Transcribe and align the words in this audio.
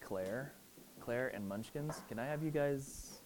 Claire, 0.00 0.52
Claire 1.00 1.28
and 1.28 1.46
Munchkins, 1.48 2.00
can 2.08 2.18
I 2.18 2.26
have 2.26 2.42
you 2.42 2.50
guys 2.50 3.20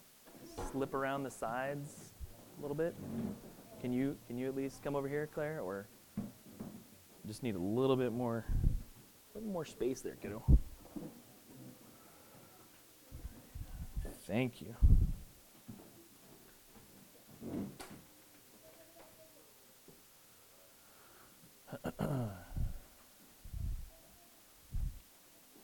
slip 0.70 0.94
around 0.94 1.22
the 1.22 1.30
sides 1.30 2.14
a 2.58 2.62
little 2.62 2.76
bit? 2.76 2.94
Can 3.80 3.92
you 3.92 4.16
can 4.26 4.38
you 4.38 4.48
at 4.48 4.56
least 4.56 4.82
come 4.82 4.96
over 4.96 5.08
here, 5.08 5.28
Claire, 5.32 5.60
or 5.60 5.86
just 7.26 7.42
need 7.42 7.54
a 7.56 7.58
little 7.58 7.96
bit 7.96 8.12
more, 8.12 8.44
a 9.34 9.38
little 9.38 9.52
more 9.52 9.64
space 9.64 10.00
there, 10.00 10.14
kiddo. 10.14 10.42
Thank 14.26 14.60
you. 14.60 14.74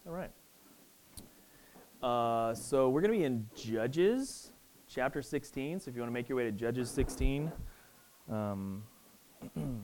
All 0.05 0.13
right. 0.13 0.31
Uh, 2.03 2.55
so 2.55 2.91
we're 3.03 3.09
going 3.09 3.19
to 3.19 3.21
be 3.21 3.27
in 3.35 3.49
Judges 3.57 4.53
chapter 4.87 5.23
16. 5.23 5.81
So 5.81 5.89
if 5.89 5.97
you 5.97 6.03
want 6.03 6.11
to 6.11 6.15
make 6.15 6.29
your 6.29 6.37
way 6.37 6.45
to 6.45 6.53
Judges 6.53 6.89
16, 6.89 7.51
um, 8.31 8.85
I'm 9.57 9.83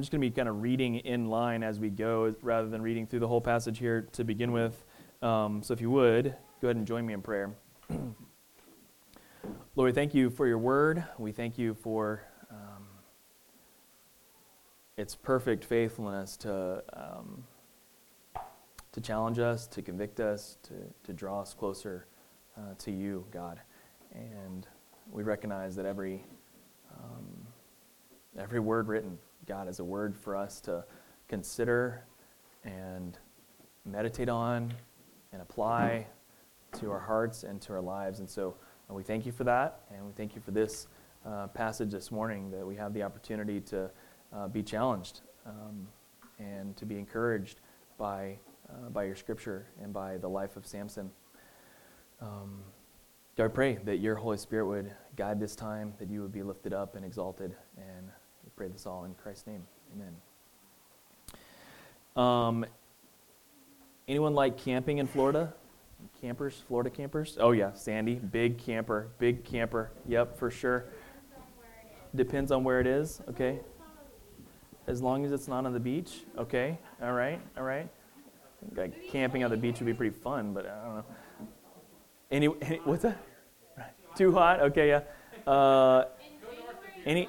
just 0.00 0.10
going 0.10 0.20
to 0.20 0.28
be 0.28 0.32
kind 0.32 0.48
of 0.48 0.60
reading 0.60 0.96
in 0.96 1.26
line 1.26 1.62
as 1.62 1.78
we 1.78 1.90
go 1.90 2.34
rather 2.42 2.68
than 2.68 2.82
reading 2.82 3.06
through 3.06 3.20
the 3.20 3.28
whole 3.28 3.40
passage 3.40 3.78
here 3.78 4.08
to 4.10 4.24
begin 4.24 4.50
with. 4.50 4.84
Um, 5.22 5.62
so 5.62 5.74
if 5.74 5.80
you 5.80 5.92
would, 5.92 6.34
go 6.60 6.66
ahead 6.66 6.76
and 6.76 6.84
join 6.84 7.06
me 7.06 7.14
in 7.14 7.22
prayer. 7.22 7.54
Lord, 9.76 9.94
thank 9.94 10.12
you 10.12 10.28
for 10.28 10.48
your 10.48 10.58
word. 10.58 11.04
We 11.18 11.30
thank 11.30 11.56
you 11.56 11.72
for 11.72 12.24
um, 12.50 12.84
its 14.96 15.14
perfect 15.14 15.64
faithfulness 15.64 16.36
to, 16.38 16.82
um, 16.94 17.44
to 18.92 19.00
challenge 19.00 19.38
us, 19.38 19.66
to 19.68 19.82
convict 19.82 20.20
us, 20.20 20.58
to, 20.62 20.74
to 21.04 21.12
draw 21.12 21.40
us 21.40 21.54
closer 21.54 22.06
uh, 22.56 22.74
to 22.78 22.90
you, 22.90 23.24
God. 23.30 23.60
And 24.14 24.66
we 25.10 25.22
recognize 25.22 25.76
that 25.76 25.86
every, 25.86 26.24
um, 26.92 27.46
every 28.38 28.60
word 28.60 28.88
written, 28.88 29.18
God, 29.46 29.68
is 29.68 29.78
a 29.78 29.84
word 29.84 30.16
for 30.16 30.36
us 30.36 30.60
to 30.62 30.84
consider 31.28 32.04
and 32.64 33.18
meditate 33.84 34.28
on 34.28 34.72
and 35.32 35.42
apply 35.42 36.06
to 36.72 36.90
our 36.90 36.98
hearts 36.98 37.44
and 37.44 37.60
to 37.62 37.72
our 37.72 37.80
lives. 37.80 38.20
And 38.20 38.28
so 38.28 38.56
uh, 38.90 38.94
we 38.94 39.02
thank 39.02 39.26
you 39.26 39.32
for 39.32 39.44
that, 39.44 39.80
and 39.94 40.04
we 40.06 40.12
thank 40.12 40.34
you 40.34 40.40
for 40.40 40.50
this 40.50 40.86
uh, 41.26 41.46
passage 41.48 41.90
this 41.90 42.10
morning 42.10 42.50
that 42.50 42.66
we 42.66 42.76
have 42.76 42.94
the 42.94 43.02
opportunity 43.02 43.60
to 43.60 43.90
uh, 44.34 44.48
be 44.48 44.62
challenged 44.62 45.20
um, 45.46 45.86
and 46.38 46.76
to 46.76 46.86
be 46.86 46.98
encouraged 46.98 47.60
by, 47.98 48.38
uh, 48.70 48.88
by 48.90 49.04
your 49.04 49.16
scripture 49.16 49.66
and 49.82 49.92
by 49.92 50.16
the 50.18 50.28
life 50.28 50.56
of 50.56 50.66
Samson. 50.66 51.10
Um, 52.20 52.62
I 53.38 53.46
pray 53.46 53.78
that 53.84 53.98
your 53.98 54.16
Holy 54.16 54.36
Spirit 54.36 54.66
would 54.66 54.90
guide 55.14 55.38
this 55.38 55.54
time, 55.54 55.94
that 56.00 56.10
you 56.10 56.22
would 56.22 56.32
be 56.32 56.42
lifted 56.42 56.72
up 56.72 56.96
and 56.96 57.04
exalted, 57.04 57.54
and 57.76 58.08
we 58.42 58.50
pray 58.56 58.66
this 58.66 58.84
all 58.84 59.04
in 59.04 59.14
Christ's 59.14 59.46
name. 59.46 59.62
Amen. 59.94 60.16
Um, 62.16 62.66
anyone 64.08 64.34
like 64.34 64.56
camping 64.56 64.98
in 64.98 65.06
Florida? 65.06 65.54
Campers, 66.20 66.62
Florida 66.66 66.90
campers? 66.90 67.36
Oh, 67.40 67.52
yeah, 67.52 67.72
Sandy, 67.74 68.16
big 68.16 68.58
camper, 68.58 69.08
big 69.20 69.44
camper. 69.44 69.92
Yep, 70.08 70.36
for 70.36 70.50
sure. 70.50 70.86
Depends 72.16 72.50
on 72.50 72.64
where 72.64 72.80
it 72.80 72.88
is, 72.88 73.20
okay? 73.28 73.60
As 74.88 75.00
long 75.00 75.24
as 75.24 75.30
it's 75.30 75.46
not 75.46 75.64
on 75.64 75.72
the 75.72 75.80
beach, 75.80 76.22
okay? 76.36 76.78
All 77.00 77.12
right, 77.12 77.40
all 77.56 77.62
right. 77.62 77.88
Like 78.74 79.08
camping 79.08 79.44
on 79.44 79.50
the 79.50 79.56
beach 79.56 79.78
would 79.78 79.86
be 79.86 79.94
pretty 79.94 80.16
fun, 80.16 80.52
but 80.52 80.66
I 80.66 80.84
don't 80.84 80.96
know. 80.96 81.04
Any, 82.30 82.48
any 82.60 82.76
what's 82.84 83.02
that? 83.02 83.18
Too 84.16 84.32
hot? 84.32 84.60
Okay, 84.60 84.88
yeah. 84.88 85.50
Uh, 85.50 86.06
any? 87.06 87.28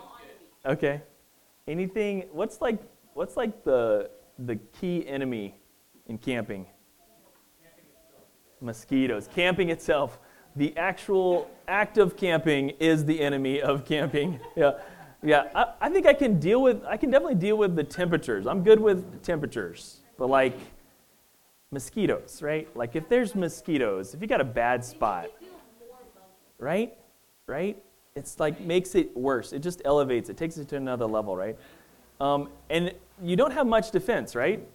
Okay. 0.66 1.02
Anything? 1.68 2.26
What's 2.32 2.62
like? 2.62 2.80
What's 3.14 3.38
like 3.38 3.64
the 3.64 4.10
the 4.40 4.56
key 4.80 5.08
enemy 5.08 5.56
in 6.08 6.18
camping? 6.18 6.66
Mosquitoes. 8.62 9.30
Camping 9.34 9.70
itself, 9.70 10.20
the 10.56 10.76
actual 10.76 11.50
act 11.68 11.98
of 11.98 12.18
camping 12.18 12.72
is 12.80 13.06
the 13.06 13.22
enemy 13.22 13.62
of 13.62 13.86
camping. 13.86 14.40
Yeah, 14.56 14.72
yeah. 15.22 15.50
I, 15.56 15.74
I 15.82 15.90
think 15.90 16.06
I 16.08 16.14
can 16.14 16.40
deal 16.40 16.62
with. 16.62 16.84
I 16.86 16.98
can 16.98 17.10
definitely 17.10 17.36
deal 17.36 17.58
with 17.58 17.76
the 17.76 17.84
temperatures. 17.84 18.48
I'm 18.48 18.64
good 18.64 18.80
with 18.80 19.22
temperatures, 19.24 20.02
but 20.18 20.30
like 20.30 20.58
mosquitoes, 21.72 22.42
right? 22.42 22.68
Like 22.76 22.96
if 22.96 23.08
there's 23.10 23.36
mosquitoes, 23.36 24.14
if 24.14 24.22
you 24.22 24.28
got 24.28 24.42
a 24.42 24.46
bad 24.46 24.84
spot, 24.84 25.28
right? 26.58 26.96
Right? 27.48 27.82
It's 28.16 28.40
like 28.40 28.60
makes 28.62 28.96
it 28.96 29.16
worse. 29.16 29.54
It 29.54 29.60
just 29.60 29.82
elevates. 29.86 30.30
It 30.30 30.38
takes 30.38 30.58
it 30.58 30.68
to 30.70 30.76
another 30.76 31.06
level, 31.06 31.36
right? 31.36 31.58
Um, 32.20 32.50
and 32.70 32.94
you 33.22 33.36
don't 33.36 33.52
have 33.52 33.68
much 33.68 33.92
defense, 33.92 34.36
right? 34.36 34.68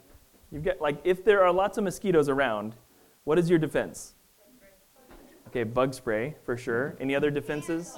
You've 0.51 0.65
got 0.65 0.81
like 0.81 0.99
if 1.05 1.25
there 1.25 1.45
are 1.45 1.53
lots 1.53 1.79
of 1.79 1.85
mosquitoes 1.85 2.29
around, 2.29 2.75
what 3.25 3.39
is 3.39 3.51
your 3.51 3.59
defense? 3.59 4.15
Okay, 5.49 5.65
bug 5.65 5.95
spray 5.95 6.37
for 6.45 6.57
sure. 6.57 6.97
Any 7.01 7.15
other 7.15 7.31
defenses? 7.31 7.97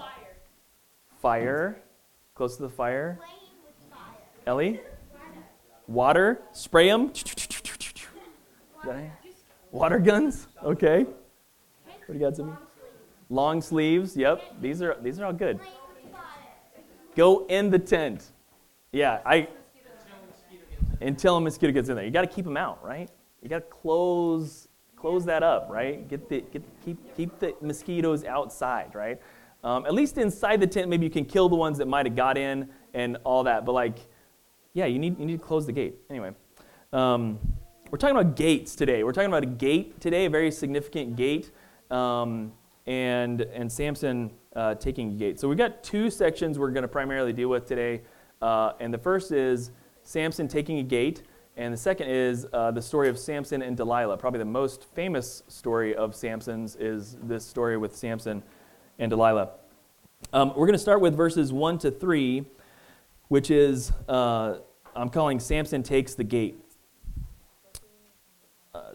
Fire. 1.20 1.78
Close 2.34 2.56
to 2.56 2.62
the 2.62 2.68
fire. 2.68 3.18
Ellie? 4.46 4.80
Water. 5.86 6.42
Spray 6.52 6.88
them. 6.88 7.12
Water 9.70 9.98
guns. 9.98 10.48
Okay. 10.62 11.04
What 11.04 12.06
do 12.06 12.14
you 12.14 12.20
got, 12.20 12.34
Zimmy? 12.34 12.56
Long 13.28 13.60
sleeves. 13.60 14.16
Yep. 14.16 14.60
These 14.60 14.82
are 14.82 14.97
these 15.02 15.20
are 15.20 15.26
all 15.26 15.32
good. 15.32 15.58
Go 17.16 17.46
in 17.46 17.70
the 17.70 17.78
tent. 17.78 18.30
Yeah, 18.92 19.20
I. 19.25 19.48
Until 21.00 21.36
a 21.36 21.41
mosquito 21.41 21.72
gets 21.72 21.88
in 21.91 21.96
there, 21.96 22.04
you 22.04 22.10
got 22.10 22.22
to 22.22 22.26
keep 22.26 22.44
them 22.44 22.56
out, 22.56 22.82
right? 22.82 23.10
You 23.42 23.48
got 23.50 23.58
to 23.58 23.76
close 23.76 24.69
close 24.96 25.25
that 25.26 25.42
up, 25.42 25.69
right? 25.70 26.08
Get 26.08 26.28
the 26.28 26.41
get 26.52 26.62
keep 26.84 27.16
keep 27.16 27.38
the 27.38 27.54
mosquitoes 27.60 28.25
outside, 28.25 28.94
right? 28.94 29.20
Um, 29.62 29.84
at 29.84 29.94
least 29.94 30.16
inside 30.16 30.60
the 30.60 30.66
tent, 30.66 30.88
maybe 30.88 31.04
you 31.04 31.10
can 31.10 31.25
kill 31.25 31.48
the 31.48 31.56
ones 31.56 31.78
that 31.78 31.86
might 31.86 32.06
have 32.06 32.16
got 32.16 32.38
in 32.38 32.69
and 32.94 33.19
all 33.25 33.44
that. 33.44 33.64
But 33.64 33.72
like, 33.72 33.98
yeah, 34.72 34.86
you 34.86 34.98
need 34.98 35.19
you 35.19 35.26
need 35.26 35.41
to 35.41 35.44
close 35.44 35.66
the 35.66 35.72
gate 35.72 35.96
anyway. 36.08 36.30
Um, 36.92 37.38
we're 37.91 37.98
talking 37.98 38.16
about 38.16 38.36
gates 38.36 38.74
today. 38.74 39.04
We're 39.04 39.12
talking 39.12 39.30
about 39.30 39.44
a 39.44 39.47
gate 39.47 40.00
today, 40.00 40.26
a 40.26 40.30
very 40.30 40.50
significant 40.50 41.16
gate, 41.16 41.50
um, 41.91 42.52
and 42.86 43.42
and 43.42 43.70
Samson 43.70 44.32
uh, 44.54 44.74
taking 44.74 45.12
a 45.12 45.14
gate. 45.14 45.38
So 45.38 45.48
we've 45.48 45.58
got 45.58 45.82
two 45.82 46.10
sections 46.10 46.58
we're 46.58 46.70
going 46.70 46.82
to 46.82 46.88
primarily 46.88 47.32
deal 47.32 47.48
with 47.48 47.66
today, 47.66 48.02
uh, 48.42 48.72
and 48.80 48.92
the 48.92 48.98
first 48.98 49.30
is 49.32 49.70
Samson 50.02 50.48
taking 50.48 50.78
a 50.80 50.82
gate, 50.82 51.22
and 51.56 51.72
the 51.72 51.78
second 51.78 52.08
is 52.08 52.46
uh, 52.52 52.70
the 52.70 52.82
story 52.82 53.08
of 53.08 53.19
Samson 53.19 53.62
and 53.62 53.76
Delilah. 53.76 54.16
Probably 54.16 54.38
the 54.38 54.44
most 54.44 54.84
famous 54.94 55.42
story 55.48 55.94
of 55.94 56.14
Samson's 56.14 56.76
is 56.76 57.16
this 57.22 57.44
story 57.44 57.76
with 57.76 57.94
Samson 57.94 58.42
and 58.98 59.10
Delilah. 59.10 59.50
Um, 60.32 60.48
we're 60.50 60.66
going 60.66 60.72
to 60.72 60.78
start 60.78 61.00
with 61.00 61.14
verses 61.14 61.52
one 61.52 61.78
to 61.78 61.91
three, 61.91 62.46
which 63.28 63.50
is 63.50 63.92
uh, 64.08 64.56
I'm 64.94 65.08
calling 65.08 65.38
Samson 65.38 65.82
takes 65.82 66.14
the 66.14 66.25
gate. 66.25 66.66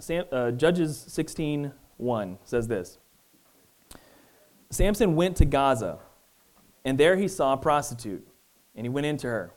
Sam, 0.01 0.25
uh, 0.31 0.51
Judges 0.51 0.97
16 0.97 1.71
1 1.97 2.37
says 2.43 2.67
this 2.67 2.97
Samson 4.71 5.15
went 5.15 5.37
to 5.37 5.45
Gaza, 5.45 5.99
and 6.83 6.97
there 6.97 7.15
he 7.15 7.27
saw 7.27 7.53
a 7.53 7.57
prostitute, 7.57 8.27
and 8.75 8.85
he 8.85 8.89
went 8.89 9.05
into 9.05 9.27
her. 9.27 9.51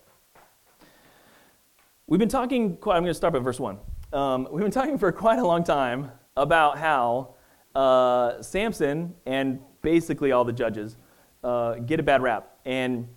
We've 2.06 2.20
been 2.20 2.29
talking, 2.29 2.76
quite, 2.76 2.96
I'm 2.96 3.02
going 3.02 3.11
to 3.11 3.14
start 3.14 3.32
by 3.32 3.38
verse 3.38 3.58
1. 3.58 3.79
Um, 4.12 4.49
we've 4.50 4.62
been 4.62 4.70
talking 4.70 4.99
for 4.99 5.11
quite 5.26 5.38
a 5.38 5.46
long 5.46 5.64
time 5.64 6.11
about 6.37 6.76
how 6.76 7.35
uh, 7.75 8.43
Samson 8.43 9.14
and 9.25 9.61
basically 9.81 10.32
all 10.32 10.44
the 10.44 10.52
judges 10.52 10.99
uh, 11.43 11.76
get 11.76 12.00
a 12.00 12.02
bad 12.02 12.23
rap. 12.23 12.58
And 12.67 13.08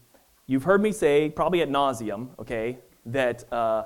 you've 0.46 0.64
heard 0.64 0.82
me 0.82 0.94
say, 0.94 1.30
probably 1.30 1.62
at 1.62 1.70
nauseum, 1.70 2.30
okay, 2.40 2.78
that 3.08 3.52
uh, 3.52 3.86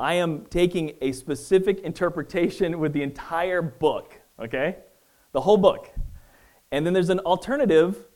I 0.00 0.14
am 0.14 0.46
taking 0.46 0.92
a 1.00 1.10
specific 1.10 1.80
interpretation 1.80 2.78
with 2.78 2.92
the 2.92 3.02
entire 3.02 3.60
book, 3.60 4.20
okay? 4.38 4.76
The 5.32 5.40
whole 5.40 5.56
book. 5.56 5.90
And 6.70 6.86
then 6.86 6.92
there's 6.92 7.10
an 7.10 7.18
alternative, 7.20 8.06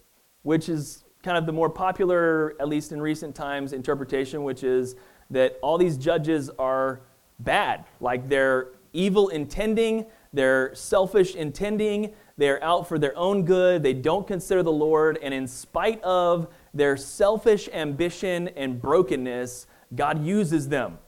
which 0.42 0.68
is 0.68 1.02
kind 1.24 1.36
of 1.36 1.44
the 1.44 1.52
more 1.52 1.68
popular, 1.68 2.54
at 2.60 2.68
least 2.68 2.92
in 2.92 3.00
recent 3.02 3.34
times, 3.34 3.72
interpretation, 3.72 4.44
which 4.44 4.62
is 4.62 4.94
that 5.30 5.58
all 5.60 5.76
these 5.76 5.96
judges 5.96 6.50
are 6.56 7.00
bad. 7.40 7.84
Like 8.00 8.28
they're 8.28 8.68
evil 8.92 9.30
intending, 9.30 10.06
they're 10.32 10.72
selfish 10.76 11.34
intending, 11.34 12.12
they're 12.36 12.62
out 12.62 12.86
for 12.86 12.96
their 12.96 13.16
own 13.18 13.44
good, 13.44 13.82
they 13.82 13.94
don't 13.94 14.26
consider 14.26 14.62
the 14.62 14.70
Lord, 14.70 15.18
and 15.20 15.34
in 15.34 15.48
spite 15.48 16.00
of 16.04 16.46
their 16.72 16.96
selfish 16.96 17.68
ambition 17.72 18.48
and 18.48 18.80
brokenness, 18.80 19.66
God 19.96 20.24
uses 20.24 20.68
them 20.68 20.98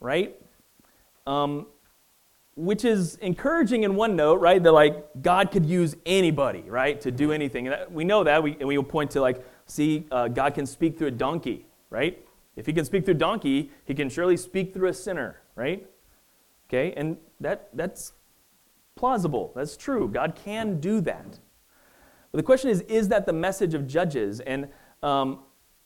right? 0.00 0.40
Um, 1.26 1.66
which 2.54 2.84
is 2.84 3.16
encouraging 3.16 3.82
in 3.82 3.96
one 3.96 4.16
note, 4.16 4.40
right? 4.40 4.62
That 4.62 4.72
like 4.72 5.04
God 5.20 5.50
could 5.50 5.66
use 5.66 5.96
anybody, 6.06 6.62
right, 6.62 7.00
to 7.02 7.10
do 7.10 7.32
anything. 7.32 7.66
And 7.66 7.74
that, 7.74 7.92
we 7.92 8.04
know 8.04 8.24
that, 8.24 8.42
we, 8.42 8.52
and 8.58 8.66
we 8.66 8.76
will 8.78 8.84
point 8.84 9.10
to 9.12 9.20
like, 9.20 9.44
see, 9.66 10.06
uh, 10.10 10.28
God 10.28 10.54
can 10.54 10.66
speak 10.66 10.96
through 10.96 11.08
a 11.08 11.12
donkey, 11.12 11.66
right? 11.90 12.22
If 12.56 12.64
he 12.64 12.72
can 12.72 12.84
speak 12.84 13.04
through 13.04 13.14
a 13.14 13.18
donkey, 13.18 13.70
he 13.84 13.94
can 13.94 14.08
surely 14.08 14.36
speak 14.36 14.72
through 14.72 14.88
a 14.88 14.94
sinner, 14.94 15.42
right? 15.54 15.86
Okay, 16.68 16.94
and 16.96 17.18
that 17.40 17.68
that's 17.74 18.12
plausible. 18.96 19.52
That's 19.54 19.76
true. 19.76 20.08
God 20.08 20.34
can 20.34 20.80
do 20.80 21.00
that. 21.02 21.38
But 22.32 22.38
the 22.38 22.42
question 22.42 22.70
is, 22.70 22.80
is 22.82 23.08
that 23.08 23.26
the 23.26 23.32
message 23.32 23.74
of 23.74 23.86
Judges? 23.86 24.40
And 24.40 24.68
um, 25.02 25.40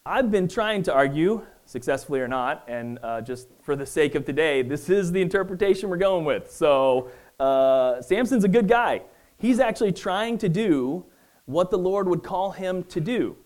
I've 0.07 0.31
been 0.31 0.49
trying 0.49 0.83
to 0.85 0.95
argue, 0.95 1.43
successfully 1.71 2.19
or 2.19 2.27
not, 2.27 2.65
and 2.67 2.99
uh, 3.05 3.21
just 3.21 3.47
for 3.63 3.77
the 3.77 3.87
sake 3.87 4.17
of 4.17 4.25
today, 4.25 4.61
this 4.61 4.91
is 4.91 5.13
the 5.13 5.23
interpretation 5.23 5.89
we're 5.89 5.97
going 5.97 6.25
with. 6.25 6.51
So 6.51 7.13
uh, 7.39 8.03
Samson's 8.03 8.43
a 8.43 8.49
good 8.49 8.67
guy. 8.67 9.03
He's 9.39 9.61
actually 9.61 9.93
trying 9.93 10.37
to 10.39 10.49
do 10.49 11.05
what 11.45 11.71
the 11.71 11.79
Lord 11.79 12.09
would 12.09 12.25
call 12.25 12.51
him 12.51 12.83
to 12.85 13.01
do. 13.01 13.37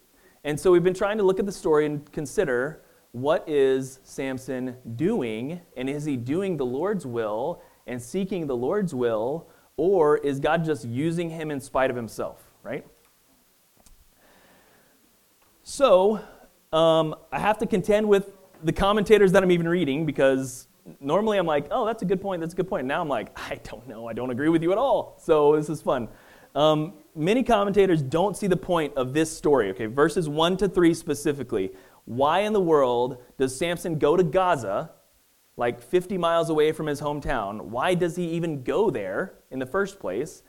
And 0.43 0.59
so 0.59 0.73
we've 0.73 0.83
been 0.83 0.95
trying 0.95 1.19
to 1.19 1.23
look 1.23 1.39
at 1.39 1.45
the 1.45 1.53
story 1.53 1.85
and 1.85 2.11
consider 2.13 2.83
what 3.13 3.47
is 3.47 4.01
Samson 4.05 4.77
doing, 4.97 5.61
and 5.77 5.91
is 5.91 6.07
he 6.07 6.17
doing 6.17 6.57
the 6.57 6.67
Lord's 6.67 7.05
will 7.05 7.63
and 7.87 8.01
seeking 8.01 8.47
the 8.47 8.57
Lord's 8.57 8.95
will, 8.95 9.49
or 9.77 10.17
is 10.17 10.41
God 10.41 10.65
just 10.65 10.87
using 10.87 11.29
him 11.29 11.51
in 11.51 11.61
spite 11.61 11.91
of 11.91 11.97
himself, 11.97 12.43
right? 12.63 12.87
So, 15.63 16.21
um, 16.75 17.15
I 17.31 17.39
have 17.39 17.59
to 17.59 17.67
contend 17.67 18.09
with 18.09 18.33
the 18.65 18.73
commentators 18.73 19.31
that 19.33 19.43
I'm 19.45 19.53
even 19.53 19.69
reading 19.69 20.05
because 20.05 20.67
normally 21.01 21.39
I'm 21.39 21.47
like, 21.47 21.69
oh, 21.71 21.87
that's 21.87 22.03
a 22.03 22.05
good 22.05 22.21
point, 22.21 22.41
that's 22.41 22.53
a 22.53 22.57
good 22.57 22.69
point. 22.69 22.87
Now 22.87 23.01
I'm 23.01 23.09
like, 23.09 23.31
I 23.39 23.61
don't 23.63 23.87
know, 23.87 24.09
I 24.09 24.13
don't 24.13 24.31
agree 24.31 24.49
with 24.49 24.63
you 24.63 24.73
at 24.73 24.79
all. 24.79 25.21
So 25.23 25.55
this 25.55 25.69
is 25.69 25.81
fun. 25.81 26.09
Um, 26.57 26.95
many 27.15 27.45
commentators 27.45 28.03
don't 28.03 28.37
see 28.37 28.49
the 28.49 28.57
point 28.57 28.95
of 28.97 29.15
this 29.15 29.35
story, 29.35 29.71
okay, 29.71 29.87
verses 29.87 30.29
1 30.29 30.57
to 30.59 30.69
3 30.69 30.95
specifically. 30.95 31.73
Why 32.07 32.41
in 32.41 32.53
the 32.53 32.61
world 32.61 33.19
does 33.39 33.57
Samson 33.57 33.99
go 33.99 34.17
to 34.17 34.25
Gaza, 34.25 34.91
like 35.57 35.81
50 35.81 36.19
miles 36.19 36.51
away 36.51 36.73
from 36.73 36.87
his 36.87 37.01
hometown? 37.01 37.63
Why 37.63 37.95
does 37.95 38.17
he 38.17 38.31
even 38.31 38.65
go 38.65 38.91
there 38.91 39.35
in 39.53 39.61
the 39.61 39.67
first 39.67 40.01
place 40.01 40.43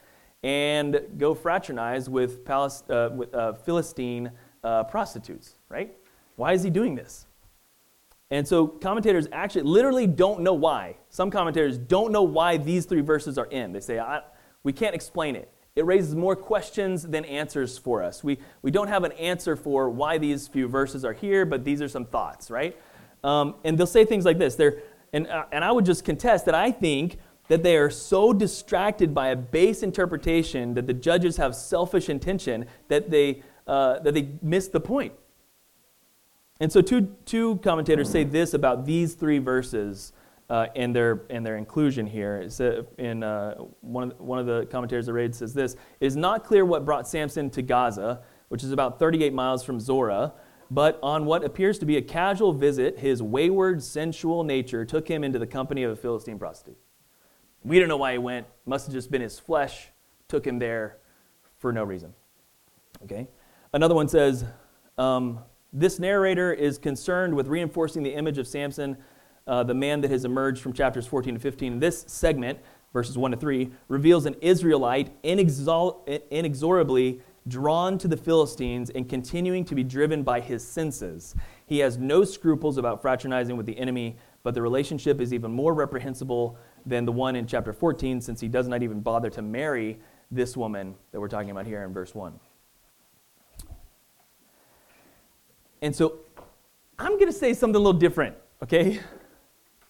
and 0.44 1.02
go 1.18 1.36
fraternize 1.36 2.10
with, 2.10 2.44
Palest- 2.46 2.90
uh, 2.90 3.12
with 3.14 3.34
uh, 3.34 3.54
Philistine 3.54 4.32
uh, 4.64 4.84
prostitutes, 4.84 5.56
right? 5.70 5.96
Why 6.36 6.54
is 6.54 6.64
he 6.64 6.70
doing 6.70 6.96
this? 6.96 7.26
And 8.32 8.48
so 8.48 8.68
commentators 8.68 9.28
actually 9.32 9.64
literally 9.64 10.08
don't 10.08 10.42
know 10.42 10.54
why. 10.54 10.98
Some 11.10 11.30
commentators 11.30 11.78
don't 11.78 12.12
know 12.12 12.24
why 12.24 12.58
these 12.58 12.86
three 12.86 13.02
verses 13.02 13.38
are 13.38 13.46
in. 13.46 13.72
They 13.72 13.80
say, 13.80 14.02
we 14.64 14.74
can't 14.74 14.96
explain 14.96 15.36
it. 15.36 15.52
It 15.76 15.86
raises 15.86 16.16
more 16.16 16.36
questions 16.36 17.04
than 17.04 17.26
answers 17.26 17.78
for 17.78 18.02
us. 18.02 18.24
We, 18.24 18.40
we 18.62 18.72
don't 18.72 18.88
have 18.88 19.04
an 19.04 19.12
answer 19.14 19.56
for 19.56 19.90
why 19.90 20.18
these 20.18 20.48
few 20.48 20.68
verses 20.68 21.04
are 21.06 21.14
here, 21.14 21.46
but 21.46 21.64
these 21.64 21.82
are 21.82 21.88
some 21.88 22.06
thoughts, 22.06 22.50
right? 22.50 22.78
Um, 23.24 23.56
and 23.64 23.78
they'll 23.78 23.86
say 23.86 24.06
things 24.06 24.26
like 24.26 24.38
this. 24.38 24.56
They're, 24.56 24.82
and, 25.14 25.28
uh, 25.28 25.46
and 25.52 25.64
I 25.64 25.72
would 25.72 25.86
just 25.86 26.06
contest 26.06 26.46
that 26.46 26.56
I 26.56 26.72
think 26.72 27.18
that 27.48 27.62
they 27.62 27.78
are 27.78 27.90
so 27.90 28.34
distracted 28.34 29.14
by 29.14 29.28
a 29.28 29.36
base 29.36 29.84
interpretation 29.84 30.74
that 30.76 30.88
the 30.88 30.94
judges 30.94 31.38
have 31.38 31.56
selfish 31.56 32.10
intention 32.10 32.66
that 32.88 33.12
they, 33.12 33.44
uh, 33.68 34.00
that 34.00 34.14
they 34.14 34.30
miss 34.42 34.68
the 34.70 34.80
point. 34.80 35.14
And 36.60 36.72
so, 36.72 36.82
two, 36.82 37.16
two 37.26 37.58
commentators 37.58 38.10
say 38.10 38.24
this 38.24 38.54
about 38.54 38.86
these 38.86 39.14
three 39.14 39.40
verses 39.40 40.14
uh, 40.50 40.68
and, 40.76 40.96
their, 40.96 41.24
and 41.30 41.46
their 41.46 41.58
inclusion 41.58 42.06
here. 42.06 42.38
It's, 42.38 42.60
in, 42.60 43.24
uh, 43.24 43.56
one, 43.82 44.04
of 44.04 44.18
the, 44.18 44.24
one 44.24 44.40
of 44.40 44.46
the 44.46 44.66
commentators 44.68 45.10
I 45.10 45.12
read 45.12 45.36
says 45.36 45.54
this 45.54 45.74
It 45.74 46.06
is 46.06 46.16
not 46.16 46.44
clear 46.46 46.64
what 46.64 46.86
brought 46.86 47.08
Samson 47.08 47.50
to 47.52 47.62
Gaza, 47.62 48.22
which 48.50 48.64
is 48.64 48.72
about 48.72 49.00
38 49.00 49.34
miles 49.34 49.64
from 49.64 49.80
Zorah, 49.80 50.34
but 50.72 50.98
on 51.04 51.26
what 51.26 51.44
appears 51.44 51.78
to 51.80 51.86
be 51.86 51.98
a 51.98 52.02
casual 52.02 52.54
visit, 52.54 53.00
his 53.00 53.22
wayward, 53.22 53.84
sensual 53.84 54.44
nature 54.44 54.86
took 54.86 55.08
him 55.08 55.24
into 55.24 55.40
the 55.40 55.48
company 55.48 55.84
of 55.84 55.92
a 55.92 55.96
Philistine 55.96 56.40
prostitute. 56.40 56.78
We 57.64 57.80
don't 57.80 57.90
know 57.90 57.98
why 57.98 58.14
he 58.14 58.18
went. 58.18 58.48
Must 58.66 58.86
have 58.86 58.94
just 58.94 59.12
been 59.12 59.22
his 59.22 59.40
flesh 59.40 59.90
took 60.28 60.46
him 60.46 60.60
there 60.60 60.98
for 61.58 61.72
no 61.72 61.84
reason. 61.84 62.14
Okay? 63.04 63.28
Another 63.74 63.96
one 63.96 64.08
says, 64.08 64.46
um, 64.98 65.40
this 65.76 66.00
narrator 66.00 66.54
is 66.54 66.78
concerned 66.78 67.36
with 67.36 67.48
reinforcing 67.48 68.02
the 68.02 68.14
image 68.14 68.38
of 68.38 68.48
Samson, 68.48 68.96
uh, 69.46 69.62
the 69.64 69.74
man 69.74 70.00
that 70.02 70.10
has 70.10 70.24
emerged 70.24 70.62
from 70.62 70.72
chapters 70.72 71.06
14 71.06 71.34
to 71.34 71.40
15. 71.40 71.80
This 71.80 72.06
segment, 72.08 72.60
verses 72.94 73.18
1 73.18 73.32
to 73.32 73.38
3, 73.38 73.70
reveals 73.90 74.26
an 74.26 74.36
Israelite 74.42 75.12
inexorably 75.24 77.22
drawn 77.48 77.98
to 77.98 78.08
the 78.08 78.16
Philistines 78.16 78.90
and 78.90 79.10
continuing 79.10 79.66
to 79.66 79.76
be 79.76 79.84
driven 79.84 80.24
by 80.24 80.40
his 80.40 80.66
senses. 80.66 81.36
He 81.66 81.80
has 81.80 81.98
no 81.98 82.24
scruples 82.24 82.78
about 82.78 83.02
fraternizing 83.02 83.58
with 83.58 83.66
the 83.66 83.78
enemy, 83.78 84.16
but 84.44 84.54
the 84.56 84.62
relationship 84.62 85.20
is 85.20 85.34
even 85.34 85.52
more 85.52 85.74
reprehensible 85.74 86.58
than 86.86 87.04
the 87.04 87.12
one 87.12 87.36
in 87.36 87.46
chapter 87.46 87.74
14 87.74 88.22
since 88.22 88.40
he 88.40 88.48
does 88.48 88.70
not 88.70 88.82
even 88.82 89.02
bother 89.02 89.30
to 89.32 89.42
marry 89.42 90.00
this 90.32 90.56
woman 90.56 90.96
that 91.12 91.20
we're 91.20 91.28
talking 91.28 91.52
about 91.52 91.68
here 91.68 91.84
in 91.84 91.94
verse 91.94 92.16
1. 92.16 92.40
And 95.86 95.96
so 95.96 96.18
I'm 96.98 97.12
going 97.20 97.28
to 97.28 97.32
say 97.32 97.54
something 97.54 97.76
a 97.76 97.78
little 97.78 97.94
different, 98.00 98.36
okay? 98.64 99.02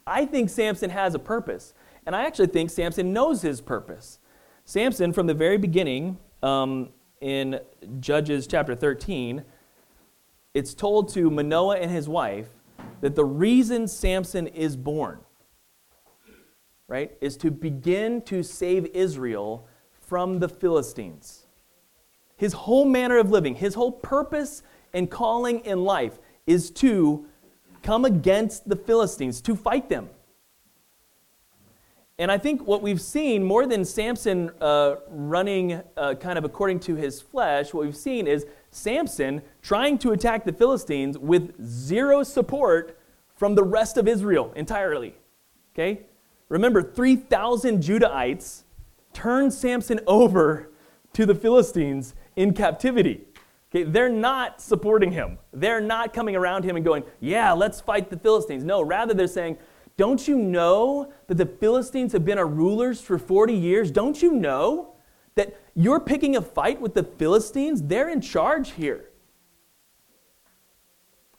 I 0.06 0.26
think 0.26 0.50
Samson 0.50 0.90
has 0.90 1.16
a 1.16 1.20
purpose. 1.20 1.74
And 2.06 2.14
I 2.14 2.26
actually 2.26 2.48
think 2.48 2.70
Samson 2.70 3.14
knows 3.14 3.42
his 3.42 3.62
purpose. 3.62 4.20
Samson, 4.66 5.14
from 5.14 5.26
the 5.26 5.34
very 5.34 5.58
beginning, 5.58 6.18
um, 6.44 6.90
in 7.22 7.62
Judges 8.02 8.46
chapter 8.46 8.76
13, 8.76 9.46
it's 10.54 10.74
told 10.74 11.14
to 11.14 11.32
Manoah 11.32 11.78
and 11.78 11.90
his 11.90 12.10
wife 12.10 12.50
that 13.00 13.16
the 13.16 13.24
reason 13.24 13.88
Samson 13.88 14.48
is 14.48 14.76
born, 14.76 15.20
right, 16.90 17.14
is 17.22 17.38
to 17.38 17.52
begin 17.52 18.22
to 18.24 18.44
save 18.44 18.86
Israel 18.88 19.66
from 20.02 20.40
the 20.40 20.50
Philistines. 20.50 21.46
His 22.36 22.52
whole 22.52 22.84
manner 22.84 23.18
of 23.18 23.32
living, 23.32 23.56
his 23.56 23.76
whole 23.76 23.94
purpose 23.94 24.62
and 24.96 25.12
calling 25.12 25.60
in 25.60 25.84
life 25.84 26.18
is 26.48 26.72
to 26.72 27.28
come 27.84 28.06
against 28.06 28.68
the 28.68 28.76
Philistines, 28.76 29.42
to 29.42 29.56
fight 29.56 29.90
them. 29.90 30.10
And 32.18 32.32
I 32.32 32.38
think 32.38 32.66
what 32.66 32.82
we've 32.82 33.02
seen, 33.02 33.44
more 33.44 33.68
than 33.68 33.84
Samson 33.84 34.50
uh, 34.62 34.96
running 35.10 35.82
uh, 35.98 36.16
kind 36.16 36.38
of 36.38 36.46
according 36.46 36.80
to 36.82 36.96
his 36.96 37.22
flesh, 37.22 37.74
what 37.74 37.86
we've 37.86 37.96
seen 37.96 38.26
is 38.26 38.48
Samson 38.72 39.42
trying 39.62 39.98
to 40.00 40.14
attack 40.14 40.46
the 40.46 40.54
Philistines 40.54 41.18
with 41.18 41.62
zero 41.62 42.24
support 42.24 42.98
from 43.36 43.54
the 43.54 43.64
rest 43.64 43.98
of 43.98 44.08
Israel 44.08 44.54
entirely. 44.56 45.14
Okay? 45.74 46.04
Remember, 46.48 46.82
3,000 46.82 47.84
Judahites 47.84 48.64
turned 49.12 49.54
Samson 49.54 50.00
over 50.08 50.70
to 51.12 51.26
the 51.26 51.36
Philistines 51.36 52.16
in 52.38 52.54
captivity. 52.54 53.26
Okay, 53.76 53.84
they're 53.84 54.08
not 54.08 54.62
supporting 54.62 55.12
him. 55.12 55.38
They're 55.52 55.82
not 55.82 56.14
coming 56.14 56.34
around 56.34 56.64
him 56.64 56.78
and 56.78 56.86
going, 56.86 57.04
yeah, 57.20 57.52
let's 57.52 57.82
fight 57.82 58.10
the 58.10 58.18
Philistines. 58.18 58.64
No, 58.64 58.82
rather 58.82 59.14
they're 59.14 59.28
saying, 59.28 59.58
don't 59.98 60.26
you 60.26 60.38
know 60.38 61.12
that 61.28 61.36
the 61.36 61.46
Philistines 61.46 62.14
have 62.14 62.24
been 62.24 62.38
our 62.38 62.48
rulers 62.48 63.02
for 63.02 63.18
40 63.18 63.54
years? 63.54 63.92
Don't 63.92 64.22
you 64.22 64.32
know 64.32 64.96
that 65.36 65.60
you're 65.74 66.00
picking 66.00 66.38
a 66.38 66.42
fight 66.42 66.80
with 66.80 66.94
the 66.94 67.04
Philistines? 67.04 67.84
They're 67.84 68.08
in 68.08 68.22
charge 68.22 68.72
here. 68.72 69.10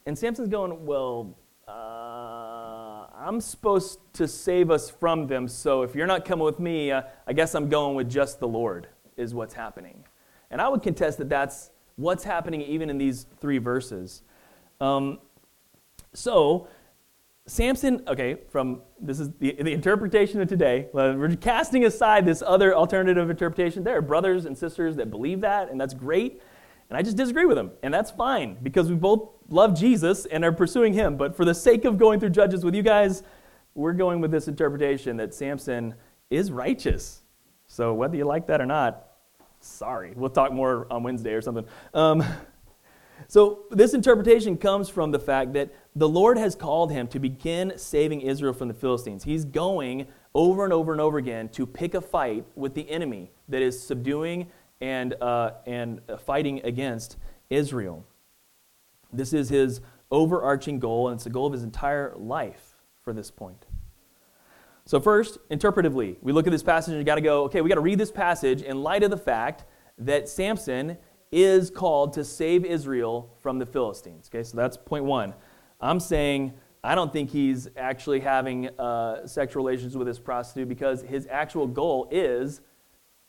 And 0.04 0.18
Samson's 0.18 0.50
going, 0.50 0.84
well, 0.84 1.38
uh, 1.66 3.06
I'm 3.14 3.40
supposed 3.40 3.98
to 4.12 4.28
save 4.28 4.70
us 4.70 4.90
from 4.90 5.26
them, 5.26 5.48
so 5.48 5.82
if 5.82 5.94
you're 5.94 6.06
not 6.06 6.26
coming 6.26 6.44
with 6.44 6.60
me, 6.60 6.92
uh, 6.92 7.02
I 7.26 7.32
guess 7.32 7.54
I'm 7.54 7.70
going 7.70 7.96
with 7.96 8.10
just 8.10 8.40
the 8.40 8.48
Lord, 8.48 8.88
is 9.16 9.34
what's 9.34 9.54
happening. 9.54 10.04
And 10.50 10.60
I 10.60 10.68
would 10.68 10.82
contest 10.82 11.16
that 11.18 11.30
that's 11.30 11.70
what's 11.96 12.24
happening 12.24 12.60
even 12.62 12.90
in 12.90 12.98
these 12.98 13.26
three 13.40 13.58
verses. 13.58 14.22
Um, 14.80 15.18
so, 16.12 16.68
Samson, 17.46 18.02
okay, 18.08 18.38
from 18.50 18.82
this 19.00 19.20
is 19.20 19.30
the, 19.38 19.52
the 19.60 19.72
interpretation 19.72 20.40
of 20.40 20.48
today. 20.48 20.88
We're 20.92 21.36
casting 21.36 21.84
aside 21.84 22.26
this 22.26 22.42
other 22.46 22.74
alternative 22.74 23.30
interpretation. 23.30 23.84
There 23.84 23.96
are 23.96 24.02
brothers 24.02 24.44
and 24.46 24.56
sisters 24.56 24.96
that 24.96 25.10
believe 25.10 25.40
that, 25.42 25.70
and 25.70 25.80
that's 25.80 25.94
great. 25.94 26.42
And 26.88 26.96
I 26.96 27.02
just 27.02 27.16
disagree 27.16 27.46
with 27.46 27.56
them, 27.56 27.72
and 27.82 27.92
that's 27.92 28.10
fine 28.10 28.58
because 28.62 28.88
we 28.88 28.94
both 28.94 29.30
love 29.48 29.78
Jesus 29.78 30.24
and 30.26 30.44
are 30.44 30.52
pursuing 30.52 30.92
Him. 30.92 31.16
But 31.16 31.36
for 31.36 31.44
the 31.44 31.54
sake 31.54 31.84
of 31.84 31.98
going 31.98 32.20
through 32.20 32.30
Judges 32.30 32.64
with 32.64 32.74
you 32.74 32.82
guys, 32.82 33.22
we're 33.74 33.92
going 33.92 34.20
with 34.20 34.30
this 34.30 34.48
interpretation 34.48 35.16
that 35.16 35.34
Samson 35.34 35.94
is 36.30 36.50
righteous. 36.50 37.22
So 37.66 37.92
whether 37.92 38.16
you 38.16 38.24
like 38.24 38.46
that 38.46 38.60
or 38.60 38.66
not, 38.66 39.05
Sorry. 39.66 40.12
We'll 40.14 40.30
talk 40.30 40.52
more 40.52 40.86
on 40.90 41.02
Wednesday 41.02 41.32
or 41.32 41.42
something. 41.42 41.66
Um, 41.92 42.24
so, 43.28 43.64
this 43.70 43.94
interpretation 43.94 44.56
comes 44.56 44.88
from 44.88 45.10
the 45.10 45.18
fact 45.18 45.54
that 45.54 45.74
the 45.94 46.08
Lord 46.08 46.38
has 46.38 46.54
called 46.54 46.92
him 46.92 47.08
to 47.08 47.18
begin 47.18 47.72
saving 47.76 48.20
Israel 48.20 48.52
from 48.52 48.68
the 48.68 48.74
Philistines. 48.74 49.24
He's 49.24 49.44
going 49.44 50.06
over 50.34 50.64
and 50.64 50.72
over 50.72 50.92
and 50.92 51.00
over 51.00 51.18
again 51.18 51.48
to 51.50 51.66
pick 51.66 51.94
a 51.94 52.00
fight 52.00 52.44
with 52.54 52.74
the 52.74 52.88
enemy 52.90 53.30
that 53.48 53.62
is 53.62 53.82
subduing 53.82 54.46
and, 54.80 55.14
uh, 55.20 55.52
and 55.66 56.00
fighting 56.24 56.60
against 56.62 57.16
Israel. 57.50 58.04
This 59.12 59.32
is 59.32 59.48
his 59.48 59.80
overarching 60.10 60.78
goal, 60.78 61.08
and 61.08 61.16
it's 61.16 61.24
the 61.24 61.30
goal 61.30 61.46
of 61.46 61.52
his 61.52 61.62
entire 61.62 62.14
life 62.16 62.74
for 63.02 63.12
this 63.12 63.30
point. 63.30 63.65
So, 64.86 65.00
first, 65.00 65.38
interpretively, 65.50 66.16
we 66.22 66.32
look 66.32 66.46
at 66.46 66.52
this 66.52 66.62
passage 66.62 66.92
and 66.92 66.98
you 66.98 67.04
got 67.04 67.16
to 67.16 67.20
go, 67.20 67.42
okay, 67.44 67.60
we 67.60 67.68
got 67.68 67.74
to 67.74 67.80
read 67.80 67.98
this 67.98 68.12
passage 68.12 68.62
in 68.62 68.82
light 68.82 69.02
of 69.02 69.10
the 69.10 69.16
fact 69.16 69.64
that 69.98 70.28
Samson 70.28 70.96
is 71.32 71.70
called 71.70 72.12
to 72.12 72.24
save 72.24 72.64
Israel 72.64 73.34
from 73.40 73.58
the 73.58 73.66
Philistines. 73.66 74.30
Okay, 74.32 74.44
so 74.44 74.56
that's 74.56 74.76
point 74.76 75.04
one. 75.04 75.34
I'm 75.80 75.98
saying 75.98 76.54
I 76.84 76.94
don't 76.94 77.12
think 77.12 77.30
he's 77.30 77.68
actually 77.76 78.20
having 78.20 78.68
uh, 78.78 79.26
sexual 79.26 79.64
relations 79.64 79.96
with 79.96 80.06
this 80.06 80.20
prostitute 80.20 80.68
because 80.68 81.02
his 81.02 81.26
actual 81.28 81.66
goal 81.66 82.06
is 82.12 82.60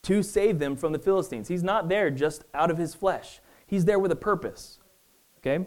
to 0.04 0.22
save 0.22 0.60
them 0.60 0.76
from 0.76 0.92
the 0.92 0.98
Philistines. 1.00 1.48
He's 1.48 1.64
not 1.64 1.88
there 1.88 2.08
just 2.08 2.44
out 2.54 2.70
of 2.70 2.78
his 2.78 2.94
flesh, 2.94 3.40
he's 3.66 3.84
there 3.84 3.98
with 3.98 4.12
a 4.12 4.16
purpose. 4.16 4.78
Okay? 5.38 5.64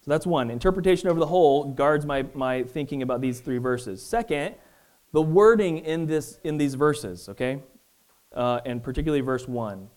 So 0.00 0.10
that's 0.10 0.26
one. 0.26 0.50
Interpretation 0.50 1.08
over 1.08 1.20
the 1.20 1.26
whole 1.26 1.64
guards 1.64 2.06
my, 2.06 2.24
my 2.34 2.62
thinking 2.62 3.02
about 3.02 3.20
these 3.20 3.40
three 3.40 3.58
verses. 3.58 4.02
Second, 4.02 4.54
the 5.14 5.22
wording 5.22 5.78
in, 5.78 6.06
this, 6.06 6.40
in 6.42 6.58
these 6.58 6.74
verses, 6.74 7.28
okay? 7.28 7.62
Uh, 8.34 8.60
and 8.66 8.82
particularly 8.82 9.20
verse 9.20 9.46
1. 9.46 9.88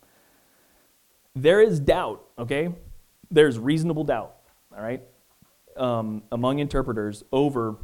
There 1.36 1.59
is 1.59 1.79
doubt, 1.79 2.24
okay? 2.38 2.69
There's 3.31 3.57
reasonable 3.57 4.03
doubt, 4.03 4.36
all 4.75 4.83
right, 4.83 5.01
um, 5.75 6.21
among 6.31 6.59
interpreters 6.59 7.24
over 7.31 7.77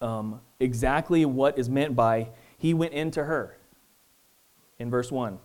um, 0.00 0.40
exactly 0.58 1.26
what 1.26 1.58
is 1.58 1.68
meant 1.68 1.94
by 1.94 2.30
he 2.56 2.72
went 2.72 2.94
into 2.94 3.24
her 3.24 3.58
in 4.78 4.88
verse 4.88 5.12
1. 5.12 5.38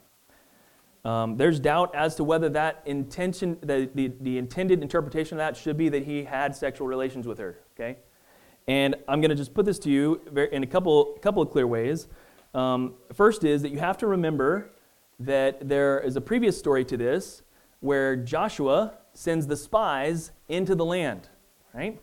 Um, 1.04 1.36
there's 1.36 1.60
doubt 1.60 1.94
as 1.94 2.16
to 2.16 2.24
whether 2.24 2.48
that 2.48 2.82
intention, 2.86 3.58
the, 3.60 3.90
the, 3.94 4.14
the 4.22 4.38
intended 4.38 4.82
interpretation 4.82 5.38
of 5.38 5.40
that 5.40 5.58
should 5.58 5.76
be 5.76 5.90
that 5.90 6.06
he 6.06 6.24
had 6.24 6.56
sexual 6.56 6.88
relations 6.88 7.28
with 7.28 7.40
her, 7.40 7.60
okay? 7.76 7.98
And 8.68 8.96
I'm 9.08 9.20
going 9.20 9.30
to 9.30 9.36
just 9.36 9.54
put 9.54 9.66
this 9.66 9.80
to 9.80 9.90
you 9.90 10.22
in 10.52 10.64
a 10.64 10.68
couple, 10.68 11.18
couple 11.22 11.42
of 11.42 11.52
clear 11.52 11.68
ways. 11.68 12.08
Um, 12.54 12.94
first 13.14 13.44
is 13.44 13.62
that 13.64 13.70
you 13.70 13.80
have 13.80 13.98
to 14.00 14.08
remember 14.08 14.72
that 15.20 15.68
there 15.68 16.00
is 16.00 16.16
a 16.16 16.22
previous 16.22 16.58
story 16.58 16.86
to 16.86 16.98
this 16.98 17.42
where 17.80 18.16
Joshua 18.16 18.94
sends 19.14 19.48
the 19.48 19.58
spies 19.58 20.32
into 20.48 20.76
the 20.76 20.86
land, 20.86 21.30
right? 21.74 22.00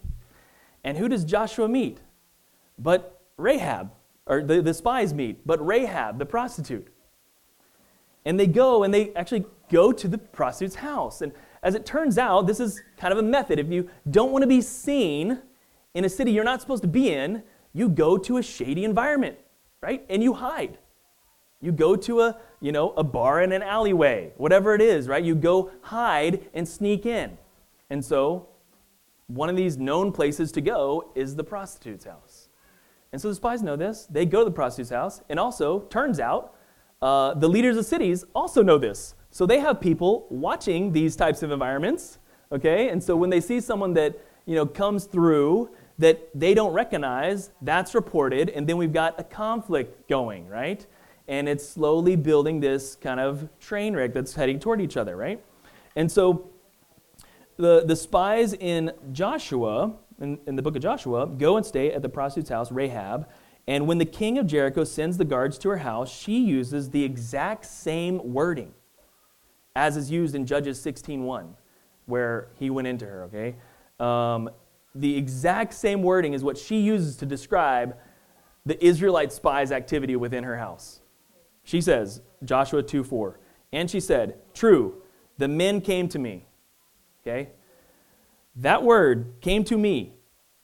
And 0.84 0.98
who 0.98 1.08
does 1.08 1.24
Joshua 1.24 1.68
meet? 1.68 2.00
But 2.78 3.22
Rahab, 3.36 3.92
or 4.26 4.42
the, 4.42 4.60
the 4.60 4.74
spies 4.74 5.14
meet, 5.14 5.46
but 5.46 5.64
Rahab, 5.64 6.18
the 6.18 6.26
prostitute. 6.26 6.88
And 8.24 8.38
they 8.38 8.46
go 8.46 8.84
and 8.84 8.92
they 8.92 9.14
actually 9.14 9.44
go 9.70 9.92
to 9.92 10.08
the 10.08 10.18
prostitute's 10.18 10.76
house. 10.76 11.22
And 11.22 11.32
as 11.62 11.74
it 11.74 11.86
turns 11.86 12.18
out, 12.18 12.46
this 12.46 12.60
is 12.60 12.82
kind 12.96 13.12
of 13.12 13.18
a 13.18 13.22
method. 13.22 13.58
If 13.58 13.70
you 13.70 13.88
don't 14.10 14.32
want 14.32 14.42
to 14.42 14.48
be 14.48 14.60
seen 14.60 15.40
in 15.94 16.04
a 16.04 16.08
city 16.08 16.32
you're 16.32 16.44
not 16.44 16.60
supposed 16.60 16.82
to 16.82 16.88
be 16.88 17.12
in, 17.12 17.42
you 17.72 17.88
go 17.88 18.18
to 18.18 18.36
a 18.36 18.42
shady 18.42 18.84
environment, 18.84 19.38
right? 19.80 20.04
And 20.08 20.22
you 20.22 20.34
hide. 20.34 20.78
You 21.60 21.72
go 21.72 21.94
to 21.94 22.22
a, 22.22 22.38
you 22.60 22.72
know, 22.72 22.90
a 22.92 23.04
bar 23.04 23.42
in 23.42 23.52
an 23.52 23.62
alleyway, 23.62 24.32
whatever 24.36 24.74
it 24.74 24.80
is, 24.80 25.08
right? 25.08 25.22
You 25.22 25.34
go 25.34 25.70
hide 25.82 26.48
and 26.54 26.66
sneak 26.66 27.04
in. 27.04 27.36
And 27.90 28.04
so, 28.04 28.48
one 29.26 29.48
of 29.48 29.56
these 29.56 29.76
known 29.76 30.10
places 30.10 30.50
to 30.52 30.60
go 30.60 31.12
is 31.14 31.36
the 31.36 31.44
prostitute's 31.44 32.04
house. 32.04 32.48
And 33.12 33.20
so 33.20 33.28
the 33.28 33.34
spies 33.34 33.62
know 33.62 33.76
this. 33.76 34.06
They 34.10 34.26
go 34.26 34.40
to 34.40 34.44
the 34.44 34.50
prostitute's 34.50 34.90
house. 34.90 35.22
And 35.28 35.38
also, 35.38 35.80
turns 35.82 36.18
out, 36.18 36.54
uh, 37.02 37.34
the 37.34 37.48
leaders 37.48 37.76
of 37.76 37.86
cities 37.86 38.24
also 38.34 38.62
know 38.62 38.78
this. 38.78 39.14
So 39.30 39.46
they 39.46 39.60
have 39.60 39.80
people 39.80 40.26
watching 40.30 40.92
these 40.92 41.14
types 41.14 41.42
of 41.42 41.50
environments, 41.50 42.18
okay? 42.50 42.88
And 42.88 43.02
so 43.02 43.16
when 43.16 43.30
they 43.30 43.40
see 43.40 43.60
someone 43.60 43.94
that, 43.94 44.18
you 44.46 44.54
know, 44.54 44.66
comes 44.66 45.04
through 45.04 45.70
that 46.00 46.28
they 46.34 46.52
don't 46.54 46.72
recognize, 46.72 47.50
that's 47.62 47.94
reported, 47.94 48.50
and 48.50 48.66
then 48.66 48.76
we've 48.76 48.92
got 48.92 49.18
a 49.18 49.24
conflict 49.24 50.08
going, 50.08 50.48
right? 50.48 50.86
and 51.30 51.48
it's 51.48 51.66
slowly 51.66 52.16
building 52.16 52.58
this 52.58 52.96
kind 52.96 53.20
of 53.20 53.48
train 53.60 53.94
wreck 53.94 54.12
that's 54.12 54.34
heading 54.34 54.58
toward 54.58 54.80
each 54.80 54.96
other, 54.96 55.16
right? 55.16 55.40
And 55.94 56.10
so 56.10 56.50
the, 57.56 57.84
the 57.86 57.94
spies 57.94 58.52
in 58.52 58.90
Joshua, 59.12 59.92
in, 60.20 60.40
in 60.48 60.56
the 60.56 60.62
book 60.62 60.74
of 60.74 60.82
Joshua, 60.82 61.28
go 61.28 61.56
and 61.56 61.64
stay 61.64 61.92
at 61.92 62.02
the 62.02 62.08
prostitute's 62.08 62.50
house, 62.50 62.72
Rahab. 62.72 63.28
And 63.68 63.86
when 63.86 63.98
the 63.98 64.04
king 64.04 64.38
of 64.38 64.46
Jericho 64.48 64.82
sends 64.82 65.18
the 65.18 65.24
guards 65.24 65.56
to 65.58 65.68
her 65.68 65.76
house, 65.76 66.12
she 66.12 66.40
uses 66.40 66.90
the 66.90 67.04
exact 67.04 67.64
same 67.64 68.20
wording 68.32 68.74
as 69.76 69.96
is 69.96 70.10
used 70.10 70.34
in 70.34 70.44
Judges 70.44 70.84
16.1, 70.84 71.46
where 72.06 72.48
he 72.58 72.70
went 72.70 72.88
into 72.88 73.06
her, 73.06 73.22
okay? 73.24 73.54
Um, 74.00 74.50
the 74.94 75.16
exact 75.16 75.74
same 75.74 76.02
wording 76.02 76.32
is 76.32 76.42
what 76.42 76.58
she 76.58 76.80
uses 76.80 77.16
to 77.16 77.26
describe 77.26 77.96
the 78.66 78.82
Israelite 78.84 79.32
spies' 79.32 79.72
activity 79.72 80.16
within 80.16 80.44
her 80.44 80.56
house. 80.56 81.00
She 81.62 81.80
says, 81.80 82.22
Joshua 82.44 82.82
2 82.82 83.04
4. 83.04 83.38
And 83.72 83.90
she 83.90 84.00
said, 84.00 84.38
True, 84.54 85.02
the 85.38 85.48
men 85.48 85.80
came 85.80 86.08
to 86.08 86.18
me. 86.18 86.46
Okay? 87.22 87.50
That 88.56 88.82
word, 88.82 89.34
came 89.40 89.64
to 89.64 89.78
me, 89.78 90.14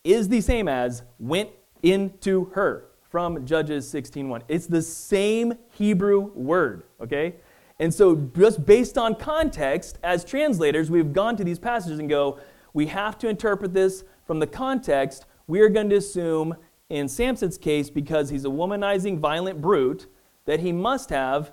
is 0.03 0.29
the 0.29 0.41
same 0.41 0.69
as 0.69 1.03
went 1.19 1.51
into 1.83 2.47
her 2.55 2.89
from 3.09 3.47
Judges 3.47 3.91
16:1. 3.93 4.43
It's 4.49 4.67
the 4.67 4.83
same 4.83 5.55
Hebrew 5.71 6.33
word, 6.35 6.83
okay? 7.01 7.37
And 7.79 7.93
so 7.93 8.15
just 8.37 8.67
based 8.67 8.99
on 8.99 9.15
context 9.15 9.99
as 10.03 10.25
translators, 10.25 10.91
we've 10.91 11.13
gone 11.13 11.37
to 11.37 11.45
these 11.45 11.59
passages 11.59 11.99
and 11.99 12.09
go, 12.09 12.39
we 12.73 12.87
have 12.87 13.19
to 13.19 13.29
interpret 13.29 13.73
this 13.73 14.05
from 14.27 14.41
the 14.41 14.47
context. 14.47 15.27
We 15.47 15.61
are 15.61 15.69
going 15.69 15.89
to 15.91 15.97
assume 15.97 16.57
in 16.89 17.09
Samson's 17.09 17.59
case 17.59 17.91
because 17.91 18.31
he's 18.31 18.45
a 18.45 18.49
womanizing 18.49 19.19
violent 19.19 19.61
brute 19.61 20.07
that 20.45 20.61
he 20.61 20.73
must 20.73 21.11
have 21.11 21.53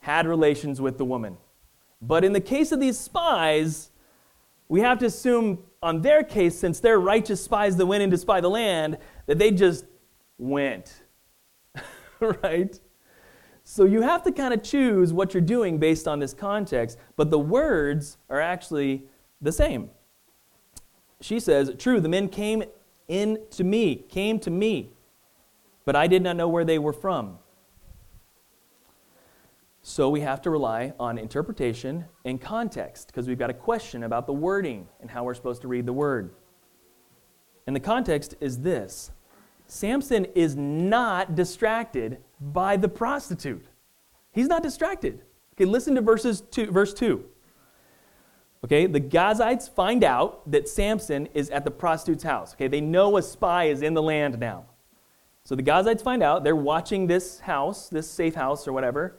had 0.00 0.26
relations 0.26 0.80
with 0.80 0.98
the 0.98 1.04
woman. 1.04 1.36
But 2.00 2.24
in 2.24 2.32
the 2.32 2.40
case 2.40 2.72
of 2.72 2.80
these 2.80 2.98
spies, 2.98 3.90
we 4.68 4.80
have 4.80 4.98
to 4.98 5.06
assume 5.06 5.58
on 5.82 6.02
their 6.02 6.22
case, 6.22 6.58
since 6.58 6.80
they're 6.80 6.98
righteous 6.98 7.42
spies 7.42 7.76
that 7.76 7.86
went 7.86 8.02
in 8.02 8.10
to 8.10 8.18
spy 8.18 8.40
the 8.40 8.50
land, 8.50 8.98
that 9.26 9.38
they 9.38 9.50
just 9.50 9.84
went. 10.36 11.02
right? 12.20 12.78
So 13.64 13.84
you 13.84 14.00
have 14.02 14.22
to 14.24 14.32
kind 14.32 14.54
of 14.54 14.62
choose 14.62 15.12
what 15.12 15.34
you're 15.34 15.40
doing 15.40 15.78
based 15.78 16.08
on 16.08 16.18
this 16.18 16.32
context, 16.32 16.98
but 17.16 17.30
the 17.30 17.38
words 17.38 18.16
are 18.28 18.40
actually 18.40 19.04
the 19.40 19.52
same. 19.52 19.90
She 21.20 21.40
says, 21.40 21.72
True, 21.78 22.00
the 22.00 22.08
men 22.08 22.28
came 22.28 22.62
in 23.08 23.38
to 23.50 23.64
me, 23.64 23.96
came 24.08 24.38
to 24.40 24.50
me, 24.50 24.90
but 25.84 25.96
I 25.96 26.06
did 26.06 26.22
not 26.22 26.36
know 26.36 26.48
where 26.48 26.64
they 26.64 26.78
were 26.78 26.92
from. 26.92 27.38
So 29.82 30.10
we 30.10 30.20
have 30.20 30.42
to 30.42 30.50
rely 30.50 30.92
on 31.00 31.16
interpretation 31.16 32.04
and 32.24 32.40
context 32.40 33.06
because 33.06 33.26
we've 33.26 33.38
got 33.38 33.48
a 33.48 33.54
question 33.54 34.02
about 34.02 34.26
the 34.26 34.34
wording 34.34 34.86
and 35.00 35.10
how 35.10 35.24
we're 35.24 35.34
supposed 35.34 35.62
to 35.62 35.68
read 35.68 35.86
the 35.86 35.92
word. 35.92 36.34
And 37.66 37.74
the 37.74 37.80
context 37.80 38.34
is 38.40 38.58
this 38.58 39.10
Samson 39.66 40.26
is 40.34 40.56
not 40.56 41.34
distracted 41.34 42.18
by 42.40 42.76
the 42.76 42.88
prostitute. 42.88 43.66
He's 44.32 44.48
not 44.48 44.62
distracted. 44.62 45.22
Okay, 45.54 45.64
listen 45.64 45.94
to 45.94 46.00
verses 46.00 46.42
two, 46.42 46.70
verse 46.70 46.94
2. 46.94 47.24
Okay, 48.64 48.86
the 48.86 49.00
Gazites 49.00 49.72
find 49.72 50.02
out 50.02 50.50
that 50.50 50.68
Samson 50.68 51.26
is 51.32 51.48
at 51.50 51.64
the 51.64 51.70
prostitute's 51.70 52.24
house. 52.24 52.54
Okay, 52.54 52.66
they 52.66 52.80
know 52.80 53.16
a 53.16 53.22
spy 53.22 53.64
is 53.64 53.82
in 53.82 53.94
the 53.94 54.02
land 54.02 54.38
now. 54.38 54.64
So 55.44 55.54
the 55.54 55.62
Gazites 55.62 56.02
find 56.02 56.22
out, 56.22 56.44
they're 56.44 56.56
watching 56.56 57.06
this 57.06 57.40
house, 57.40 57.88
this 57.88 58.10
safe 58.10 58.34
house 58.34 58.66
or 58.66 58.72
whatever, 58.72 59.16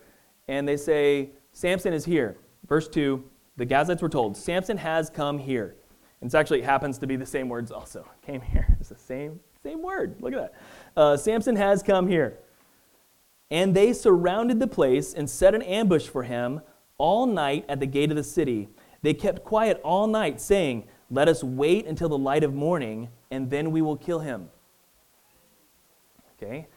and 0.47 0.67
they 0.67 0.77
say, 0.77 1.31
Samson 1.53 1.93
is 1.93 2.05
here. 2.05 2.37
Verse 2.67 2.87
2, 2.87 3.23
the 3.57 3.65
Gazites 3.65 4.01
were 4.01 4.09
told, 4.09 4.37
Samson 4.37 4.77
has 4.77 5.09
come 5.09 5.39
here. 5.39 5.75
And 6.21 6.31
it 6.31 6.37
actually 6.37 6.61
happens 6.61 6.97
to 6.99 7.07
be 7.07 7.15
the 7.15 7.25
same 7.25 7.49
words 7.49 7.71
also. 7.71 8.07
Came 8.25 8.41
here. 8.41 8.77
It's 8.79 8.89
the 8.89 8.95
same, 8.95 9.39
same 9.63 9.81
word. 9.81 10.17
Look 10.19 10.33
at 10.33 10.39
that. 10.39 10.53
Uh, 10.95 11.17
Samson 11.17 11.55
has 11.55 11.81
come 11.81 12.07
here. 12.07 12.37
And 13.49 13.75
they 13.75 13.93
surrounded 13.93 14.59
the 14.59 14.67
place 14.67 15.13
and 15.13 15.29
set 15.29 15.55
an 15.55 15.61
ambush 15.61 16.07
for 16.07 16.23
him 16.23 16.61
all 16.97 17.25
night 17.25 17.65
at 17.67 17.79
the 17.79 17.87
gate 17.87 18.11
of 18.11 18.17
the 18.17 18.23
city. 18.23 18.69
They 19.01 19.13
kept 19.13 19.43
quiet 19.43 19.79
all 19.83 20.07
night, 20.07 20.41
saying, 20.41 20.87
Let 21.09 21.27
us 21.27 21.43
wait 21.43 21.85
until 21.85 22.09
the 22.09 22.17
light 22.17 22.43
of 22.43 22.53
morning, 22.53 23.09
and 23.31 23.49
then 23.49 23.71
we 23.71 23.81
will 23.81 23.97
kill 23.97 24.19
him. 24.19 24.49
Okay? 26.35 26.67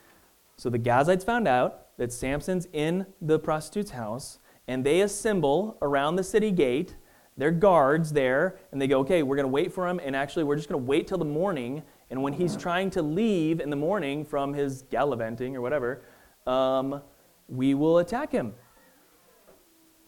So 0.57 0.71
the 0.71 0.79
Gazites 0.79 1.25
found 1.25 1.49
out 1.49 1.97
that 1.99 2.13
Samson's 2.13 2.69
in 2.73 3.07
the 3.21 3.39
prostitute's 3.39 3.91
house, 3.91 4.39
and 4.69 4.85
they 4.85 5.01
assemble 5.01 5.77
around 5.83 6.17
the 6.17 6.25
city 6.25 6.51
gate. 6.51 6.97
They're 7.37 7.51
guards 7.51 8.13
there, 8.13 8.59
and 8.71 8.81
they 8.81 8.87
go, 8.87 9.01
okay, 9.01 9.23
we're 9.23 9.37
going 9.37 9.45
to 9.45 9.53
wait 9.53 9.73
for 9.73 9.89
him, 9.89 10.01
and 10.05 10.15
actually, 10.15 10.45
we're 10.45 10.57
just 10.57 10.69
going 10.69 10.81
to 10.81 10.87
wait 10.87 11.07
till 11.07 11.19
the 11.19 11.25
morning, 11.25 11.83
And 12.11 12.23
when 12.23 12.35
he's 12.35 12.57
trying 12.57 12.91
to 12.91 13.03
leave 13.03 13.59
in 13.59 13.71
the 13.71 13.77
morning 13.77 14.25
from 14.25 14.53
his 14.53 14.83
gallivanting 14.83 15.57
or 15.57 15.63
whatever, 15.63 16.03
um, 16.47 17.01
we 17.49 17.75
will 17.75 17.99
attack 17.99 18.31
him. 18.31 18.55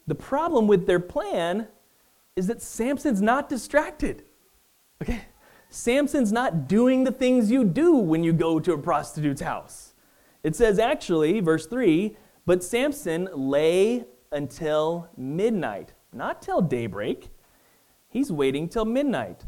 The 0.06 0.14
problem 0.14 0.66
with 0.66 0.86
their 0.86 1.00
plan 1.00 1.66
is 2.36 2.46
that 2.48 2.62
Samson's 2.62 3.22
not 3.22 3.48
distracted. 3.48 4.24
Okay? 5.02 5.22
Samson's 5.70 6.32
not 6.32 6.68
doing 6.68 7.04
the 7.04 7.12
things 7.12 7.50
you 7.50 7.64
do 7.64 7.96
when 7.96 8.22
you 8.22 8.32
go 8.32 8.60
to 8.60 8.72
a 8.72 8.78
prostitute's 8.78 9.40
house. 9.40 9.94
It 10.42 10.54
says 10.54 10.78
actually, 10.78 11.40
verse 11.40 11.66
3 11.66 12.16
but 12.46 12.62
Samson 12.62 13.28
lay 13.32 14.04
until 14.30 15.08
midnight, 15.16 15.94
not 16.12 16.42
till 16.42 16.60
daybreak. 16.60 17.30
He's 18.08 18.30
waiting 18.30 18.68
till 18.68 18.84
midnight. 18.84 19.46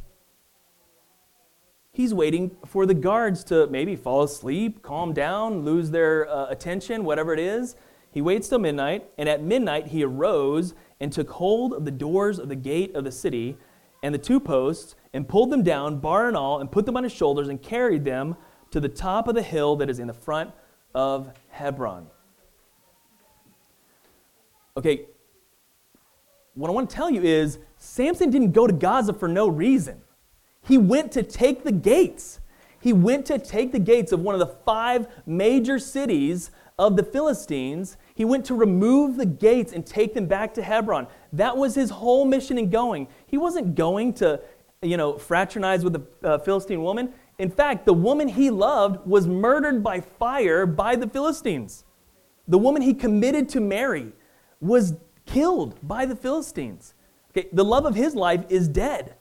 He's 1.92 2.14
waiting 2.14 2.56
for 2.66 2.86
the 2.86 2.94
guards 2.94 3.44
to 3.44 3.66
maybe 3.68 3.96
fall 3.96 4.22
asleep, 4.22 4.82
calm 4.82 5.12
down, 5.12 5.64
lose 5.64 5.90
their 5.90 6.28
uh, 6.28 6.46
attention, 6.48 7.04
whatever 7.04 7.32
it 7.32 7.38
is. 7.38 7.76
He 8.10 8.22
waits 8.22 8.48
till 8.48 8.58
midnight, 8.58 9.08
and 9.18 9.28
at 9.28 9.42
midnight 9.42 9.88
he 9.88 10.02
arose 10.02 10.74
and 11.00 11.12
took 11.12 11.30
hold 11.30 11.72
of 11.72 11.84
the 11.84 11.90
doors 11.90 12.38
of 12.38 12.48
the 12.48 12.56
gate 12.56 12.94
of 12.94 13.04
the 13.04 13.12
city 13.12 13.56
and 14.02 14.14
the 14.14 14.18
two 14.18 14.40
posts 14.40 14.94
and 15.12 15.28
pulled 15.28 15.50
them 15.50 15.62
down, 15.62 15.98
bar 15.98 16.28
and 16.28 16.36
all, 16.36 16.60
and 16.60 16.70
put 16.70 16.86
them 16.86 16.96
on 16.96 17.02
his 17.02 17.12
shoulders 17.12 17.48
and 17.48 17.62
carried 17.62 18.04
them 18.04 18.36
to 18.70 18.80
the 18.80 18.88
top 18.88 19.28
of 19.28 19.34
the 19.34 19.42
hill 19.42 19.76
that 19.76 19.88
is 19.90 19.98
in 19.98 20.06
the 20.06 20.14
front 20.14 20.50
of 20.94 21.32
Hebron. 21.48 22.06
Okay, 24.76 25.06
what 26.54 26.68
I 26.68 26.72
want 26.72 26.90
to 26.90 26.96
tell 26.96 27.10
you 27.10 27.22
is 27.22 27.58
Samson 27.76 28.30
didn't 28.30 28.52
go 28.52 28.66
to 28.66 28.72
Gaza 28.72 29.12
for 29.12 29.28
no 29.28 29.48
reason. 29.48 30.00
He 30.62 30.78
went 30.78 31.12
to 31.12 31.22
take 31.22 31.64
the 31.64 31.72
gates. 31.72 32.40
He 32.80 32.92
went 32.92 33.26
to 33.26 33.38
take 33.38 33.72
the 33.72 33.78
gates 33.78 34.12
of 34.12 34.20
one 34.20 34.34
of 34.34 34.38
the 34.38 34.54
five 34.64 35.06
major 35.24 35.78
cities 35.78 36.50
of 36.78 36.96
the 36.96 37.02
Philistines. 37.02 37.96
He 38.16 38.24
went 38.24 38.46
to 38.46 38.54
remove 38.54 39.18
the 39.18 39.26
gates 39.26 39.74
and 39.74 39.84
take 39.84 40.14
them 40.14 40.26
back 40.26 40.54
to 40.54 40.62
Hebron. 40.62 41.06
That 41.34 41.54
was 41.58 41.74
his 41.74 41.90
whole 41.90 42.24
mission 42.24 42.56
in 42.56 42.70
going. 42.70 43.08
He 43.26 43.36
wasn't 43.36 43.74
going 43.74 44.14
to, 44.14 44.40
you 44.80 44.96
know, 44.96 45.18
fraternize 45.18 45.84
with 45.84 45.96
a 45.96 46.02
uh, 46.26 46.38
Philistine 46.38 46.82
woman. 46.82 47.12
In 47.38 47.50
fact, 47.50 47.84
the 47.84 47.92
woman 47.92 48.28
he 48.28 48.48
loved 48.48 49.06
was 49.06 49.26
murdered 49.26 49.82
by 49.84 50.00
fire 50.00 50.64
by 50.64 50.96
the 50.96 51.06
Philistines. 51.06 51.84
The 52.48 52.56
woman 52.56 52.80
he 52.80 52.94
committed 52.94 53.50
to 53.50 53.60
marry 53.60 54.12
was 54.62 54.94
killed 55.26 55.76
by 55.86 56.06
the 56.06 56.16
Philistines. 56.16 56.94
Okay, 57.32 57.50
the 57.52 57.64
love 57.64 57.84
of 57.84 57.94
his 57.94 58.14
life 58.14 58.46
is 58.48 58.66
dead. 58.66 59.16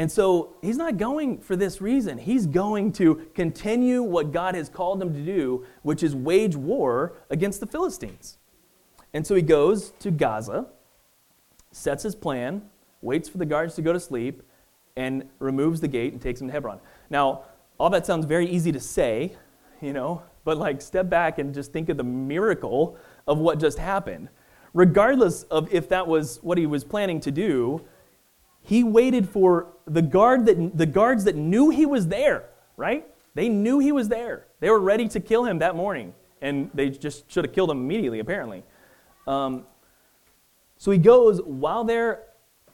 And 0.00 0.10
so 0.10 0.56
he's 0.62 0.78
not 0.78 0.96
going 0.96 1.40
for 1.40 1.56
this 1.56 1.82
reason. 1.82 2.16
He's 2.16 2.46
going 2.46 2.92
to 2.92 3.16
continue 3.34 4.02
what 4.02 4.32
God 4.32 4.54
has 4.54 4.70
called 4.70 5.02
him 5.02 5.12
to 5.12 5.20
do, 5.20 5.66
which 5.82 6.02
is 6.02 6.16
wage 6.16 6.56
war 6.56 7.12
against 7.28 7.60
the 7.60 7.66
Philistines. 7.66 8.38
And 9.12 9.26
so 9.26 9.34
he 9.34 9.42
goes 9.42 9.90
to 9.98 10.10
Gaza, 10.10 10.68
sets 11.70 12.02
his 12.02 12.14
plan, 12.14 12.62
waits 13.02 13.28
for 13.28 13.36
the 13.36 13.44
guards 13.44 13.74
to 13.74 13.82
go 13.82 13.92
to 13.92 14.00
sleep, 14.00 14.42
and 14.96 15.28
removes 15.38 15.82
the 15.82 15.88
gate 15.88 16.14
and 16.14 16.22
takes 16.22 16.40
him 16.40 16.46
to 16.46 16.52
Hebron. 16.54 16.80
Now, 17.10 17.42
all 17.76 17.90
that 17.90 18.06
sounds 18.06 18.24
very 18.24 18.46
easy 18.46 18.72
to 18.72 18.80
say, 18.80 19.36
you 19.82 19.92
know, 19.92 20.22
but 20.44 20.56
like 20.56 20.80
step 20.80 21.10
back 21.10 21.38
and 21.38 21.52
just 21.52 21.74
think 21.74 21.90
of 21.90 21.98
the 21.98 22.04
miracle 22.04 22.96
of 23.26 23.36
what 23.36 23.60
just 23.60 23.78
happened. 23.78 24.30
Regardless 24.72 25.42
of 25.42 25.70
if 25.70 25.90
that 25.90 26.06
was 26.06 26.38
what 26.40 26.56
he 26.56 26.64
was 26.64 26.84
planning 26.84 27.20
to 27.20 27.30
do, 27.30 27.84
he 28.62 28.84
waited 28.84 29.28
for 29.28 29.68
the 29.86 30.02
guard 30.02 30.46
that 30.46 30.76
the 30.76 30.86
guards 30.86 31.24
that 31.24 31.36
knew 31.36 31.70
he 31.70 31.86
was 31.86 32.08
there, 32.08 32.44
right? 32.76 33.06
They 33.34 33.48
knew 33.48 33.78
he 33.78 33.92
was 33.92 34.08
there. 34.08 34.46
They 34.60 34.70
were 34.70 34.80
ready 34.80 35.08
to 35.08 35.20
kill 35.20 35.44
him 35.44 35.58
that 35.60 35.76
morning, 35.76 36.14
and 36.40 36.70
they 36.74 36.90
just 36.90 37.30
should 37.30 37.44
have 37.44 37.54
killed 37.54 37.70
him 37.70 37.78
immediately, 37.78 38.20
apparently. 38.20 38.62
Um, 39.26 39.64
so 40.76 40.90
he 40.90 40.98
goes 40.98 41.40
while 41.42 41.84
they're, 41.84 42.22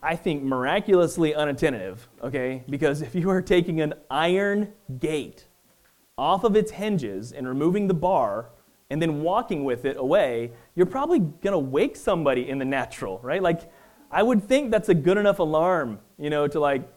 I 0.03 0.17
think, 0.17 0.43
miraculously 0.43 1.35
unattentive, 1.35 2.09
okay? 2.23 2.63
Because 2.69 3.03
if 3.03 3.15
you 3.15 3.31
are 3.31 3.43
taking 3.43 3.81
an 3.81 3.95
iron 4.11 4.73
gate 4.99 5.47
off 6.17 6.45
of 6.45 6.57
its 6.57 6.73
hinges 6.73 7.33
and 7.33 7.47
removing 7.49 7.89
the 7.89 7.95
bar 7.95 8.51
and 8.91 9.03
then 9.03 9.23
walking 9.23 9.65
with 9.65 9.85
it 9.85 9.97
away, 9.97 10.53
you're 10.75 10.87
probably 10.87 11.21
to 11.43 11.59
wake 11.59 11.97
somebody 11.97 12.49
in 12.49 12.59
the 12.59 12.65
natural, 12.65 13.19
right? 13.23 13.43
Like, 13.43 13.71
I 14.17 14.23
would 14.23 14.43
think 14.43 14.71
that's 14.71 14.89
a 14.89 14.95
good 14.95 15.19
enough 15.19 15.41
alarm, 15.41 15.99
you 16.17 16.31
know, 16.31 16.49
to 16.49 16.59
like 16.59 16.89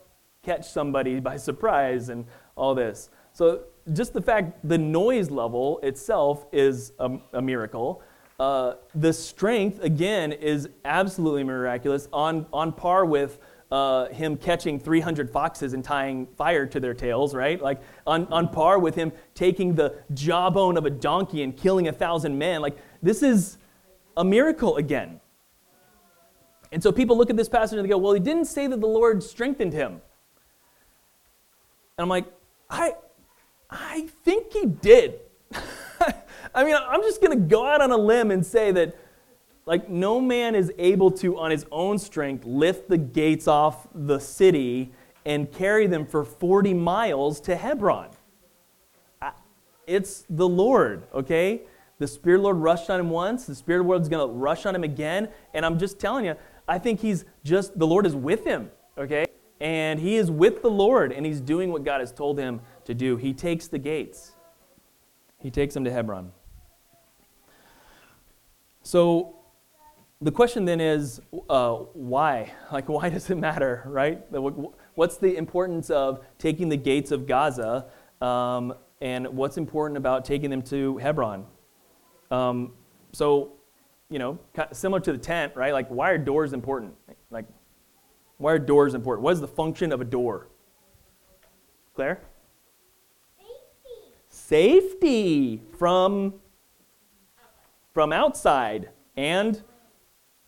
catch 0.41 0.69
somebody 0.69 1.19
by 1.19 1.36
surprise 1.36 2.08
and 2.08 2.25
all 2.55 2.73
this. 2.73 3.10
So, 3.34 3.65
just 3.91 4.13
the 4.13 4.21
fact 4.21 4.58
the 4.63 4.77
noise 4.77 5.29
level 5.29 5.82
itself 5.84 6.45
is 6.53 6.93
a, 6.97 7.17
a 7.34 7.41
miracle. 7.41 8.01
Uh, 8.39 8.75
the 8.95 9.12
strength, 9.12 9.84
again, 9.84 10.32
is 10.32 10.69
absolutely 10.86 11.43
miraculous, 11.43 12.08
on, 12.13 12.45
on 12.53 12.71
par 12.71 13.03
with 13.03 13.38
uh, 13.69 14.05
him 14.05 14.38
catching 14.38 14.79
300 14.79 15.29
foxes 15.29 15.73
and 15.73 15.84
tying 15.84 16.25
fire 16.38 16.65
to 16.67 16.79
their 16.79 16.93
tails, 16.93 17.36
right? 17.36 17.62
Like 17.62 17.82
on, 18.08 18.27
on 18.27 18.47
par 18.47 18.79
with 18.79 18.95
him 18.95 19.12
taking 19.36 19.75
the 19.75 19.97
jawbone 20.13 20.77
of 20.77 20.86
a 20.86 20.89
donkey 20.89 21.43
and 21.43 21.58
killing 21.58 21.89
a 21.89 21.91
thousand 21.91 22.38
men. 22.38 22.62
Like 22.62 22.77
this 23.03 23.21
is 23.21 23.58
a 24.15 24.23
miracle 24.23 24.77
again. 24.77 25.19
And 26.71 26.82
so 26.82 26.91
people 26.91 27.17
look 27.17 27.29
at 27.29 27.38
this 27.38 27.49
passage 27.49 27.77
and 27.77 27.86
they 27.86 27.89
go, 27.89 27.97
well, 27.97 28.13
he 28.13 28.19
didn't 28.19 28.45
say 28.45 28.67
that 28.67 28.79
the 28.79 28.88
Lord 28.88 29.23
strengthened 29.23 29.73
him. 29.73 29.93
And 31.97 32.03
I'm 32.03 32.10
like, 32.10 32.25
I, 32.69 32.93
I 33.69 34.08
think 34.23 34.53
he 34.53 34.65
did. 34.65 35.19
I 36.55 36.63
mean, 36.63 36.75
I'm 36.75 37.01
just 37.01 37.21
going 37.21 37.38
to 37.38 37.45
go 37.45 37.65
out 37.65 37.82
on 37.82 37.91
a 37.91 37.97
limb 37.97 38.32
and 38.32 38.45
say 38.45 38.71
that 38.71 38.95
like, 39.65 39.89
no 39.89 40.19
man 40.19 40.55
is 40.55 40.71
able 40.77 41.12
to, 41.12 41.38
on 41.38 41.51
his 41.51 41.65
own 41.71 41.97
strength, 41.99 42.45
lift 42.45 42.89
the 42.89 42.97
gates 42.97 43.47
off 43.47 43.88
the 43.93 44.19
city 44.19 44.91
and 45.25 45.51
carry 45.51 45.86
them 45.86 46.05
for 46.05 46.23
40 46.23 46.73
miles 46.73 47.39
to 47.41 47.55
Hebron. 47.55 48.10
It's 49.86 50.25
the 50.29 50.47
Lord, 50.47 51.08
okay? 51.13 51.62
The 51.97 52.08
Spirit 52.08 52.38
of 52.38 52.41
the 52.41 52.43
Lord 52.45 52.58
rushed 52.58 52.89
on 52.89 52.99
him 52.99 53.10
once. 53.10 53.45
The 53.45 53.55
Spirit 53.55 53.86
Lord 53.86 54.01
is 54.01 54.10
going 54.10 54.27
to 54.27 54.34
rush 54.34 54.65
on 54.65 54.73
him 54.73 54.84
again. 54.84 55.29
And 55.53 55.65
I'm 55.65 55.77
just 55.77 55.99
telling 55.99 56.25
you, 56.25 56.36
I 56.69 56.77
think 56.77 57.01
he's 57.01 57.25
just, 57.43 57.77
the 57.77 57.88
Lord 57.88 58.05
is 58.05 58.15
with 58.15 58.45
him, 58.45 58.69
okay? 58.97 59.25
And 59.60 59.99
he 59.99 60.15
is 60.15 60.29
with 60.29 60.62
the 60.62 60.69
Lord, 60.69 61.12
and 61.12 61.25
he's 61.25 61.41
doing 61.41 61.71
what 61.71 61.84
God 61.84 61.99
has 61.99 62.12
told 62.12 62.38
him 62.38 62.62
to 62.86 62.93
do. 62.93 63.17
He 63.17 63.34
takes 63.34 63.67
the 63.67 63.79
gates, 63.79 64.34
he 65.39 65.49
takes 65.49 65.73
them 65.73 65.84
to 65.84 65.91
Hebron. 65.91 66.32
So, 68.84 69.36
the 70.21 70.32
question 70.32 70.65
then 70.65 70.79
is 70.82 71.21
uh, 71.49 71.75
why? 71.93 72.53
Like, 72.71 72.88
why 72.88 73.10
does 73.10 73.29
it 73.29 73.38
matter, 73.38 73.84
right? 73.88 74.23
What's 74.93 75.17
the 75.17 75.36
importance 75.36 75.89
of 75.89 76.23
taking 76.38 76.69
the 76.69 76.77
gates 76.77 77.12
of 77.12 77.25
Gaza, 77.25 77.88
um, 78.21 78.75
and 79.01 79.27
what's 79.29 79.58
important 79.58 79.97
about 79.97 80.23
taking 80.23 80.49
them 80.49 80.62
to 80.63 80.97
Hebron? 80.97 81.45
Um, 82.29 82.73
so, 83.12 83.53
you 84.10 84.19
know, 84.19 84.39
similar 84.72 85.00
to 85.02 85.12
the 85.12 85.17
tent, 85.17 85.54
right? 85.56 85.72
Like, 85.72 85.88
why 85.89 86.10
are 86.10 86.17
doors 86.17 86.54
important? 86.54 86.95
Like, 87.30 87.45
why 88.38 88.54
are 88.54 88.60
doors 88.60 88.93
important? 88.95 89.24
What 89.24 89.34
is 89.34 89.41
the 89.41 89.48
function 89.48 89.91
of 89.91 90.02
a 90.02 90.06
door? 90.06 90.48
Claire? 91.93 92.22
Safety. 93.38 93.98
Safety 94.30 95.62
from 95.78 96.34
from 97.93 98.13
outside 98.13 98.89
and 99.17 99.62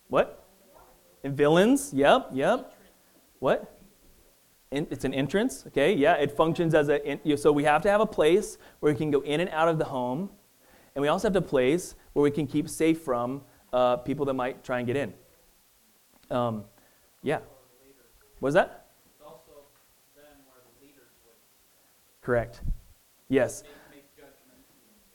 what? 0.08 0.47
And 1.24 1.36
villains. 1.36 1.93
Yep, 1.93 2.30
yep. 2.34 2.74
What? 3.39 3.78
it's 4.71 5.04
an 5.04 5.13
entrance. 5.13 5.65
Okay, 5.67 5.93
yeah. 5.93 6.13
It 6.13 6.32
functions 6.32 6.74
as 6.74 6.88
a. 6.89 7.19
So 7.36 7.52
we 7.52 7.65
have 7.65 7.82
to 7.82 7.89
have 7.89 8.00
a 8.00 8.06
place 8.06 8.58
where 8.80 8.93
we 8.93 8.97
can 8.97 9.12
go 9.12 9.19
in 9.19 9.41
and 9.41 9.50
out 9.50 9.67
of 9.67 9.78
the 9.78 9.86
home, 9.86 10.30
and 10.95 11.02
we 11.02 11.10
also 11.10 11.28
have 11.28 11.36
a 11.36 11.41
place 11.41 11.95
where 12.13 12.24
we 12.24 12.32
can 12.32 12.47
keep 12.47 12.69
safe 12.69 13.02
from 13.02 13.41
uh, 13.73 13.97
people 13.97 14.25
that 14.25 14.34
might 14.34 14.63
try 14.63 14.79
and 14.79 14.88
get 14.88 14.95
in. 14.95 15.13
Um, 16.29 16.63
yeah. 17.23 17.39
Was 18.39 18.53
that? 18.53 18.88
Correct. 22.21 22.62
Yes. 23.29 23.63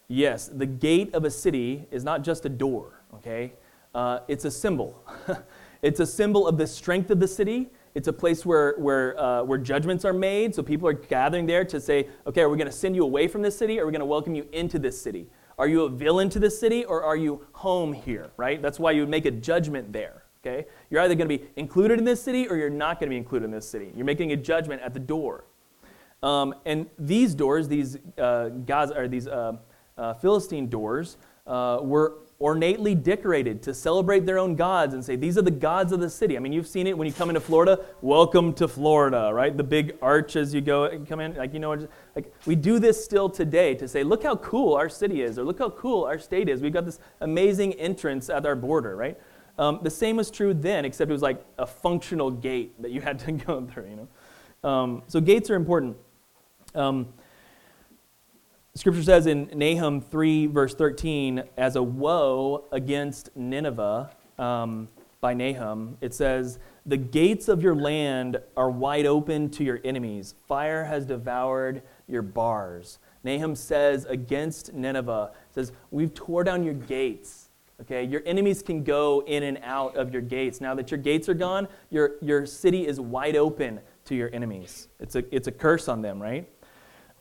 Yes. 0.08 0.48
The 0.48 0.66
gate 0.66 1.14
of 1.14 1.24
a 1.24 1.30
city 1.30 1.86
is 1.90 2.04
not 2.04 2.22
just 2.22 2.44
a 2.44 2.48
door. 2.48 3.02
Okay. 3.14 3.52
Uh, 3.94 4.20
it's 4.28 4.44
a 4.44 4.50
symbol. 4.50 5.02
it's 5.82 6.00
a 6.00 6.06
symbol 6.06 6.46
of 6.46 6.58
the 6.58 6.66
strength 6.66 7.10
of 7.10 7.20
the 7.20 7.28
city. 7.28 7.70
It's 7.94 8.08
a 8.08 8.12
place 8.12 8.44
where, 8.44 8.74
where, 8.76 9.18
uh, 9.18 9.42
where 9.42 9.58
judgments 9.58 10.04
are 10.04 10.12
made. 10.12 10.54
So 10.54 10.62
people 10.62 10.86
are 10.86 10.92
gathering 10.92 11.46
there 11.46 11.64
to 11.64 11.80
say, 11.80 12.08
okay, 12.26 12.42
are 12.42 12.48
we 12.48 12.58
going 12.58 12.70
to 12.70 12.76
send 12.76 12.94
you 12.94 13.02
away 13.02 13.26
from 13.26 13.40
this 13.42 13.56
city 13.56 13.78
or 13.78 13.84
are 13.84 13.86
we 13.86 13.92
going 13.92 14.00
to 14.00 14.06
welcome 14.06 14.34
you 14.34 14.46
into 14.52 14.78
this 14.78 15.00
city? 15.00 15.28
Are 15.58 15.66
you 15.66 15.82
a 15.84 15.88
villain 15.88 16.28
to 16.30 16.38
the 16.38 16.50
city 16.50 16.84
or 16.84 17.02
are 17.02 17.16
you 17.16 17.46
home 17.52 17.92
here, 17.92 18.30
right? 18.36 18.60
That's 18.60 18.78
why 18.78 18.90
you 18.90 19.00
would 19.00 19.08
make 19.08 19.24
a 19.24 19.30
judgment 19.30 19.92
there, 19.92 20.24
okay? 20.44 20.66
You're 20.90 21.00
either 21.00 21.14
going 21.14 21.28
to 21.28 21.38
be 21.38 21.44
included 21.56 21.98
in 21.98 22.04
this 22.04 22.22
city 22.22 22.46
or 22.46 22.56
you're 22.56 22.68
not 22.68 23.00
going 23.00 23.08
to 23.08 23.14
be 23.14 23.16
included 23.16 23.46
in 23.46 23.50
this 23.50 23.68
city. 23.68 23.90
You're 23.96 24.04
making 24.04 24.32
a 24.32 24.36
judgment 24.36 24.82
at 24.82 24.92
the 24.92 25.00
door. 25.00 25.44
Um, 26.22 26.54
and 26.66 26.86
these 26.98 27.34
doors, 27.34 27.68
these 27.68 27.98
uh, 28.18 28.48
Gaza, 28.48 28.98
or 28.98 29.08
these 29.08 29.28
uh, 29.28 29.56
uh, 29.96 30.14
Philistine 30.14 30.68
doors, 30.68 31.16
uh, 31.46 31.78
were 31.82 32.18
ornately 32.38 32.94
decorated 32.94 33.62
to 33.62 33.72
celebrate 33.72 34.26
their 34.26 34.38
own 34.38 34.54
gods 34.56 34.92
and 34.94 35.04
say, 35.04 35.16
These 35.16 35.38
are 35.38 35.42
the 35.42 35.50
gods 35.50 35.92
of 35.92 36.00
the 36.00 36.10
city. 36.10 36.36
I 36.36 36.40
mean, 36.40 36.52
you've 36.52 36.66
seen 36.66 36.86
it 36.86 36.96
when 36.96 37.06
you 37.06 37.12
come 37.12 37.30
into 37.30 37.40
Florida. 37.40 37.80
Welcome 38.02 38.52
to 38.54 38.68
Florida, 38.68 39.30
right? 39.32 39.56
The 39.56 39.64
big 39.64 39.96
arch 40.02 40.36
as 40.36 40.52
you 40.52 40.60
go 40.60 40.84
and 40.84 41.08
come 41.08 41.20
in. 41.20 41.34
Like, 41.34 41.54
you 41.54 41.60
know, 41.60 41.88
like 42.14 42.32
we 42.44 42.54
do 42.54 42.78
this 42.78 43.02
still 43.02 43.30
today 43.30 43.74
to 43.76 43.88
say, 43.88 44.02
Look 44.02 44.22
how 44.22 44.36
cool 44.36 44.74
our 44.74 44.88
city 44.88 45.22
is, 45.22 45.38
or 45.38 45.44
look 45.44 45.58
how 45.58 45.70
cool 45.70 46.04
our 46.04 46.18
state 46.18 46.48
is. 46.48 46.60
We've 46.60 46.72
got 46.72 46.84
this 46.84 46.98
amazing 47.20 47.72
entrance 47.74 48.28
at 48.28 48.44
our 48.44 48.56
border, 48.56 48.96
right? 48.96 49.18
Um, 49.58 49.80
the 49.82 49.90
same 49.90 50.16
was 50.16 50.30
true 50.30 50.52
then, 50.52 50.84
except 50.84 51.10
it 51.10 51.12
was 51.12 51.22
like 51.22 51.42
a 51.58 51.66
functional 51.66 52.30
gate 52.30 52.80
that 52.82 52.90
you 52.90 53.00
had 53.00 53.18
to 53.20 53.32
go 53.46 53.64
through, 53.64 53.88
you 53.88 53.96
know? 53.96 54.68
Um, 54.68 55.02
so 55.06 55.20
gates 55.20 55.48
are 55.48 55.54
important. 55.54 55.96
Um, 56.74 57.14
Scripture 58.76 59.02
says 59.02 59.26
in 59.26 59.50
Nahum 59.54 60.02
3, 60.02 60.48
verse 60.48 60.74
13, 60.74 61.42
as 61.56 61.76
a 61.76 61.82
woe 61.82 62.64
against 62.72 63.34
Nineveh 63.34 64.10
um, 64.38 64.88
by 65.22 65.32
Nahum, 65.32 65.96
it 66.02 66.12
says, 66.12 66.58
The 66.84 66.98
gates 66.98 67.48
of 67.48 67.62
your 67.62 67.74
land 67.74 68.38
are 68.54 68.70
wide 68.70 69.06
open 69.06 69.48
to 69.52 69.64
your 69.64 69.80
enemies. 69.82 70.34
Fire 70.46 70.84
has 70.84 71.06
devoured 71.06 71.80
your 72.06 72.20
bars. 72.20 72.98
Nahum 73.24 73.56
says 73.56 74.04
against 74.04 74.74
Nineveh, 74.74 75.32
says, 75.54 75.72
We've 75.90 76.12
tore 76.12 76.44
down 76.44 76.62
your 76.62 76.74
gates. 76.74 77.48
Okay, 77.80 78.04
your 78.04 78.22
enemies 78.26 78.62
can 78.62 78.84
go 78.84 79.22
in 79.26 79.42
and 79.44 79.58
out 79.62 79.96
of 79.96 80.12
your 80.12 80.22
gates. 80.22 80.60
Now 80.60 80.74
that 80.74 80.90
your 80.90 81.00
gates 81.00 81.30
are 81.30 81.34
gone, 81.34 81.66
your, 81.88 82.16
your 82.20 82.44
city 82.44 82.86
is 82.86 83.00
wide 83.00 83.36
open 83.36 83.80
to 84.04 84.14
your 84.14 84.28
enemies. 84.34 84.88
It's 85.00 85.14
a, 85.14 85.24
it's 85.34 85.48
a 85.48 85.52
curse 85.52 85.88
on 85.88 86.02
them, 86.02 86.20
right? 86.20 86.46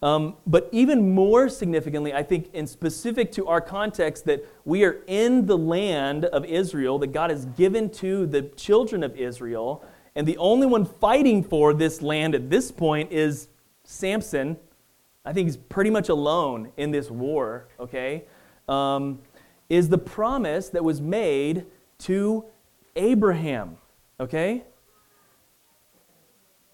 Um, 0.02 0.36
but 0.46 0.70
even 0.72 1.14
more 1.14 1.50
significantly, 1.50 2.14
I 2.14 2.22
think, 2.22 2.54
in 2.54 2.68
specific 2.68 3.32
to 3.34 3.48
our 3.48 3.62
context, 3.62 4.26
that 4.26 4.46
we 4.66 4.84
are 4.84 5.02
in 5.08 5.46
the 5.46 5.58
land 5.58 6.26
of 6.26 6.46
Israel 6.46 7.00
that 7.00 7.08
God 7.08 7.30
has 7.30 7.46
given 7.46 7.90
to 7.92 8.26
the 8.26 8.44
children 8.44 9.04
of 9.04 9.16
Israel, 9.16 9.84
and 10.16 10.28
the 10.28 10.38
only 10.38 10.68
one 10.68 10.86
fighting 10.86 11.44
for 11.44 11.74
this 11.74 12.02
land 12.02 12.36
at 12.36 12.50
this 12.50 12.72
point 12.72 13.12
is 13.12 13.48
Samson. 13.84 14.58
I 15.26 15.34
think 15.34 15.48
he's 15.48 15.58
pretty 15.58 15.90
much 15.90 16.10
alone 16.10 16.72
in 16.78 16.92
this 16.92 17.10
war, 17.10 17.68
okay? 17.80 18.26
Um, 18.70 19.20
is 19.70 19.90
the 19.90 19.98
promise 19.98 20.70
that 20.70 20.84
was 20.84 21.02
made 21.02 21.66
to 22.00 22.46
Abraham, 22.96 23.78
okay? 24.20 24.64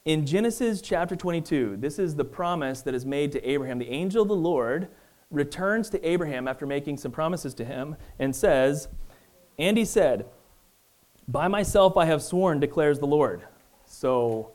In 0.04 0.26
Genesis 0.26 0.82
chapter 0.82 1.16
22, 1.16 1.78
this 1.78 2.00
is 2.00 2.16
the 2.16 2.26
promise 2.26 2.82
that 2.82 2.96
is 2.96 3.06
made 3.06 3.32
to 3.34 3.48
Abraham. 3.48 3.78
The 3.78 3.92
angel 3.92 4.24
of 4.24 4.30
the 4.30 4.36
Lord 4.36 4.88
returns 5.30 5.92
to 5.92 6.08
Abraham 6.08 6.48
after 6.48 6.66
making 6.66 6.98
some 6.98 7.12
promises 7.12 7.54
to 7.54 7.66
him 7.66 7.96
and 8.18 8.36
says, 8.36 8.88
And 9.60 9.78
he 9.78 9.86
said, 9.86 10.26
By 11.28 11.48
myself 11.48 11.98
I 11.98 12.06
have 12.06 12.24
sworn, 12.24 12.60
declares 12.60 12.98
the 12.98 13.06
Lord. 13.06 13.44
So 13.86 14.54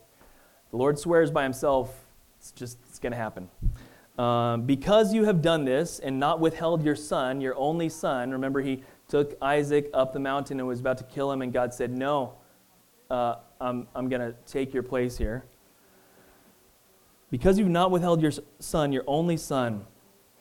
the 0.71 0.75
Lord 0.75 0.99
swears 0.99 1.31
by 1.31 1.43
himself, 1.43 1.95
it's 2.37 2.51
just 2.51 2.77
it's 2.89 2.99
going 2.99 3.13
to 3.13 3.17
happen. 3.17 3.47
Um, 4.19 4.63
because 4.63 5.13
you 5.13 5.23
have 5.23 5.41
done 5.41 5.63
this 5.63 5.99
and 5.99 6.19
not 6.19 6.41
withheld 6.41 6.83
your 6.83 6.97
son, 6.97 7.39
your 7.39 7.55
only 7.55 7.87
son, 7.87 8.31
remember 8.31 8.59
he 8.59 8.83
took 9.07 9.37
Isaac 9.41 9.89
up 9.93 10.11
the 10.11 10.19
mountain 10.19 10.59
and 10.59 10.67
was 10.67 10.81
about 10.81 10.97
to 10.97 11.05
kill 11.05 11.31
him, 11.31 11.41
and 11.41 11.53
God 11.53 11.73
said, 11.73 11.97
No, 11.97 12.33
uh, 13.09 13.35
I'm, 13.59 13.87
I'm 13.95 14.09
going 14.09 14.21
to 14.21 14.35
take 14.45 14.73
your 14.73 14.83
place 14.83 15.17
here. 15.17 15.45
Because 17.29 17.59
you've 17.59 17.67
not 17.67 17.91
withheld 17.91 18.21
your 18.21 18.31
son, 18.59 18.91
your 18.91 19.03
only 19.05 19.37
son, 19.37 19.85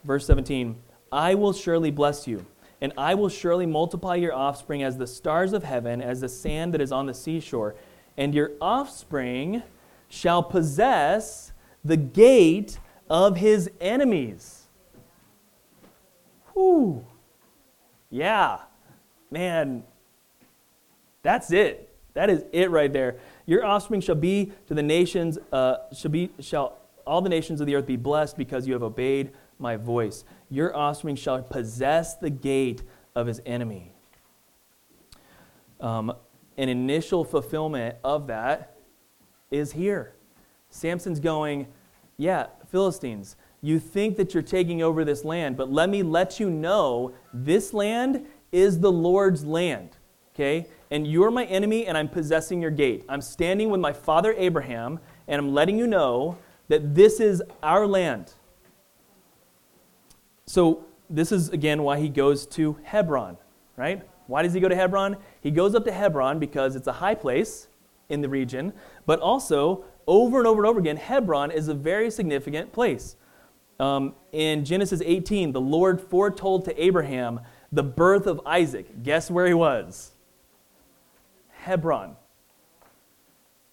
verse 0.04 0.26
17, 0.26 0.76
I 1.10 1.34
will 1.34 1.52
surely 1.52 1.90
bless 1.90 2.28
you, 2.28 2.46
and 2.80 2.92
I 2.96 3.14
will 3.14 3.28
surely 3.28 3.66
multiply 3.66 4.14
your 4.14 4.34
offspring 4.34 4.82
as 4.82 4.96
the 4.96 5.06
stars 5.06 5.52
of 5.52 5.64
heaven, 5.64 6.00
as 6.00 6.20
the 6.20 6.28
sand 6.28 6.74
that 6.74 6.80
is 6.80 6.92
on 6.92 7.06
the 7.06 7.14
seashore. 7.14 7.74
And 8.16 8.34
your 8.34 8.52
offspring 8.60 9.62
shall 10.08 10.42
possess 10.42 11.52
the 11.84 11.96
gate 11.96 12.78
of 13.10 13.36
his 13.36 13.70
enemies. 13.80 14.66
Whew. 16.54 17.04
Yeah. 18.10 18.58
Man, 19.30 19.82
that's 21.22 21.50
it. 21.50 21.85
That 22.16 22.30
is 22.30 22.44
it 22.50 22.70
right 22.70 22.90
there. 22.90 23.16
Your 23.44 23.62
offspring 23.62 24.00
shall 24.00 24.14
be 24.14 24.50
to 24.68 24.74
the 24.74 24.82
nations, 24.82 25.38
uh, 25.52 25.76
shall 25.94 26.10
be, 26.10 26.30
shall 26.40 26.78
all 27.06 27.20
the 27.20 27.28
nations 27.28 27.60
of 27.60 27.66
the 27.66 27.74
earth 27.74 27.86
be 27.86 27.96
blessed 27.96 28.38
because 28.38 28.66
you 28.66 28.72
have 28.72 28.82
obeyed 28.82 29.32
my 29.58 29.76
voice. 29.76 30.24
Your 30.48 30.74
offspring 30.74 31.14
shall 31.16 31.42
possess 31.42 32.16
the 32.16 32.30
gate 32.30 32.82
of 33.14 33.26
his 33.26 33.42
enemy. 33.44 33.92
Um, 35.78 36.10
an 36.56 36.70
initial 36.70 37.22
fulfillment 37.22 37.96
of 38.02 38.28
that 38.28 38.78
is 39.50 39.72
here. 39.72 40.14
Samson's 40.70 41.20
going, 41.20 41.66
Yeah, 42.16 42.46
Philistines, 42.70 43.36
you 43.60 43.78
think 43.78 44.16
that 44.16 44.32
you're 44.32 44.42
taking 44.42 44.82
over 44.82 45.04
this 45.04 45.22
land, 45.22 45.58
but 45.58 45.70
let 45.70 45.90
me 45.90 46.02
let 46.02 46.40
you 46.40 46.48
know 46.48 47.12
this 47.34 47.74
land 47.74 48.24
is 48.52 48.80
the 48.80 48.90
Lord's 48.90 49.44
land. 49.44 49.90
Okay? 50.34 50.66
And 50.90 51.06
you're 51.06 51.30
my 51.30 51.44
enemy, 51.46 51.86
and 51.86 51.96
I'm 51.96 52.08
possessing 52.08 52.62
your 52.62 52.70
gate. 52.70 53.04
I'm 53.08 53.20
standing 53.20 53.70
with 53.70 53.80
my 53.80 53.92
father 53.92 54.34
Abraham, 54.36 55.00
and 55.26 55.38
I'm 55.38 55.52
letting 55.52 55.78
you 55.78 55.86
know 55.86 56.38
that 56.68 56.94
this 56.94 57.20
is 57.20 57.42
our 57.62 57.86
land. 57.86 58.34
So, 60.46 60.84
this 61.08 61.32
is 61.32 61.50
again 61.50 61.82
why 61.82 61.98
he 61.98 62.08
goes 62.08 62.46
to 62.48 62.78
Hebron, 62.82 63.36
right? 63.76 64.02
Why 64.26 64.42
does 64.42 64.52
he 64.52 64.60
go 64.60 64.68
to 64.68 64.76
Hebron? 64.76 65.16
He 65.40 65.50
goes 65.50 65.74
up 65.74 65.84
to 65.84 65.92
Hebron 65.92 66.38
because 66.38 66.76
it's 66.76 66.88
a 66.88 66.92
high 66.92 67.14
place 67.14 67.68
in 68.08 68.20
the 68.20 68.28
region, 68.28 68.72
but 69.06 69.20
also, 69.20 69.84
over 70.06 70.38
and 70.38 70.46
over 70.46 70.62
and 70.62 70.68
over 70.68 70.78
again, 70.78 70.96
Hebron 70.96 71.50
is 71.50 71.68
a 71.68 71.74
very 71.74 72.10
significant 72.10 72.72
place. 72.72 73.16
Um, 73.78 74.14
in 74.32 74.64
Genesis 74.64 75.02
18, 75.04 75.52
the 75.52 75.60
Lord 75.60 76.00
foretold 76.00 76.64
to 76.66 76.82
Abraham 76.82 77.40
the 77.72 77.82
birth 77.82 78.26
of 78.26 78.40
Isaac. 78.46 79.02
Guess 79.02 79.30
where 79.30 79.46
he 79.46 79.54
was? 79.54 80.12
Hebron. 81.66 82.14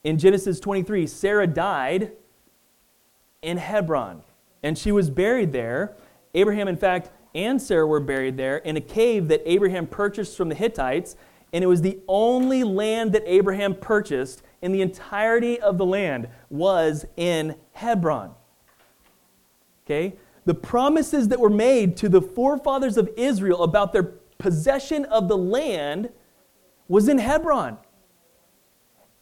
In 0.03 0.17
Genesis 0.17 0.60
23, 0.60 1.06
Sarah 1.06 1.45
died 1.45 2.12
in 3.43 3.58
Hebron, 3.58 4.23
and 4.63 4.75
she 4.75 4.91
was 4.91 5.12
buried 5.12 5.53
there. 5.53 5.95
Abraham, 6.34 6.67
in 6.67 6.75
fact, 6.75 7.12
and 7.36 7.62
Sarah 7.62 7.86
were 7.86 7.99
buried 7.99 8.36
there 8.36 8.58
in 8.58 8.77
a 8.77 8.82
cave 8.82 9.27
that 9.27 9.43
Abraham 9.45 9.86
purchased 9.86 10.36
from 10.36 10.49
the 10.49 10.56
Hittites, 10.56 11.15
and 11.53 11.63
it 11.63 11.67
was 11.67 11.84
the 11.84 11.99
only 12.08 12.63
land 12.63 13.13
that 13.13 13.21
Abraham 13.27 13.75
purchased 13.75 14.41
in 14.63 14.71
the 14.71 14.82
entirety 14.82 15.62
of 15.62 15.77
the 15.77 15.86
land 15.86 16.29
was 16.49 17.06
in 17.15 17.56
Hebron. 17.73 18.32
Okay? 19.86 20.15
The 20.45 20.56
promises 20.56 21.27
that 21.27 21.39
were 21.39 21.47
made 21.51 21.95
to 21.97 22.10
the 22.10 22.23
forefathers 22.23 22.97
of 22.97 23.08
Israel 23.15 23.62
about 23.62 23.93
their 23.93 24.13
possession 24.39 25.06
of 25.06 25.27
the 25.27 25.38
land 25.38 26.10
was 26.88 27.08
in 27.08 27.17
Hebron. 27.17 27.77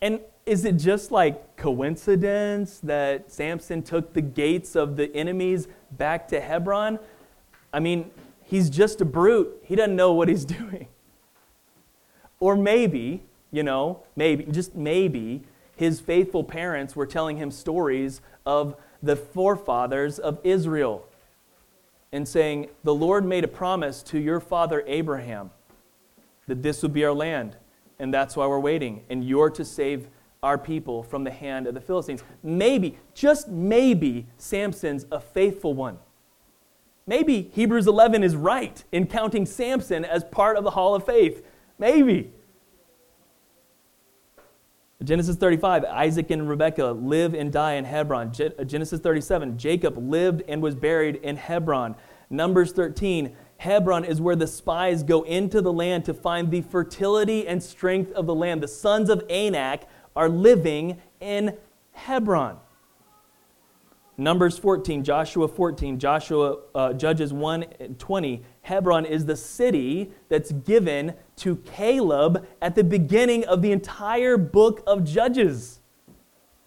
And 0.02 0.20
is 0.46 0.66
it 0.66 0.78
just 0.78 1.12
like 1.12 1.56
coincidence 1.56 2.80
that 2.80 3.32
Samson 3.32 3.84
took 3.84 4.14
the 4.14 4.22
gates 4.22 4.76
of 4.76 4.98
the 4.98 5.16
enemies 5.16 5.68
back 5.92 6.28
to 6.30 6.42
Hebron? 6.42 6.98
I 7.72 7.80
mean, 7.80 8.10
he's 8.44 8.70
just 8.70 9.02
a 9.02 9.06
brute. 9.06 9.62
He 9.64 9.76
doesn't 9.76 9.96
know 9.96 10.14
what 10.14 10.28
he's 10.28 10.46
doing. 10.60 10.88
Or 12.40 12.56
maybe, 12.56 13.22
you 13.52 13.62
know, 13.62 14.04
maybe, 14.16 14.46
just 14.46 14.76
maybe, 14.76 15.44
his 15.76 16.00
faithful 16.00 16.44
parents 16.44 16.96
were 16.96 17.06
telling 17.06 17.38
him 17.38 17.52
stories 17.52 18.22
of 18.46 18.76
the 19.04 19.16
forefathers 19.16 20.20
of 20.20 20.40
Israel 20.44 21.08
and 22.12 22.28
saying, 22.28 22.70
The 22.84 22.94
Lord 22.94 23.26
made 23.26 23.44
a 23.44 23.48
promise 23.48 24.02
to 24.04 24.20
your 24.20 24.40
father 24.40 24.84
Abraham 24.88 25.52
that 26.48 26.64
this 26.64 26.82
would 26.82 26.94
be 26.94 27.06
our 27.06 27.14
land 27.14 27.56
and 28.02 28.14
that's 28.14 28.36
why 28.36 28.46
we're 28.48 28.60
waiting. 28.60 29.04
And 29.10 29.24
you're 29.24 29.50
to 29.52 29.64
save 29.64 30.08
our 30.44 30.58
people 30.58 31.04
from 31.04 31.24
the 31.24 31.32
hand 31.32 31.68
of 31.68 31.76
the 31.76 31.82
Philistines. 31.82 32.24
Maybe, 32.44 32.98
just 33.14 33.48
maybe, 33.48 34.28
Samson's 34.38 35.06
a 35.12 35.20
faithful 35.20 35.74
one. 35.74 36.00
Maybe 37.06 37.52
Hebrews 37.54 37.88
11 37.88 38.24
is 38.24 38.36
right 38.36 38.84
in 38.92 39.06
counting 39.06 39.46
Samson 39.46 40.04
as 40.04 40.24
part 40.24 40.58
of 40.58 40.64
the 40.64 40.72
hall 40.72 40.96
of 40.96 41.06
faith. 41.06 41.46
Maybe. 41.78 42.32
Genesis 45.04 45.36
35, 45.36 45.86
Isaac 45.86 46.30
and 46.30 46.48
Rebekah 46.48 46.92
live 46.92 47.34
and 47.34 47.52
die 47.52 47.74
in 47.74 47.86
Hebron. 47.86 48.32
Uh, 48.40 48.64
Genesis 48.64 49.00
37, 49.00 49.58
Jacob 49.58 49.98
lived 49.98 50.44
and 50.48 50.62
was 50.62 50.76
buried 50.76 51.18
in 51.18 51.38
Hebron. 51.38 51.96
Numbers 52.30 52.72
13, 52.72 53.36
Hebron 53.62 54.06
is 54.06 54.20
where 54.20 54.36
the 54.36 54.48
spies 54.48 55.04
go 55.04 55.22
into 55.22 55.62
the 55.62 55.72
land 55.72 56.04
to 56.06 56.16
find 56.16 56.50
the 56.50 56.62
fertility 56.62 57.48
and 57.48 57.62
strength 57.62 58.12
of 58.14 58.26
the 58.26 58.34
land. 58.34 58.64
The 58.64 58.68
sons 58.68 59.08
of 59.08 59.24
Anak 59.30 59.84
are 60.16 60.28
living 60.28 61.00
in 61.20 61.56
Hebron. 61.92 62.58
Numbers 64.18 64.58
14, 64.58 65.04
Joshua 65.04 65.48
14, 65.48 66.00
Joshua 66.00 66.58
uh, 66.74 66.94
Judges 66.94 67.34
1 67.34 67.66
and 67.80 68.00
20. 68.00 68.42
Hebron 68.64 69.06
is 69.06 69.28
the 69.28 69.36
city 69.36 70.10
that's 70.28 70.52
given 70.52 71.14
to 71.36 71.58
Caleb 71.58 72.48
at 72.64 72.74
the 72.74 72.84
beginning 72.84 73.46
of 73.46 73.62
the 73.62 73.72
entire 73.72 74.38
book 74.38 74.82
of 74.88 75.04
Judges. 75.04 75.82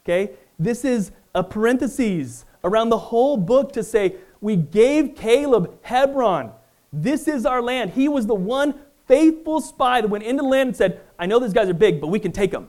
Okay? 0.05 0.35
This 0.61 0.85
is 0.85 1.11
a 1.35 1.43
parenthesis 1.43 2.45
around 2.63 2.91
the 2.91 2.99
whole 2.99 3.37
book 3.37 3.73
to 3.73 3.83
say, 3.83 4.15
we 4.41 4.55
gave 4.55 5.17
Caleb 5.17 5.77
Hebron. 5.83 6.53
This 6.97 7.27
is 7.27 7.45
our 7.45 7.61
land. 7.61 7.91
He 7.91 8.09
was 8.09 8.27
the 8.27 8.37
one 8.37 8.75
faithful 9.09 9.61
spy 9.61 10.01
that 10.01 10.09
went 10.09 10.23
into 10.23 10.45
the 10.45 10.49
land 10.49 10.69
and 10.69 10.77
said, 10.77 11.01
I 11.19 11.27
know 11.27 11.41
these 11.41 11.53
guys 11.53 11.69
are 11.69 11.75
big, 11.75 12.01
but 12.01 12.07
we 12.07 12.21
can 12.21 12.31
take 12.31 12.53
them. 12.53 12.69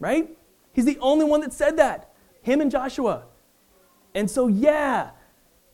Right? 0.00 0.36
He's 0.72 0.84
the 0.84 0.98
only 0.98 1.24
one 1.24 1.40
that 1.42 1.52
said 1.52 1.76
that. 1.76 2.12
Him 2.42 2.60
and 2.60 2.70
Joshua. 2.70 3.22
And 4.14 4.28
so, 4.28 4.48
yeah, 4.48 5.10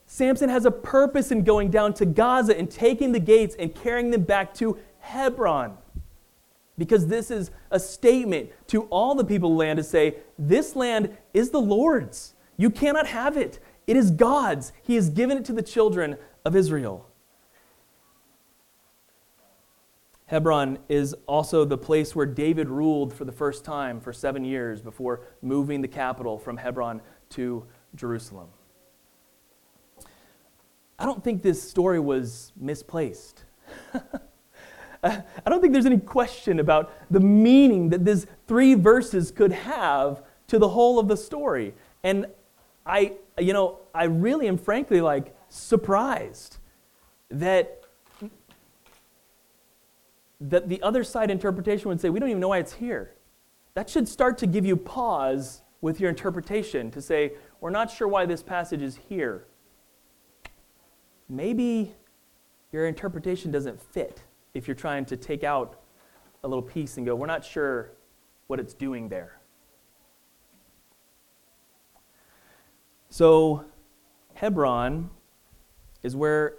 Samson 0.05 0.49
has 0.49 0.65
a 0.65 0.71
purpose 0.71 1.31
in 1.31 1.43
going 1.43 1.71
down 1.71 1.95
to 1.95 2.05
Gaza 2.05 2.55
and 2.55 2.69
taking 2.69 3.11
the 3.11 3.19
gates 3.19 3.55
and 3.57 3.73
carrying 3.73 4.11
them 4.11 4.21
back 4.21 4.53
to 4.55 4.77
Hebron. 4.99 5.77
Because 6.77 7.07
this 7.07 7.31
is 7.31 7.49
a 7.71 7.79
statement 7.79 8.51
to 8.67 8.83
all 8.83 9.15
the 9.15 9.25
people 9.25 9.49
of 9.49 9.53
the 9.53 9.59
land 9.59 9.77
to 9.77 9.83
say, 9.83 10.17
this 10.37 10.75
land 10.75 11.17
is 11.33 11.49
the 11.49 11.61
Lord's. 11.61 12.35
You 12.57 12.69
cannot 12.69 13.07
have 13.07 13.35
it. 13.35 13.59
It 13.87 13.97
is 13.97 14.11
God's. 14.11 14.73
He 14.83 14.93
has 14.95 15.09
given 15.09 15.37
it 15.37 15.45
to 15.45 15.53
the 15.53 15.63
children 15.63 16.17
of 16.45 16.55
Israel. 16.55 17.07
Hebron 20.25 20.79
is 20.87 21.13
also 21.27 21.65
the 21.65 21.77
place 21.77 22.15
where 22.15 22.25
David 22.25 22.69
ruled 22.69 23.13
for 23.13 23.25
the 23.25 23.31
first 23.31 23.65
time 23.65 23.99
for 23.99 24.13
seven 24.13 24.45
years 24.45 24.81
before 24.81 25.21
moving 25.41 25.81
the 25.81 25.87
capital 25.87 26.37
from 26.37 26.57
Hebron 26.57 27.01
to 27.31 27.65
Jerusalem. 27.95 28.47
I 30.97 31.05
don't 31.05 31.23
think 31.23 31.41
this 31.41 31.61
story 31.61 31.99
was 31.99 32.53
misplaced. 32.55 33.43
I 35.03 35.49
don't 35.49 35.59
think 35.59 35.73
there's 35.73 35.85
any 35.85 35.97
question 35.97 36.59
about 36.59 36.93
the 37.11 37.19
meaning 37.19 37.89
that 37.89 38.05
these 38.05 38.25
three 38.47 38.73
verses 38.73 39.31
could 39.31 39.51
have 39.51 40.23
to 40.47 40.57
the 40.57 40.69
whole 40.69 40.99
of 40.99 41.09
the 41.09 41.17
story. 41.17 41.73
And 42.03 42.27
I, 42.85 43.13
you 43.37 43.51
know, 43.51 43.79
I 43.93 44.05
really 44.05 44.47
am 44.47 44.57
frankly 44.57 45.01
like 45.01 45.35
surprised 45.49 46.57
that 47.29 47.82
that 50.43 50.67
the 50.67 50.81
other 50.81 51.03
side 51.03 51.31
interpretation 51.31 51.87
would 51.87 52.01
say, 52.01 52.09
we 52.09 52.19
don't 52.19 52.29
even 52.29 52.41
know 52.41 52.49
why 52.49 52.57
it's 52.57 52.73
here. 52.73 53.15
That 53.75 53.89
should 53.89 54.07
start 54.07 54.37
to 54.39 54.47
give 54.47 54.65
you 54.65 54.75
pause 54.75 55.61
with 55.81 55.99
your 55.99 56.09
interpretation 56.09 56.91
to 56.91 57.01
say, 57.01 57.33
we're 57.61 57.69
not 57.69 57.89
sure 57.89 58.07
why 58.07 58.25
this 58.25 58.43
passage 58.43 58.81
is 58.81 58.99
here. 59.07 59.45
Maybe 61.29 61.93
your 62.71 62.87
interpretation 62.87 63.51
doesn't 63.51 63.81
fit 63.81 64.21
if 64.53 64.67
you're 64.67 64.75
trying 64.75 65.05
to 65.05 65.17
take 65.17 65.43
out 65.43 65.79
a 66.43 66.47
little 66.47 66.61
piece 66.61 66.97
and 66.97 67.05
go, 67.05 67.15
we're 67.15 67.25
not 67.25 67.45
sure 67.45 67.91
what 68.47 68.59
it's 68.59 68.73
doing 68.73 69.07
there. 69.07 69.39
So, 73.09 73.63
Hebron 74.33 75.09
is 76.01 76.15
where 76.15 76.55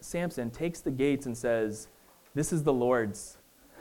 Samson 0.00 0.50
takes 0.50 0.80
the 0.80 0.90
gates 0.90 1.26
and 1.26 1.36
says, 1.36 1.88
This 2.34 2.52
is 2.52 2.62
the 2.62 2.72
Lord's. 2.72 3.38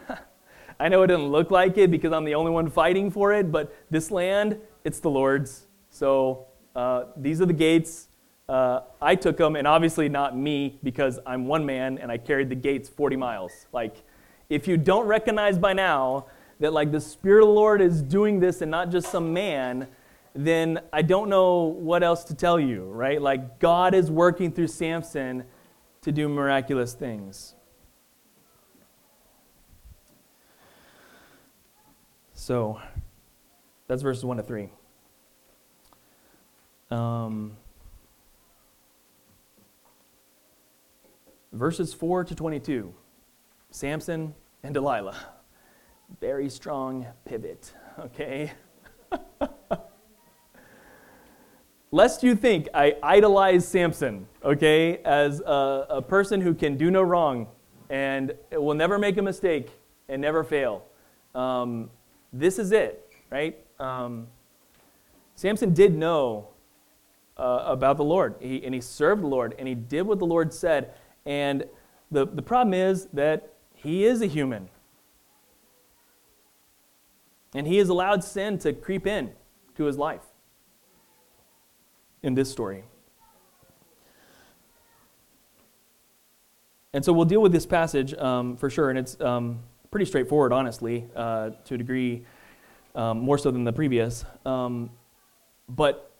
I 0.79 0.89
know 0.89 1.03
it 1.03 1.07
didn't 1.07 1.27
look 1.27 1.51
like 1.51 1.77
it 1.77 1.91
because 1.91 2.11
I'm 2.13 2.25
the 2.25 2.35
only 2.35 2.51
one 2.51 2.69
fighting 2.69 3.11
for 3.11 3.33
it, 3.33 3.51
but 3.51 3.75
this 3.89 4.11
land, 4.11 4.57
it's 4.83 4.99
the 4.99 5.09
Lord's. 5.09 5.67
So 5.89 6.47
uh, 6.75 7.05
these 7.15 7.41
are 7.41 7.45
the 7.45 7.53
gates. 7.53 8.07
Uh, 8.47 8.81
I 8.99 9.15
took 9.15 9.37
them, 9.37 9.55
and 9.55 9.67
obviously 9.67 10.09
not 10.09 10.35
me 10.35 10.79
because 10.83 11.19
I'm 11.25 11.45
one 11.45 11.65
man 11.65 11.99
and 11.99 12.11
I 12.11 12.17
carried 12.17 12.49
the 12.49 12.55
gates 12.55 12.89
40 12.89 13.15
miles. 13.15 13.67
Like, 13.71 14.03
if 14.49 14.67
you 14.67 14.77
don't 14.77 15.05
recognize 15.05 15.59
by 15.59 15.73
now 15.73 16.25
that 16.59 16.73
like 16.73 16.91
the 16.91 17.01
Spirit 17.01 17.43
of 17.43 17.49
the 17.49 17.53
Lord 17.53 17.81
is 17.81 18.01
doing 18.01 18.39
this 18.39 18.61
and 18.61 18.71
not 18.71 18.89
just 18.89 19.11
some 19.11 19.31
man, 19.31 19.87
then 20.33 20.79
I 20.91 21.01
don't 21.01 21.29
know 21.29 21.63
what 21.63 22.03
else 22.03 22.23
to 22.25 22.35
tell 22.35 22.59
you, 22.59 22.85
right? 22.85 23.21
Like 23.21 23.59
God 23.59 23.93
is 23.93 24.09
working 24.09 24.51
through 24.51 24.67
Samson 24.67 25.43
to 26.01 26.11
do 26.11 26.27
miraculous 26.27 26.93
things. 26.93 27.55
So 32.49 32.81
that's 33.87 34.01
verses 34.01 34.25
1 34.25 34.37
to 34.37 34.41
3. 34.41 34.69
Um, 36.89 37.55
verses 41.53 41.93
4 41.93 42.23
to 42.23 42.33
22 42.33 42.91
Samson 43.69 44.33
and 44.63 44.73
Delilah. 44.73 45.15
Very 46.19 46.49
strong 46.49 47.05
pivot, 47.23 47.71
okay? 47.99 48.51
Lest 51.91 52.23
you 52.23 52.33
think 52.33 52.67
I 52.73 52.95
idolize 53.03 53.67
Samson, 53.67 54.27
okay, 54.43 55.03
as 55.05 55.39
a, 55.41 55.85
a 55.87 56.01
person 56.01 56.41
who 56.41 56.55
can 56.55 56.77
do 56.77 56.89
no 56.89 57.03
wrong 57.03 57.45
and 57.91 58.33
will 58.51 58.73
never 58.73 58.97
make 58.97 59.17
a 59.17 59.21
mistake 59.21 59.69
and 60.07 60.19
never 60.19 60.43
fail. 60.43 60.83
Um, 61.35 61.91
this 62.31 62.59
is 62.59 62.71
it, 62.71 63.11
right? 63.29 63.57
Um, 63.79 64.27
Samson 65.35 65.73
did 65.73 65.95
know 65.95 66.49
uh, 67.37 67.63
about 67.65 67.97
the 67.97 68.03
Lord. 68.03 68.35
He, 68.39 68.63
and 68.63 68.75
he 68.75 68.81
served 68.81 69.23
the 69.23 69.27
Lord, 69.27 69.55
and 69.57 69.67
he 69.67 69.75
did 69.75 70.03
what 70.03 70.19
the 70.19 70.25
Lord 70.25 70.53
said. 70.53 70.93
And 71.25 71.63
the, 72.11 72.25
the 72.27 72.41
problem 72.41 72.73
is 72.73 73.05
that 73.13 73.53
he 73.73 74.03
is 74.03 74.21
a 74.21 74.25
human. 74.25 74.69
And 77.55 77.65
he 77.65 77.77
has 77.77 77.89
allowed 77.89 78.23
sin 78.23 78.57
to 78.59 78.73
creep 78.73 79.07
in 79.07 79.31
to 79.75 79.85
his 79.85 79.97
life 79.97 80.21
in 82.21 82.35
this 82.35 82.51
story. 82.51 82.83
And 86.91 87.05
so 87.05 87.13
we'll 87.13 87.25
deal 87.25 87.41
with 87.41 87.51
this 87.51 87.65
passage 87.65 88.13
um, 88.15 88.57
for 88.57 88.69
sure, 88.69 88.89
and 88.89 88.97
it's 88.99 89.19
um, 89.21 89.59
pretty 89.91 90.05
straightforward, 90.05 90.53
honestly, 90.53 91.07
uh, 91.15 91.51
to 91.65 91.75
a 91.75 91.77
degree, 91.77 92.25
um, 92.95 93.19
more 93.19 93.37
so 93.37 93.51
than 93.51 93.63
the 93.63 93.73
previous. 93.73 94.25
Um, 94.45 94.91
but 95.67 96.11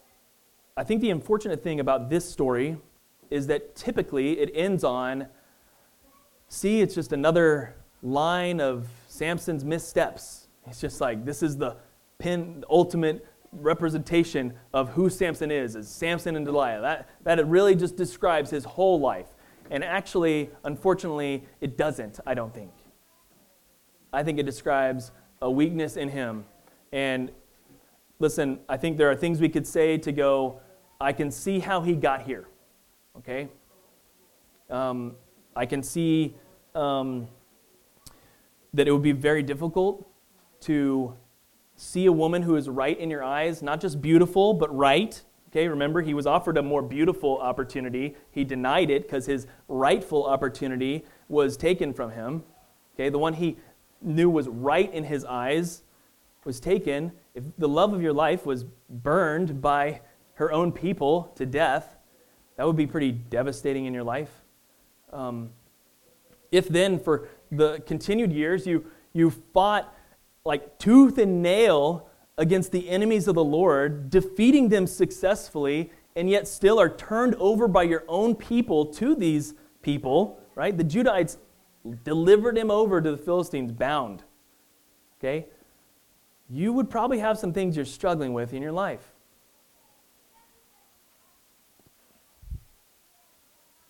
I 0.77 0.84
think 0.84 1.01
the 1.01 1.10
unfortunate 1.10 1.63
thing 1.63 1.79
about 1.79 2.10
this 2.10 2.29
story 2.29 2.77
is 3.29 3.47
that 3.47 3.75
typically 3.75 4.39
it 4.39 4.51
ends 4.53 4.84
on 4.84 5.27
see, 6.47 6.82
it's 6.82 6.95
just 6.95 7.13
another 7.13 7.75
line 8.01 8.60
of 8.60 8.88
Samson's 9.08 9.63
missteps. 9.63 10.47
It's 10.67 10.82
just 10.82 10.99
like 10.99 11.25
this 11.25 11.41
is 11.41 11.58
the 11.58 11.77
pin, 12.17 12.63
ultimate 12.69 13.25
representation 13.51 14.53
of 14.73 14.89
who 14.89 15.10
Samson 15.10 15.51
is, 15.51 15.75
is 15.75 15.88
Samson 15.88 16.36
and 16.36 16.45
Delilah. 16.45 16.82
That, 16.82 17.10
that 17.23 17.39
it 17.39 17.45
really 17.45 17.75
just 17.75 17.95
describes 17.95 18.49
his 18.49 18.65
whole 18.65 18.99
life. 18.99 19.27
And 19.71 19.84
actually, 19.84 20.49
unfortunately, 20.63 21.43
it 21.62 21.77
doesn't, 21.77 22.19
I 22.25 22.34
don't 22.34 22.53
think. 22.53 22.71
I 24.12 24.24
think 24.24 24.39
it 24.39 24.45
describes 24.45 25.12
a 25.41 25.50
weakness 25.50 25.98
in 25.98 26.10
him. 26.10 26.45
And 26.91 27.32
listen, 28.19 28.60
I 28.67 28.78
think 28.78 28.98
there 28.98 29.10
are 29.10 29.15
things 29.15 29.39
we 29.39 29.50
could 29.50 29.67
say 29.67 29.98
to 29.98 30.12
go, 30.12 30.62
I 31.00 31.13
can 31.13 31.32
see 31.32 31.60
how 31.60 31.82
he 31.82 31.95
got 31.95 32.24
here. 32.24 32.48
Okay? 33.17 33.50
Um, 34.69 35.15
I 35.56 35.65
can 35.65 35.82
see 35.84 36.36
um, 36.76 37.28
that 38.74 38.88
it 38.88 38.91
would 38.91 39.04
be 39.04 39.12
very 39.12 39.43
difficult 39.43 40.08
to 40.62 41.15
see 41.76 42.06
a 42.06 42.12
woman 42.12 42.41
who 42.41 42.56
is 42.56 42.67
right 42.67 43.00
in 43.00 43.10
your 43.10 43.24
eyes, 43.24 43.63
not 43.63 43.80
just 43.80 44.02
beautiful, 44.02 44.54
but 44.54 44.76
right. 44.76 45.22
Okay, 45.50 45.67
remember, 45.67 46.02
he 46.02 46.13
was 46.13 46.28
offered 46.28 46.58
a 46.58 46.62
more 46.62 46.82
beautiful 46.82 47.39
opportunity. 47.39 48.15
He 48.30 48.43
denied 48.43 48.91
it 48.91 49.04
because 49.04 49.26
his 49.26 49.48
rightful 49.67 50.26
opportunity 50.26 51.06
was 51.28 51.58
taken 51.58 51.93
from 51.93 52.12
him. 52.12 52.43
Okay, 52.93 53.10
the 53.10 53.17
one 53.17 53.34
he 53.34 53.58
knew 54.02 54.30
was 54.30 54.48
right 54.48 54.92
in 54.94 55.04
his 55.04 55.26
eyes 55.26 55.84
was 56.46 56.60
taken. 56.60 57.12
If 57.36 57.44
the 57.58 57.68
love 57.68 57.94
of 57.94 58.02
your 58.02 58.14
life 58.14 58.46
was 58.46 58.66
burned 58.90 59.62
by 59.62 60.02
her 60.36 60.52
own 60.52 60.72
people 60.72 61.32
to 61.36 61.46
death, 61.46 61.98
that 62.56 62.66
would 62.66 62.76
be 62.76 62.88
pretty 62.88 63.12
devastating 63.12 63.86
in 63.86 63.94
your 63.94 64.04
life. 64.04 64.32
Um, 65.12 65.50
if 66.52 66.68
then, 66.68 67.00
for 67.00 67.28
the 67.52 67.82
continued 67.86 68.32
years, 68.32 68.66
you, 68.66 68.86
you 69.14 69.30
fought 69.30 69.94
like 70.46 70.80
tooth 70.80 71.18
and 71.18 71.42
nail 71.42 72.10
against 72.38 72.72
the 72.72 72.90
enemies 72.90 73.28
of 73.28 73.36
the 73.36 73.44
Lord, 73.44 74.10
defeating 74.10 74.70
them 74.70 74.88
successfully, 74.88 75.92
and 76.16 76.30
yet 76.30 76.48
still 76.48 76.80
are 76.80 76.90
turned 76.90 77.36
over 77.36 77.68
by 77.68 77.84
your 77.84 78.04
own 78.08 78.34
people 78.34 78.86
to 78.94 79.14
these 79.14 79.54
people, 79.82 80.42
right? 80.56 80.76
The 80.76 80.84
Judahites 80.84 81.38
delivered 82.04 82.58
him 82.58 82.71
over 82.71 83.02
to 83.02 83.12
the 83.12 83.17
Philistines 83.17 83.71
bound. 83.71 84.23
Okay? 85.19 85.47
You 86.49 86.73
would 86.73 86.89
probably 86.89 87.19
have 87.19 87.38
some 87.38 87.54
things 87.54 87.75
you're 87.75 87.86
struggling 87.86 88.34
with 88.34 88.54
in 88.54 88.62
your 88.62 88.71
life. 88.71 89.13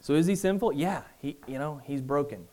So 0.01 0.13
is 0.13 0.25
he 0.25 0.35
sinful? 0.35 0.73
Yeah, 0.73 1.03
he 1.19 1.37
you 1.47 1.59
know, 1.59 1.81
he's 1.83 2.01
broken. 2.01 2.47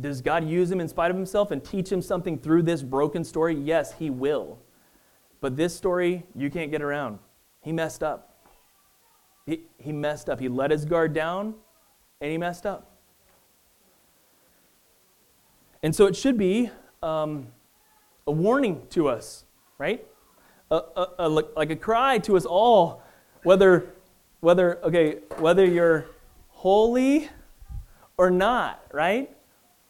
Does 0.00 0.20
God 0.20 0.44
use 0.48 0.70
him 0.70 0.80
in 0.80 0.88
spite 0.88 1.10
of 1.10 1.16
himself 1.16 1.50
and 1.50 1.64
teach 1.64 1.90
him 1.90 2.00
something 2.00 2.38
through 2.38 2.62
this 2.62 2.82
broken 2.82 3.24
story? 3.24 3.54
Yes, 3.54 3.92
he 3.92 4.10
will. 4.10 4.58
But 5.40 5.56
this 5.56 5.74
story, 5.74 6.24
you 6.34 6.50
can't 6.50 6.70
get 6.70 6.82
around. 6.82 7.18
He 7.62 7.72
messed 7.72 8.02
up. 8.02 8.46
He, 9.44 9.62
he 9.78 9.92
messed 9.92 10.28
up. 10.28 10.40
He 10.40 10.48
let 10.48 10.70
his 10.70 10.84
guard 10.84 11.12
down 11.12 11.54
and 12.20 12.30
he 12.30 12.38
messed 12.38 12.66
up. 12.66 12.87
And 15.82 15.94
so 15.94 16.06
it 16.06 16.16
should 16.16 16.36
be 16.36 16.70
um, 17.02 17.48
a 18.26 18.32
warning 18.32 18.82
to 18.90 19.08
us, 19.08 19.44
right? 19.78 20.04
A, 20.70 20.76
a, 20.76 21.08
a, 21.20 21.28
like 21.28 21.70
a 21.70 21.76
cry 21.76 22.18
to 22.18 22.36
us 22.36 22.44
all, 22.44 23.02
whether, 23.42 23.94
whether, 24.40 24.78
okay, 24.84 25.18
whether 25.38 25.64
you're 25.64 26.06
holy 26.48 27.28
or 28.16 28.30
not, 28.30 28.84
right? 28.92 29.34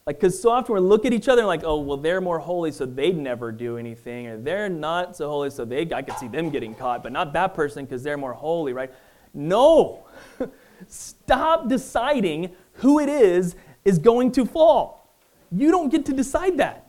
Like, 0.07 0.21
because 0.21 0.41
so 0.41 0.51
often 0.51 0.75
we 0.75 0.81
look 0.81 1.05
at 1.05 1.13
each 1.13 1.29
other 1.29 1.43
and 1.43 1.49
like, 1.49 1.65
oh, 1.65 1.81
well, 1.81 1.97
they're 1.97 2.21
more 2.21 2.39
holy, 2.39 2.73
so 2.73 2.87
they'd 2.87 3.17
never 3.17 3.53
do 3.53 3.77
anything, 3.77 4.27
or 4.27 4.39
they're 4.39 4.69
not 4.69 5.17
so 5.17 5.29
holy, 5.29 5.51
so 5.51 5.65
they, 5.65 5.91
I 5.93 6.03
could 6.03 6.17
see 6.17 6.29
them 6.29 6.51
getting 6.51 6.75
caught, 6.75 7.03
but 7.03 7.13
not 7.13 7.33
that 7.35 7.55
person 7.55 7.85
because 7.85 8.03
they're 8.03 8.17
more 8.17 8.33
holy, 8.33 8.73
right? 8.73 8.91
No, 9.35 10.07
stop 10.89 11.69
deciding 11.69 12.55
who 12.75 13.01
it 13.01 13.09
is 13.09 13.55
is 13.85 13.99
going 13.99 14.33
to 14.33 14.47
fall. 14.47 14.98
You 15.51 15.71
don't 15.71 15.91
get 15.91 16.07
to 16.07 16.13
decide 16.13 16.59
that. 16.59 16.87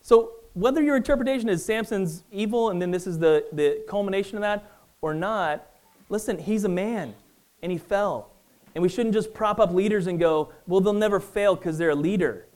So 0.00 0.32
whether 0.54 0.82
your 0.82 0.96
interpretation 0.96 1.48
is 1.48 1.64
Samson's 1.64 2.24
evil 2.32 2.70
and 2.70 2.80
then 2.80 2.90
this 2.90 3.06
is 3.06 3.18
the, 3.18 3.46
the 3.52 3.84
culmination 3.88 4.36
of 4.36 4.42
that 4.42 4.70
or 5.00 5.14
not, 5.14 5.66
listen, 6.08 6.38
he's 6.38 6.64
a 6.64 6.68
man 6.68 7.14
and 7.62 7.70
he 7.70 7.78
fell. 7.78 8.32
And 8.74 8.82
we 8.82 8.88
shouldn't 8.88 9.14
just 9.14 9.34
prop 9.34 9.58
up 9.60 9.72
leaders 9.72 10.06
and 10.06 10.18
go, 10.18 10.52
well, 10.66 10.80
they'll 10.80 10.92
never 10.92 11.20
fail 11.20 11.56
because 11.56 11.78
they're 11.78 11.90
a 11.90 11.94
leader. 11.94 12.46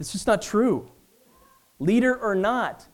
It's 0.00 0.12
just 0.12 0.26
not 0.26 0.42
true. 0.42 0.90
Leader 1.78 2.14
or 2.14 2.34
not, 2.34 2.86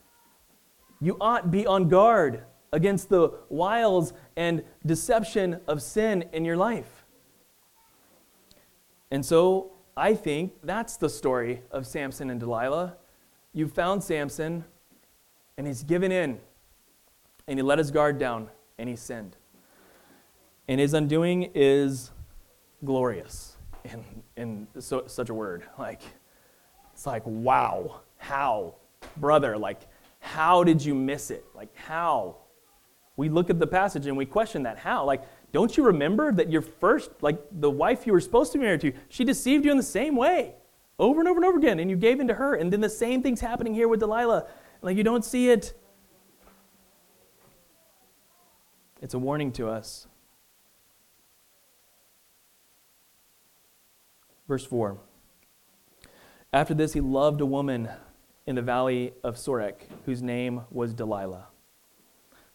you 1.00 1.16
ought 1.20 1.50
be 1.50 1.66
on 1.66 1.88
guard 1.88 2.44
against 2.72 3.09
the 3.09 3.31
wiles 3.48 4.12
and 4.37 4.62
deception 4.85 5.61
of 5.66 5.81
sin 5.83 6.24
in 6.33 6.44
your 6.44 6.57
life. 6.57 6.97
And 9.10 9.24
so 9.24 9.72
I 9.96 10.14
think 10.14 10.52
that's 10.62 10.96
the 10.96 11.08
story 11.08 11.62
of 11.70 11.86
Samson 11.86 12.30
and 12.30 12.38
Delilah. 12.38 12.96
You 13.52 13.66
found 13.66 14.04
Samson, 14.04 14.64
and 15.56 15.66
he's 15.66 15.82
given 15.82 16.12
in, 16.12 16.38
and 17.46 17.58
he 17.58 17.62
let 17.62 17.78
his 17.78 17.90
guard 17.90 18.18
down, 18.18 18.48
and 18.78 18.88
he 18.88 18.96
sinned. 18.96 19.36
And 20.68 20.78
his 20.78 20.94
undoing 20.94 21.50
is 21.54 22.10
glorious 22.84 23.56
in, 23.84 24.04
in 24.36 24.68
so, 24.78 25.04
such 25.06 25.30
a 25.30 25.34
word. 25.34 25.64
Like, 25.78 26.02
it's 26.92 27.06
like, 27.06 27.22
wow, 27.24 28.00
how? 28.18 28.74
Brother, 29.16 29.56
like, 29.56 29.80
how 30.20 30.62
did 30.64 30.84
you 30.84 30.94
miss 30.94 31.30
it? 31.30 31.44
Like, 31.54 31.74
how? 31.74 32.36
We 33.16 33.28
look 33.28 33.50
at 33.50 33.58
the 33.58 33.66
passage 33.66 34.06
and 34.06 34.16
we 34.16 34.26
question 34.26 34.62
that. 34.64 34.78
How? 34.78 35.04
Like, 35.04 35.22
don't 35.52 35.76
you 35.76 35.84
remember 35.84 36.32
that 36.32 36.50
your 36.50 36.62
first, 36.62 37.11
like, 37.20 37.40
the 37.50 37.70
wife 37.70 38.06
you 38.06 38.12
were 38.12 38.20
supposed 38.20 38.52
to 38.52 38.58
be 38.58 38.64
married 38.64 38.80
to, 38.82 38.92
she 39.08 39.24
deceived 39.24 39.64
you 39.64 39.70
in 39.70 39.76
the 39.76 39.82
same 39.82 40.14
way 40.14 40.54
over 40.98 41.20
and 41.20 41.28
over 41.28 41.38
and 41.38 41.46
over 41.46 41.58
again, 41.58 41.78
and 41.78 41.88
you 41.90 41.96
gave 41.96 42.20
in 42.20 42.28
to 42.28 42.34
her. 42.34 42.54
And 42.54 42.72
then 42.72 42.80
the 42.80 42.90
same 42.90 43.22
thing's 43.22 43.40
happening 43.40 43.74
here 43.74 43.88
with 43.88 44.00
Delilah. 44.00 44.46
Like, 44.82 44.96
you 44.96 45.04
don't 45.04 45.24
see 45.24 45.50
it. 45.50 45.74
It's 49.00 49.14
a 49.14 49.18
warning 49.18 49.52
to 49.52 49.68
us. 49.68 50.06
Verse 54.48 54.64
4 54.64 54.98
After 56.52 56.74
this, 56.74 56.94
he 56.94 57.00
loved 57.00 57.40
a 57.40 57.46
woman 57.46 57.88
in 58.46 58.56
the 58.56 58.62
valley 58.62 59.12
of 59.22 59.37
Sorek, 59.37 59.74
whose 60.04 60.22
name 60.22 60.62
was 60.70 60.94
Delilah. 60.94 61.46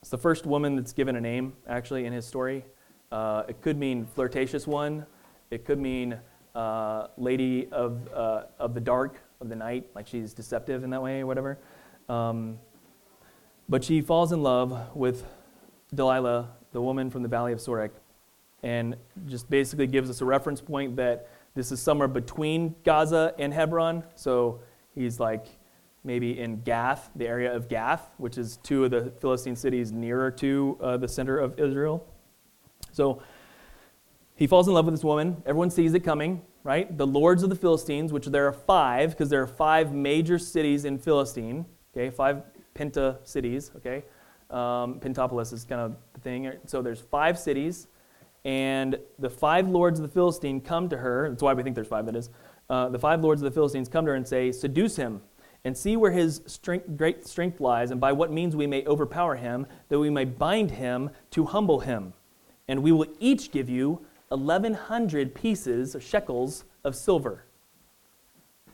It's 0.02 0.10
the 0.10 0.18
first 0.18 0.46
woman 0.46 0.76
that's 0.76 0.92
given 0.92 1.16
a 1.16 1.22
name, 1.22 1.54
actually, 1.66 2.06
in 2.06 2.12
his 2.12 2.26
story. 2.26 2.66
Uh, 3.14 3.44
it 3.48 3.62
could 3.62 3.78
mean 3.78 4.08
flirtatious 4.16 4.66
one, 4.66 5.06
it 5.52 5.66
could 5.66 5.78
mean 5.80 6.18
uh, 6.56 7.06
lady 7.16 7.68
of, 7.72 8.12
uh, 8.12 8.46
of 8.58 8.74
the 8.74 8.80
dark, 8.80 9.22
of 9.40 9.50
the 9.50 9.56
night, 9.56 9.88
like 9.94 10.08
she's 10.08 10.34
deceptive 10.34 10.84
in 10.84 10.90
that 10.90 11.04
way 11.04 11.22
or 11.22 11.28
whatever. 11.28 11.60
Um, 12.10 12.58
but 13.70 13.84
she 13.84 14.02
falls 14.02 14.32
in 14.32 14.42
love 14.42 14.96
with 14.96 15.26
Delilah, 15.94 16.50
the 16.72 16.82
woman 16.82 17.12
from 17.12 17.22
the 17.22 17.30
valley 17.30 17.54
of 17.54 17.60
Sorek, 17.60 17.92
and 18.64 18.96
just 19.28 19.48
basically 19.48 19.86
gives 19.86 20.10
us 20.10 20.22
a 20.22 20.26
reference 20.26 20.60
point 20.60 20.96
that 20.96 21.30
this 21.54 21.72
is 21.72 21.80
somewhere 21.80 22.08
between 22.08 22.74
Gaza 22.84 23.36
and 23.38 23.54
Hebron. 23.54 24.04
So 24.16 24.62
he's 24.96 25.20
like 25.20 25.46
maybe 26.04 26.40
in 26.40 26.62
Gath, 26.62 27.12
the 27.16 27.28
area 27.28 27.56
of 27.56 27.70
Gath, 27.70 28.10
which 28.18 28.40
is 28.40 28.58
two 28.64 28.86
of 28.86 28.90
the 28.90 29.14
Philistine 29.22 29.56
cities 29.56 29.92
nearer 29.92 30.32
to 30.32 30.80
uh, 30.82 30.98
the 30.98 31.08
center 31.08 31.38
of 31.38 31.60
Israel. 31.60 32.08
So 32.94 33.22
he 34.36 34.48
falls 34.48 34.68
in 34.68 34.74
love 34.74 34.86
with 34.86 34.94
this 34.94 35.04
woman. 35.04 35.44
Everyone 35.46 35.70
sees 35.70 35.94
it 35.94 36.02
coming, 36.02 36.42
right? 36.64 36.98
The 36.98 37.06
lords 37.06 37.44
of 37.44 37.50
the 37.50 37.56
Philistines, 37.56 38.14
which 38.14 38.28
there 38.28 38.48
are 38.48 38.54
five, 38.54 39.10
because 39.10 39.30
there 39.30 39.42
are 39.42 39.48
five 39.48 39.94
major 39.94 40.40
cities 40.40 40.86
in 40.86 40.98
Philistine, 40.98 41.66
okay? 41.94 42.10
Five 42.10 42.44
penta 42.76 43.18
cities, 43.28 43.72
okay? 43.76 44.04
Um, 44.50 45.00
Pentapolis 45.00 45.52
is 45.52 45.66
kind 45.66 45.82
of 45.82 45.96
the 46.14 46.22
thing. 46.22 46.52
So 46.66 46.82
there's 46.82 47.02
five 47.02 47.38
cities 47.38 47.88
and 48.46 48.98
the 49.20 49.30
five 49.30 49.68
lords 49.68 50.00
of 50.00 50.04
the 50.04 50.12
Philistine 50.12 50.60
come 50.62 50.90
to 50.90 50.98
her. 50.98 51.30
That's 51.30 51.42
why 51.42 51.54
we 51.54 51.64
think 51.64 51.76
there's 51.76 51.88
five, 51.88 52.06
that 52.06 52.16
is. 52.16 52.30
Uh, 52.70 52.90
the 52.90 53.00
five 53.00 53.22
lords 53.22 53.42
of 53.42 53.46
the 53.46 53.52
Philistines 53.52 53.88
come 53.88 54.06
to 54.06 54.12
her 54.12 54.16
and 54.16 54.28
say, 54.28 54.52
Seduce 54.52 54.96
him, 54.96 55.22
and 55.64 55.78
see 55.78 55.96
where 55.96 56.12
his 56.12 56.42
strength, 56.46 56.98
great 56.98 57.26
strength 57.26 57.62
lies, 57.62 57.92
and 57.92 58.02
by 58.02 58.12
what 58.12 58.32
means 58.32 58.56
we 58.56 58.68
may 58.68 58.86
overpower 58.86 59.36
him, 59.36 59.66
that 59.90 60.00
we 60.00 60.10
may 60.10 60.26
bind 60.26 60.72
him 60.72 61.10
to 61.32 61.46
humble 61.46 61.80
him. 61.80 62.14
And 62.68 62.82
we 62.82 62.92
will 62.92 63.08
each 63.20 63.52
give 63.52 63.70
you 63.70 64.06
1,100 64.30 65.36
pieces, 65.36 65.96
of 65.96 66.04
shekels 66.04 66.66
of 66.84 66.96
silver. 66.96 67.46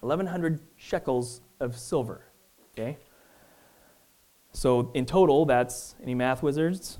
1,100 0.01 0.59
shekels 0.77 1.41
of 1.59 1.77
silver. 1.77 2.25
Okay? 2.73 2.97
So 4.53 4.91
in 4.93 5.05
total, 5.05 5.45
that's 5.45 5.95
any 6.01 6.15
math 6.15 6.41
wizards? 6.41 6.97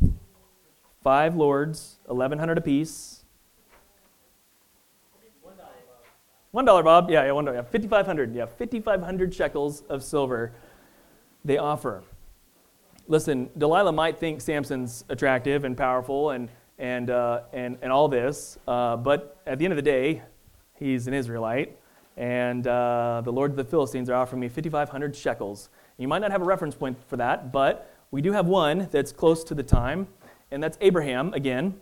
Five 1.02 1.36
lords, 1.36 2.00
1100 2.06 2.58
apiece. 2.58 3.24
One 6.52 6.66
dollar, 6.66 6.82
Bob. 6.82 7.12
Yeah, 7.12 7.26
yeah, 7.26 7.32
one 7.32 7.46
dollar. 7.46 7.58
Yeah, 7.58 7.64
5,500. 7.64 8.34
Yeah, 8.34 8.48
5,500 8.48 9.34
shekels 9.34 9.84
of 9.88 10.04
silver 10.04 10.52
they 11.46 11.58
offer. 11.58 12.04
Listen, 13.08 13.50
Delilah 13.58 13.92
might 13.92 14.18
think 14.18 14.42
Samson's 14.42 15.06
attractive 15.10 15.64
and 15.64 15.78
powerful 15.78 16.32
and, 16.32 16.50
and, 16.80 17.10
uh, 17.10 17.42
and, 17.54 17.78
and 17.82 17.92
all 17.92 18.08
this, 18.08 18.58
uh, 18.68 18.98
but 18.98 19.38
at 19.46 19.60
the 19.60 19.66
end 19.66 19.74
of 19.74 19.76
the 19.76 19.84
day, 19.84 20.24
he's 20.74 21.06
an 21.08 21.14
Israelite, 21.14 21.78
and 22.18 22.66
uh, 22.66 23.22
the 23.24 23.32
lords 23.32 23.52
of 23.52 23.58
the 23.58 23.70
Philistines 23.70 24.10
are 24.10 24.16
offering 24.16 24.40
me 24.40 24.50
5,500 24.50 25.16
shekels. 25.16 25.70
You 25.98 26.08
might 26.08 26.20
not 26.20 26.32
have 26.32 26.42
a 26.42 26.46
reference 26.46 26.74
point 26.74 26.98
for 27.08 27.18
that, 27.18 27.52
but 27.52 27.94
we 28.12 28.22
do 28.22 28.32
have 28.32 28.48
one 28.48 28.88
that's 28.92 29.12
close 29.12 29.44
to 29.44 29.54
the 29.54 29.64
time 29.64 30.08
and 30.52 30.64
that's 30.64 30.78
Abraham 30.82 31.34
again. 31.34 31.82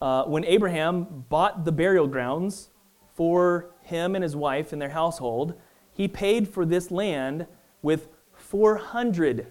Uh, 0.00 0.24
when 0.24 0.44
Abraham 0.44 1.24
bought 1.28 1.64
the 1.64 1.72
burial 1.72 2.06
grounds 2.06 2.70
for 3.14 3.70
him 3.82 4.14
and 4.14 4.22
his 4.22 4.34
wife 4.34 4.72
and 4.72 4.80
their 4.80 4.90
household, 4.90 5.54
he 5.92 6.08
paid 6.08 6.48
for 6.48 6.64
this 6.64 6.90
land 6.90 7.46
with 7.82 8.08
400 8.34 9.46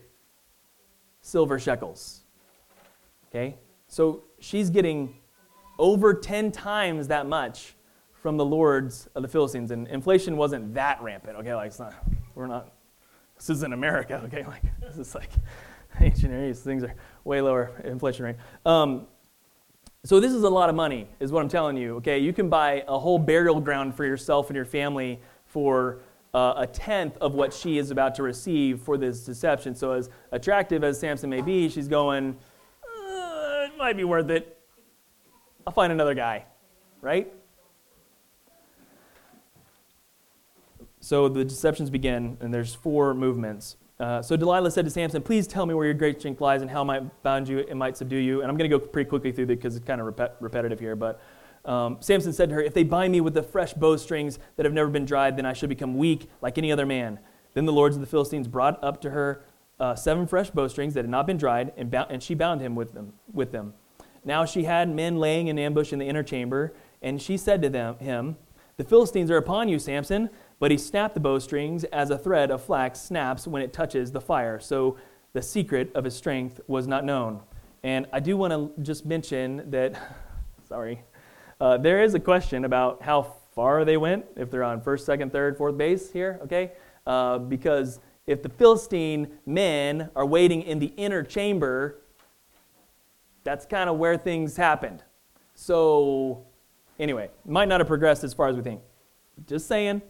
silver 1.21 1.59
shekels. 1.59 2.23
Okay? 3.29 3.55
So 3.91 4.23
she's 4.39 4.69
getting 4.69 5.17
over 5.77 6.13
10 6.13 6.53
times 6.53 7.09
that 7.09 7.27
much 7.27 7.75
from 8.13 8.37
the 8.37 8.45
lords 8.45 9.09
of 9.15 9.21
the 9.21 9.27
Philistines. 9.27 9.69
And 9.71 9.85
inflation 9.89 10.37
wasn't 10.37 10.73
that 10.75 11.01
rampant, 11.01 11.35
okay? 11.39 11.53
Like, 11.53 11.67
it's 11.67 11.79
not, 11.79 11.93
we're 12.33 12.47
not, 12.47 12.71
this 13.35 13.49
isn't 13.49 13.73
America, 13.73 14.21
okay? 14.27 14.45
Like, 14.45 14.61
this 14.79 14.97
is 14.97 15.13
like 15.13 15.31
ancient 15.99 16.31
Near 16.31 16.49
East. 16.49 16.63
Things 16.63 16.85
are 16.85 16.95
way 17.25 17.41
lower 17.41 17.69
inflation 17.83 18.23
rate. 18.23 18.37
Um, 18.65 19.07
so 20.05 20.21
this 20.21 20.31
is 20.31 20.43
a 20.43 20.49
lot 20.49 20.69
of 20.69 20.75
money, 20.75 21.05
is 21.19 21.33
what 21.33 21.43
I'm 21.43 21.49
telling 21.49 21.75
you. 21.75 21.97
Okay, 21.97 22.17
you 22.17 22.31
can 22.31 22.47
buy 22.47 22.85
a 22.87 22.97
whole 22.97 23.19
burial 23.19 23.59
ground 23.59 23.93
for 23.93 24.05
yourself 24.05 24.47
and 24.47 24.55
your 24.55 24.63
family 24.63 25.19
for 25.47 25.99
uh, 26.33 26.53
a 26.55 26.65
tenth 26.65 27.17
of 27.17 27.35
what 27.35 27.53
she 27.53 27.77
is 27.77 27.91
about 27.91 28.15
to 28.15 28.23
receive 28.23 28.79
for 28.79 28.97
this 28.97 29.25
deception. 29.25 29.75
So 29.75 29.91
as 29.91 30.09
attractive 30.31 30.81
as 30.85 30.97
Samson 30.97 31.29
may 31.29 31.41
be, 31.41 31.67
she's 31.67 31.89
going, 31.89 32.37
might 33.81 33.97
be 33.97 34.03
worth 34.03 34.29
it. 34.29 34.59
I'll 35.65 35.73
find 35.73 35.91
another 35.91 36.13
guy, 36.13 36.45
right? 37.01 37.33
So 40.99 41.27
the 41.27 41.43
deceptions 41.43 41.89
begin, 41.89 42.37
and 42.41 42.53
there's 42.53 42.75
four 42.75 43.15
movements. 43.15 43.77
Uh, 43.99 44.21
so 44.21 44.37
Delilah 44.37 44.69
said 44.69 44.85
to 44.85 44.91
Samson, 44.91 45.23
Please 45.23 45.47
tell 45.47 45.65
me 45.65 45.73
where 45.73 45.85
your 45.85 45.95
great 45.95 46.19
strength 46.19 46.41
lies 46.41 46.61
and 46.61 46.69
how 46.69 46.81
I 46.81 46.83
might 46.83 47.23
bound 47.23 47.49
you 47.49 47.65
and 47.67 47.79
might 47.79 47.97
subdue 47.97 48.17
you. 48.17 48.41
And 48.41 48.51
I'm 48.51 48.55
going 48.55 48.69
to 48.69 48.77
go 48.77 48.83
pretty 48.83 49.09
quickly 49.09 49.31
through 49.31 49.47
this 49.47 49.57
because 49.57 49.75
it's 49.75 49.85
kind 49.85 49.99
of 49.99 50.05
repet- 50.07 50.33
repetitive 50.39 50.79
here. 50.79 50.95
But 50.95 51.19
um, 51.65 51.97
Samson 52.01 52.33
said 52.33 52.49
to 52.49 52.55
her, 52.55 52.61
If 52.61 52.75
they 52.75 52.83
bind 52.83 53.11
me 53.11 53.19
with 53.19 53.33
the 53.33 53.43
fresh 53.43 53.73
bowstrings 53.73 54.37
that 54.57 54.65
have 54.65 54.73
never 54.73 54.91
been 54.91 55.05
dried, 55.05 55.37
then 55.37 55.47
I 55.47 55.53
shall 55.53 55.69
become 55.69 55.97
weak 55.97 56.29
like 56.39 56.59
any 56.59 56.71
other 56.71 56.85
man. 56.85 57.19
Then 57.55 57.65
the 57.65 57.73
lords 57.73 57.95
of 57.95 58.01
the 58.01 58.07
Philistines 58.07 58.47
brought 58.47 58.81
up 58.83 59.01
to 59.01 59.09
her 59.09 59.43
uh, 59.81 59.95
seven 59.95 60.27
fresh 60.27 60.51
bowstrings 60.51 60.93
that 60.93 61.03
had 61.03 61.09
not 61.09 61.25
been 61.25 61.37
dried, 61.37 61.73
and, 61.75 61.89
bound, 61.89 62.11
and 62.11 62.21
she 62.21 62.35
bound 62.35 62.61
him 62.61 62.75
with 62.75 62.93
them, 62.93 63.13
with 63.33 63.51
them. 63.51 63.73
Now 64.23 64.45
she 64.45 64.63
had 64.63 64.87
men 64.87 65.17
laying 65.17 65.47
in 65.47 65.57
ambush 65.57 65.91
in 65.91 65.97
the 65.97 66.05
inner 66.05 66.21
chamber, 66.21 66.73
and 67.01 67.19
she 67.19 67.35
said 67.35 67.63
to 67.63 67.69
them, 67.69 67.97
him, 67.97 68.37
The 68.77 68.83
Philistines 68.83 69.31
are 69.31 69.37
upon 69.37 69.67
you, 69.67 69.79
Samson. 69.79 70.29
But 70.59 70.69
he 70.69 70.77
snapped 70.77 71.15
the 71.15 71.19
bowstrings 71.19 71.83
as 71.85 72.11
a 72.11 72.17
thread 72.19 72.51
of 72.51 72.63
flax 72.63 73.01
snaps 73.01 73.47
when 73.47 73.63
it 73.63 73.73
touches 73.73 74.11
the 74.11 74.21
fire. 74.21 74.59
So 74.59 74.97
the 75.33 75.41
secret 75.41 75.91
of 75.95 76.03
his 76.03 76.15
strength 76.15 76.61
was 76.67 76.85
not 76.85 77.03
known. 77.03 77.39
And 77.81 78.05
I 78.13 78.19
do 78.19 78.37
want 78.37 78.53
to 78.53 78.83
just 78.83 79.03
mention 79.03 79.71
that, 79.71 79.99
sorry, 80.67 81.01
uh, 81.59 81.77
there 81.77 82.03
is 82.03 82.13
a 82.13 82.19
question 82.19 82.65
about 82.65 83.01
how 83.01 83.33
far 83.55 83.83
they 83.83 83.97
went, 83.97 84.25
if 84.35 84.51
they're 84.51 84.63
on 84.63 84.81
first, 84.81 85.07
second, 85.07 85.31
third, 85.31 85.57
fourth 85.57 85.75
base 85.75 86.11
here, 86.11 86.39
okay? 86.43 86.73
Uh, 87.07 87.39
because 87.39 87.99
if 88.31 88.41
the 88.41 88.49
Philistine 88.49 89.27
men 89.45 90.09
are 90.15 90.25
waiting 90.25 90.61
in 90.61 90.79
the 90.79 90.93
inner 90.97 91.23
chamber, 91.23 92.01
that's 93.43 93.65
kind 93.65 93.89
of 93.89 93.97
where 93.97 94.17
things 94.17 94.57
happened. 94.57 95.03
So, 95.53 96.45
anyway, 96.99 97.29
might 97.45 97.67
not 97.67 97.79
have 97.79 97.87
progressed 97.87 98.23
as 98.23 98.33
far 98.33 98.47
as 98.47 98.55
we 98.55 98.61
think. 98.61 98.81
Just 99.47 99.67
saying. 99.67 100.01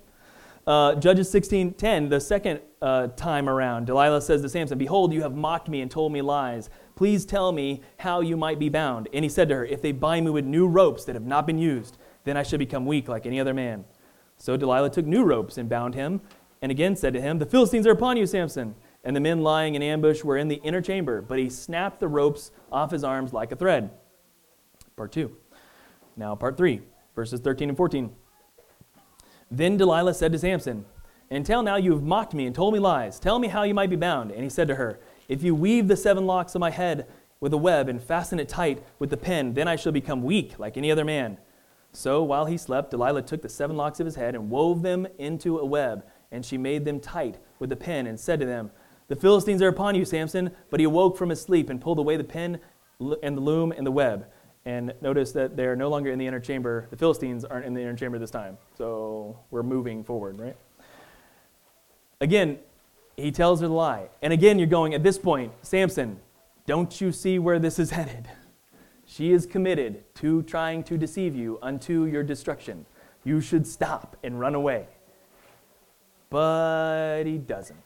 Uh, 0.67 0.93
Judges 0.95 1.32
16:10, 1.32 2.09
the 2.09 2.19
second 2.19 2.59
uh, 2.84 3.07
time 3.07 3.49
around, 3.49 3.88
Delilah 3.88 4.22
says 4.22 4.43
to 4.43 4.49
Samson, 4.49 4.78
"Behold, 4.78 5.11
you 5.11 5.24
have 5.24 5.36
mocked 5.36 5.67
me 5.67 5.82
and 5.82 5.89
told 5.89 6.13
me 6.13 6.22
lies. 6.22 6.69
Please 6.95 7.26
tell 7.26 7.51
me 7.51 7.82
how 7.97 8.22
you 8.22 8.38
might 8.38 8.59
be 8.59 8.69
bound." 8.69 9.07
And 9.11 9.26
he 9.26 9.30
said 9.30 9.49
to 9.49 9.55
her, 9.55 9.65
"If 9.65 9.82
they 9.82 9.91
bind 9.91 10.26
me 10.26 10.32
with 10.32 10.45
new 10.45 10.67
ropes 10.67 11.03
that 11.05 11.15
have 11.15 11.26
not 11.26 11.47
been 11.47 11.57
used, 11.57 11.97
then 12.26 12.38
I 12.38 12.43
shall 12.43 12.59
become 12.59 12.86
weak 12.86 13.07
like 13.07 13.26
any 13.26 13.39
other 13.39 13.55
man." 13.55 13.86
So 14.38 14.55
Delilah 14.55 14.91
took 14.91 15.05
new 15.05 15.24
ropes 15.24 15.57
and 15.57 15.67
bound 15.67 15.95
him, 15.95 16.22
and 16.62 16.72
again 16.72 16.95
said 16.95 17.14
to 17.14 17.22
him, 17.22 17.39
"The 17.39 17.45
Philistines 17.45 17.88
are 17.88 17.91
upon 17.91 18.18
you, 18.18 18.26
Samson." 18.26 18.76
And 19.03 19.16
the 19.16 19.20
men 19.20 19.41
lying 19.41 19.76
in 19.76 19.82
ambush 19.82 20.24
were 20.24 20.38
in 20.38 20.47
the 20.47 20.62
inner 20.64 20.82
chamber, 20.82 21.22
but 21.22 21.39
he 21.39 21.49
snapped 21.49 21.99
the 21.99 22.07
ropes 22.07 22.51
off 22.72 22.91
his 22.91 23.03
arms 23.03 23.34
like 23.34 23.51
a 23.51 23.55
thread. 23.55 23.89
Part 24.95 25.12
2. 25.12 25.36
Now 26.16 26.36
part 26.36 26.57
3, 26.57 26.82
verses 27.16 27.39
13 27.39 27.70
and 27.70 27.78
14. 27.78 28.12
Then 29.49 29.76
Delilah 29.78 30.14
said 30.14 30.32
to 30.32 30.39
Samson, 30.39 30.86
Until 31.32 31.64
now 31.64 31.78
you 31.78 31.93
have 31.93 32.03
mocked 32.03 32.34
me 32.34 32.45
and 32.45 32.55
told 32.55 32.74
me 32.74 32.80
lies. 32.80 33.20
Tell 33.20 33.39
me 33.39 33.47
how 33.47 33.64
you 33.64 33.74
might 33.74 33.89
be 33.89 33.95
bound. 33.95 34.32
And 34.32 34.43
he 34.43 34.49
said 34.49 34.68
to 34.68 34.76
her, 34.76 34.99
If 35.28 35.41
you 35.41 35.55
weave 35.55 35.88
the 35.88 35.97
seven 35.97 36.28
locks 36.28 36.53
of 36.53 36.59
my 36.59 36.70
head 36.70 37.07
with 37.39 37.53
a 37.53 37.57
web 37.57 37.89
and 37.89 38.01
fasten 38.01 38.39
it 38.39 38.47
tight 38.47 38.84
with 38.99 39.09
the 39.09 39.18
pin, 39.18 39.55
then 39.55 39.68
I 39.68 39.76
shall 39.76 39.91
become 39.91 40.22
weak 40.22 40.59
like 40.59 40.78
any 40.78 40.91
other 40.91 41.03
man. 41.03 41.38
So 41.91 42.24
while 42.24 42.45
he 42.45 42.57
slept, 42.57 42.91
Delilah 42.91 43.24
took 43.24 43.41
the 43.41 43.49
seven 43.49 43.76
locks 43.76 43.99
of 43.99 44.05
his 44.05 44.16
head 44.16 44.36
and 44.36 44.49
wove 44.49 44.82
them 44.82 45.07
into 45.18 45.57
a 45.57 45.66
web, 45.66 46.05
and 46.32 46.46
she 46.46 46.58
made 46.58 46.86
them 46.86 47.00
tight 47.00 47.38
with 47.60 47.70
the 47.70 47.76
pin 47.76 48.08
and 48.08 48.20
said 48.20 48.40
to 48.40 48.46
them, 48.46 48.72
The 49.08 49.16
Philistines 49.16 49.62
are 49.62 49.68
upon 49.68 49.96
you, 49.96 50.06
Samson. 50.06 50.52
But 50.70 50.80
he 50.80 50.86
awoke 50.86 51.18
from 51.18 51.30
his 51.30 51.42
sleep 51.42 51.70
and 51.70 51.82
pulled 51.82 52.00
away 52.00 52.18
the 52.18 52.24
pin 52.24 52.60
and 53.22 53.38
the 53.38 53.42
loom 53.42 53.72
and 53.72 53.86
the 53.86 53.92
web. 53.92 54.28
And 54.66 54.94
notice 55.02 55.32
that 55.32 55.58
they're 55.58 55.76
no 55.76 55.90
longer 55.90 56.12
in 56.12 56.20
the 56.20 56.28
inner 56.28 56.40
chamber. 56.40 56.88
The 56.92 56.98
Philistines 56.98 57.44
aren't 57.44 57.66
in 57.66 57.74
the 57.74 57.82
inner 57.82 57.96
chamber 57.96 58.20
this 58.20 58.32
time. 58.32 58.58
So 58.78 59.40
we're 59.50 59.64
moving 59.64 60.04
forward, 60.04 60.40
right? 60.40 60.56
Again, 62.20 62.60
he 63.18 63.32
tells 63.32 63.62
her 63.62 63.68
the 63.68 63.74
lie. 63.74 64.10
And 64.22 64.32
again, 64.32 64.60
you're 64.60 64.68
going, 64.68 64.94
at 64.94 65.04
this 65.04 65.18
point, 65.18 65.52
Samson, 65.64 66.20
don't 66.68 67.02
you 67.02 67.12
see 67.12 67.40
where 67.40 67.60
this 67.60 67.80
is 67.80 67.90
headed? 67.92 68.30
She 69.06 69.34
is 69.34 69.46
committed 69.46 70.04
to 70.16 70.44
trying 70.44 70.84
to 70.84 70.98
deceive 70.98 71.36
you 71.36 71.60
unto 71.62 72.06
your 72.06 72.24
destruction. 72.24 72.86
You 73.24 73.42
should 73.42 73.68
stop 73.68 74.16
and 74.24 74.40
run 74.40 74.56
away. 74.56 74.88
But 76.32 77.26
he 77.26 77.38
doesn't. 77.38 77.78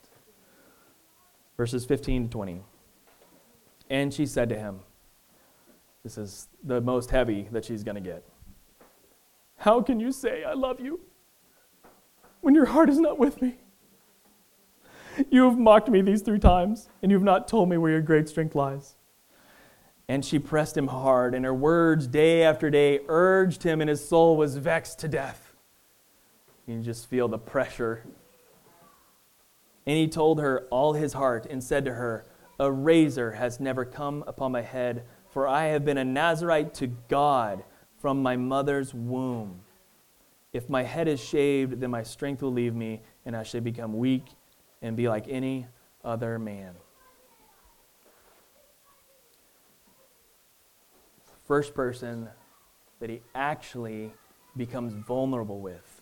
Verses 1.58 1.84
15 1.84 2.26
to 2.26 2.30
20. 2.30 2.62
And 3.90 4.14
she 4.14 4.26
said 4.26 4.48
to 4.50 4.58
him, 4.58 4.80
this 6.04 6.18
is 6.20 6.48
the 6.64 6.80
most 6.80 7.10
heavy 7.10 7.48
that 7.52 7.66
she's 7.66 7.84
going 7.84 7.96
to 7.96 8.02
get. 8.02 8.24
How 9.58 9.82
can 9.82 10.00
you 10.00 10.12
say, 10.12 10.44
I 10.44 10.54
love 10.54 10.80
you, 10.80 11.00
when 12.42 12.54
your 12.54 12.66
heart 12.66 12.90
is 12.90 13.00
not 13.00 13.18
with 13.18 13.42
me? 13.42 13.58
You 15.32 15.50
have 15.50 15.58
mocked 15.58 15.90
me 15.90 16.02
these 16.02 16.22
three 16.22 16.38
times, 16.38 16.90
and 17.02 17.12
you 17.12 17.18
have 17.18 17.24
not 17.24 17.48
told 17.48 17.70
me 17.70 17.78
where 17.78 17.90
your 17.90 18.02
great 18.02 18.30
strength 18.30 18.54
lies. 18.54 18.96
And 20.08 20.24
she 20.24 20.38
pressed 20.38 20.78
him 20.78 20.88
hard, 20.88 21.34
and 21.34 21.44
her 21.44 21.54
words 21.54 22.06
day 22.06 22.44
after 22.44 22.70
day 22.70 23.00
urged 23.08 23.64
him, 23.64 23.82
and 23.82 23.90
his 23.90 24.08
soul 24.08 24.38
was 24.38 24.58
vexed 24.58 25.00
to 25.00 25.08
death. 25.08 25.56
You 26.68 26.82
just 26.82 27.10
feel 27.10 27.28
the 27.28 27.40
pressure. 27.40 28.04
And 29.88 29.98
he 29.98 30.08
told 30.08 30.40
her 30.40 30.68
all 30.72 30.94
his 30.94 31.14
heart 31.14 31.46
and 31.50 31.64
said 31.64 31.86
to 31.86 31.94
her, 31.94 32.26
A 32.60 32.72
razor 32.72 33.34
has 33.34 33.60
never 33.60 33.86
come 33.86 34.24
upon 34.28 34.52
my 34.52 34.62
head 34.62 35.06
for 35.36 35.50
I 35.50 35.66
have 35.66 35.84
been 35.84 35.98
a 35.98 36.06
Nazarite 36.06 36.74
to 36.76 36.88
God 37.10 37.66
from 38.00 38.24
my 38.24 38.38
mother's 38.38 38.94
womb. 38.94 39.60
If 40.54 40.70
my 40.70 40.84
head 40.84 41.10
is 41.10 41.22
shaved, 41.22 41.82
then 41.82 41.92
my 41.92 42.04
strength 42.04 42.42
will 42.42 42.54
leave 42.54 42.74
me, 42.74 43.02
and 43.26 43.36
I 43.36 43.44
shall 43.44 43.60
become 43.60 43.98
weak 43.98 44.24
and 44.82 44.96
be 44.96 45.10
like 45.10 45.28
any 45.28 45.68
other 46.06 46.40
man. 46.40 46.74
First 51.44 51.74
person 51.74 52.30
that 53.02 53.10
he 53.10 53.20
actually 53.36 54.14
becomes 54.56 54.94
vulnerable 54.94 55.60
with. 55.60 56.02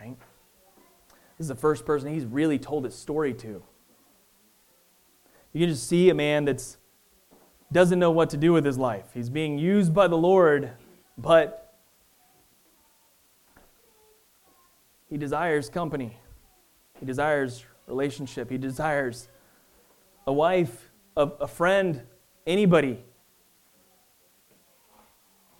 Right? 0.00 0.16
This 1.36 1.44
is 1.44 1.48
the 1.48 1.54
first 1.54 1.84
person 1.84 2.12
he's 2.12 2.24
really 2.24 2.58
told 2.58 2.84
his 2.84 2.94
story 2.94 3.34
to. 3.34 3.62
You 5.52 5.60
can 5.60 5.68
just 5.68 5.88
see 5.88 6.10
a 6.10 6.14
man 6.14 6.44
that's 6.44 6.78
doesn't 7.72 7.98
know 7.98 8.10
what 8.10 8.30
to 8.30 8.36
do 8.36 8.52
with 8.52 8.64
his 8.64 8.78
life. 8.78 9.06
He's 9.14 9.30
being 9.30 9.58
used 9.58 9.92
by 9.92 10.06
the 10.06 10.16
Lord, 10.16 10.70
but 11.16 11.74
he 15.08 15.16
desires 15.16 15.68
company. 15.68 16.16
He 17.00 17.06
desires 17.06 17.64
relationship. 17.86 18.50
He 18.50 18.58
desires 18.58 19.28
a 20.26 20.32
wife, 20.32 20.90
a, 21.16 21.22
a 21.22 21.46
friend, 21.46 22.02
anybody. 22.46 23.02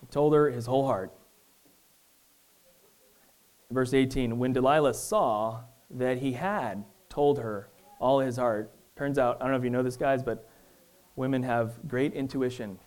He 0.01 0.07
told 0.11 0.35
her 0.35 0.51
his 0.51 0.67
whole 0.67 0.87
heart. 0.87 1.13
Verse 3.71 3.95
18 3.95 4.39
When 4.39 4.53
Delilah 4.53 4.95
saw 4.95 5.61
that 5.91 6.19
he 6.19 6.33
had 6.33 6.85
told 7.09 7.39
her 7.39 7.69
all 8.01 8.21
his 8.21 8.37
heart, 8.37 8.75
Turns 8.97 9.19
out, 9.19 9.39
I 9.41 9.45
don't 9.45 9.51
know 9.51 9.59
if 9.59 9.65
you 9.65 9.71
know 9.71 9.83
this, 9.83 9.97
guys, 9.97 10.23
but 10.23 10.49
women 11.17 11.43
have 11.43 11.87
great 11.89 12.13
intuition. 12.13 12.79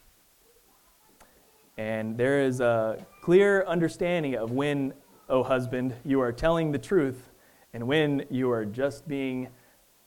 And 1.77 2.17
there 2.17 2.41
is 2.41 2.61
a 2.61 3.05
clear 3.21 3.65
understanding 3.65 4.35
of 4.35 4.51
when, 4.51 4.93
oh 5.27 5.43
husband, 5.43 5.93
you 6.05 6.21
are 6.21 6.31
telling 6.31 6.71
the 6.71 6.79
truth 6.79 7.29
and 7.73 7.85
when 7.85 8.25
you 8.29 8.49
are 8.49 8.65
just 8.65 9.07
being 9.07 9.49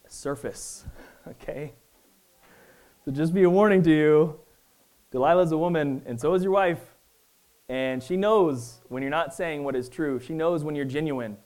surface. 0.09 0.85
Okay? 1.29 1.75
So 3.05 3.12
just 3.12 3.35
be 3.35 3.43
a 3.43 3.51
warning 3.51 3.83
to 3.83 3.91
you. 3.91 4.41
Delilah's 5.12 5.53
a 5.53 5.59
woman, 5.59 6.03
and 6.07 6.18
so 6.18 6.33
is 6.33 6.43
your 6.43 6.53
wife. 6.53 6.81
And 7.71 8.03
she 8.03 8.16
knows 8.16 8.81
when 8.89 9.01
you're 9.01 9.11
not 9.11 9.33
saying 9.33 9.62
what 9.62 9.77
is 9.77 9.89
true. 9.89 10.18
She 10.18 10.35
knows 10.35 10.64
when 10.64 10.75
you're 10.75 10.85
genuine. 10.85 11.37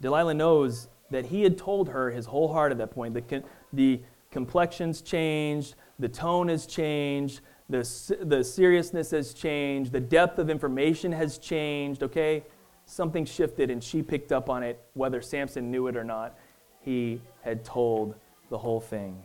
Delilah 0.00 0.34
knows 0.34 0.88
that 1.12 1.26
he 1.26 1.44
had 1.44 1.56
told 1.56 1.88
her 1.90 2.10
his 2.10 2.26
whole 2.26 2.52
heart 2.52 2.72
at 2.72 2.78
that 2.78 2.90
point. 2.90 3.14
The, 3.14 3.44
the 3.72 4.00
complexion's 4.32 5.00
changed, 5.02 5.76
the 6.00 6.08
tone 6.08 6.48
has 6.48 6.66
changed, 6.66 7.42
the, 7.68 7.88
the 8.22 8.42
seriousness 8.42 9.12
has 9.12 9.32
changed, 9.32 9.92
the 9.92 10.00
depth 10.00 10.40
of 10.40 10.50
information 10.50 11.12
has 11.12 11.38
changed, 11.38 12.02
okay? 12.02 12.42
Something 12.84 13.24
shifted 13.24 13.70
and 13.70 13.84
she 13.84 14.02
picked 14.02 14.32
up 14.32 14.50
on 14.50 14.64
it, 14.64 14.82
whether 14.94 15.22
Samson 15.22 15.70
knew 15.70 15.86
it 15.86 15.96
or 15.96 16.02
not. 16.02 16.36
He 16.80 17.20
had 17.42 17.64
told 17.64 18.16
the 18.50 18.58
whole 18.58 18.80
thing. 18.80 19.22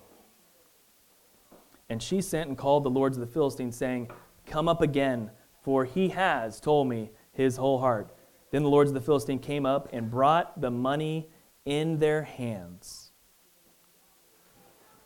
And 1.90 2.04
she 2.04 2.22
sent 2.22 2.48
and 2.48 2.56
called 2.56 2.84
the 2.84 2.92
lords 2.92 3.18
of 3.18 3.22
the 3.22 3.34
Philistines, 3.34 3.76
saying, 3.76 4.12
Come 4.46 4.70
up 4.70 4.84
again, 4.84 5.32
for 5.68 5.84
he 5.84 6.07
has 6.07 6.61
told 6.61 6.88
me 6.88 7.09
his 7.34 7.57
whole 7.57 7.80
heart. 7.80 8.15
Then 8.51 8.63
the 8.63 8.70
lords 8.70 8.89
of 8.89 8.93
the 8.93 9.01
Philistine 9.01 9.39
came 9.39 9.65
up 9.65 9.89
and 9.91 10.09
brought 10.09 10.61
the 10.61 10.72
money 10.72 11.28
in 11.65 11.99
their 11.99 12.22
hands. 12.22 13.11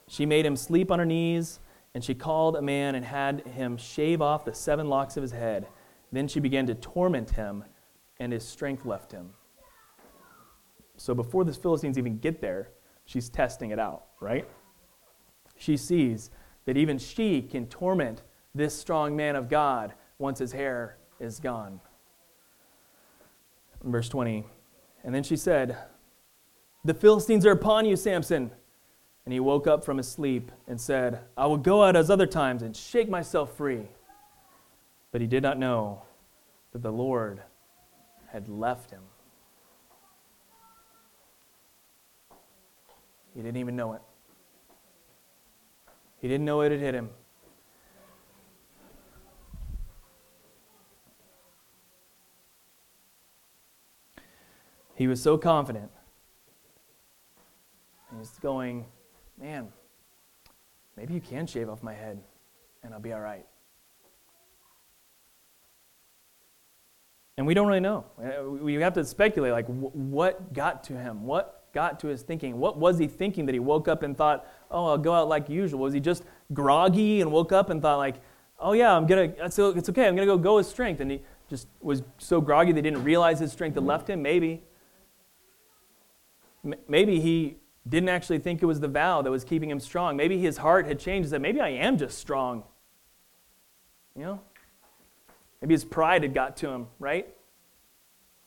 She 0.06 0.24
made 0.24 0.46
him 0.46 0.54
sleep 0.54 0.92
on 0.92 1.00
her 1.00 1.04
knees, 1.04 1.58
and 1.94 2.04
she 2.04 2.14
called 2.14 2.54
a 2.54 2.62
man 2.62 2.94
and 2.94 3.04
had 3.04 3.44
him 3.44 3.76
shave 3.76 4.22
off 4.22 4.44
the 4.44 4.54
seven 4.54 4.88
locks 4.88 5.16
of 5.16 5.22
his 5.22 5.32
head. 5.32 5.66
Then 6.12 6.28
she 6.28 6.38
began 6.38 6.68
to 6.68 6.76
torment 6.76 7.30
him, 7.30 7.64
and 8.20 8.32
his 8.32 8.46
strength 8.46 8.86
left 8.86 9.10
him. 9.10 9.30
So 10.96 11.12
before 11.12 11.42
the 11.42 11.52
Philistines 11.52 11.98
even 11.98 12.18
get 12.18 12.40
there, 12.40 12.68
she's 13.04 13.28
testing 13.28 13.72
it 13.72 13.80
out, 13.80 14.04
right? 14.20 14.48
She 15.58 15.76
sees 15.76 16.30
that 16.66 16.76
even 16.76 16.98
she 16.98 17.42
can 17.42 17.66
torment 17.66 18.22
this 18.54 18.78
strong 18.78 19.16
man 19.16 19.34
of 19.34 19.48
God 19.48 19.94
once 20.22 20.38
his 20.38 20.52
hair 20.52 20.96
is 21.20 21.40
gone. 21.40 21.80
Verse 23.82 24.08
20. 24.08 24.46
And 25.04 25.12
then 25.12 25.24
she 25.24 25.36
said, 25.36 25.76
The 26.84 26.94
Philistines 26.94 27.44
are 27.44 27.50
upon 27.50 27.84
you, 27.84 27.96
Samson. 27.96 28.52
And 29.24 29.32
he 29.32 29.40
woke 29.40 29.66
up 29.66 29.84
from 29.84 29.98
his 29.98 30.08
sleep 30.08 30.50
and 30.66 30.80
said, 30.80 31.20
I 31.36 31.46
will 31.46 31.56
go 31.56 31.82
out 31.82 31.96
as 31.96 32.08
other 32.08 32.26
times 32.26 32.62
and 32.62 32.76
shake 32.76 33.08
myself 33.08 33.56
free. 33.56 33.88
But 35.10 35.20
he 35.20 35.26
did 35.26 35.42
not 35.42 35.58
know 35.58 36.02
that 36.72 36.82
the 36.82 36.92
Lord 36.92 37.42
had 38.28 38.48
left 38.48 38.90
him. 38.90 39.02
He 43.34 43.42
didn't 43.42 43.58
even 43.58 43.76
know 43.76 43.94
it. 43.94 44.02
He 46.20 46.28
didn't 46.28 46.44
know 46.44 46.60
it 46.60 46.70
had 46.70 46.80
hit 46.80 46.94
him. 46.94 47.10
He 55.02 55.08
was 55.08 55.20
so 55.20 55.36
confident. 55.36 55.90
He's 58.16 58.30
going, 58.38 58.86
man, 59.36 59.66
maybe 60.96 61.12
you 61.12 61.20
can 61.20 61.44
shave 61.44 61.68
off 61.68 61.82
my 61.82 61.92
head 61.92 62.20
and 62.84 62.94
I'll 62.94 63.00
be 63.00 63.12
all 63.12 63.18
right. 63.18 63.44
And 67.36 67.48
we 67.48 67.52
don't 67.52 67.66
really 67.66 67.80
know. 67.80 68.04
Uh, 68.16 68.48
we 68.48 68.74
have 68.74 68.94
to 68.94 69.04
speculate 69.04 69.50
like 69.50 69.66
what 69.66 70.52
got 70.52 70.84
to 70.84 70.92
him? 70.92 71.24
What 71.24 71.64
got 71.74 71.98
to 71.98 72.06
his 72.06 72.22
thinking? 72.22 72.60
What 72.60 72.78
was 72.78 72.96
he 72.96 73.08
thinking 73.08 73.44
that 73.46 73.54
he 73.54 73.58
woke 73.58 73.88
up 73.88 74.04
and 74.04 74.16
thought, 74.16 74.46
"Oh, 74.70 74.86
I'll 74.86 74.98
go 74.98 75.14
out 75.14 75.28
like 75.28 75.48
usual"? 75.48 75.80
Was 75.80 75.94
he 75.94 75.98
just 75.98 76.22
groggy 76.52 77.20
and 77.20 77.32
woke 77.32 77.50
up 77.50 77.70
and 77.70 77.82
thought 77.82 77.96
like, 77.96 78.20
"Oh 78.60 78.72
yeah, 78.72 78.94
I'm 78.94 79.08
going 79.08 79.32
to 79.32 79.44
it's, 79.44 79.58
it's 79.58 79.88
okay. 79.88 80.06
I'm 80.06 80.14
going 80.14 80.28
to 80.28 80.32
go 80.32 80.38
go 80.38 80.56
with 80.56 80.66
strength." 80.66 81.00
And 81.00 81.10
he 81.10 81.22
just 81.50 81.66
was 81.80 82.04
so 82.18 82.40
groggy 82.40 82.70
they 82.70 82.82
didn't 82.82 83.02
realize 83.02 83.40
his 83.40 83.50
strength 83.50 83.74
had 83.74 83.84
left 83.84 84.08
him, 84.08 84.22
maybe. 84.22 84.62
Maybe 86.88 87.20
he 87.20 87.56
didn't 87.88 88.08
actually 88.08 88.38
think 88.38 88.62
it 88.62 88.66
was 88.66 88.80
the 88.80 88.88
vow 88.88 89.22
that 89.22 89.30
was 89.30 89.44
keeping 89.44 89.68
him 89.68 89.80
strong. 89.80 90.16
Maybe 90.16 90.38
his 90.38 90.58
heart 90.58 90.86
had 90.86 90.98
changed 90.98 91.30
said, 91.30 91.42
maybe 91.42 91.60
I 91.60 91.70
am 91.70 91.98
just 91.98 92.18
strong. 92.18 92.62
You 94.16 94.24
know? 94.24 94.40
Maybe 95.60 95.74
his 95.74 95.84
pride 95.84 96.22
had 96.22 96.34
got 96.34 96.56
to 96.58 96.68
him, 96.68 96.86
right? 96.98 97.28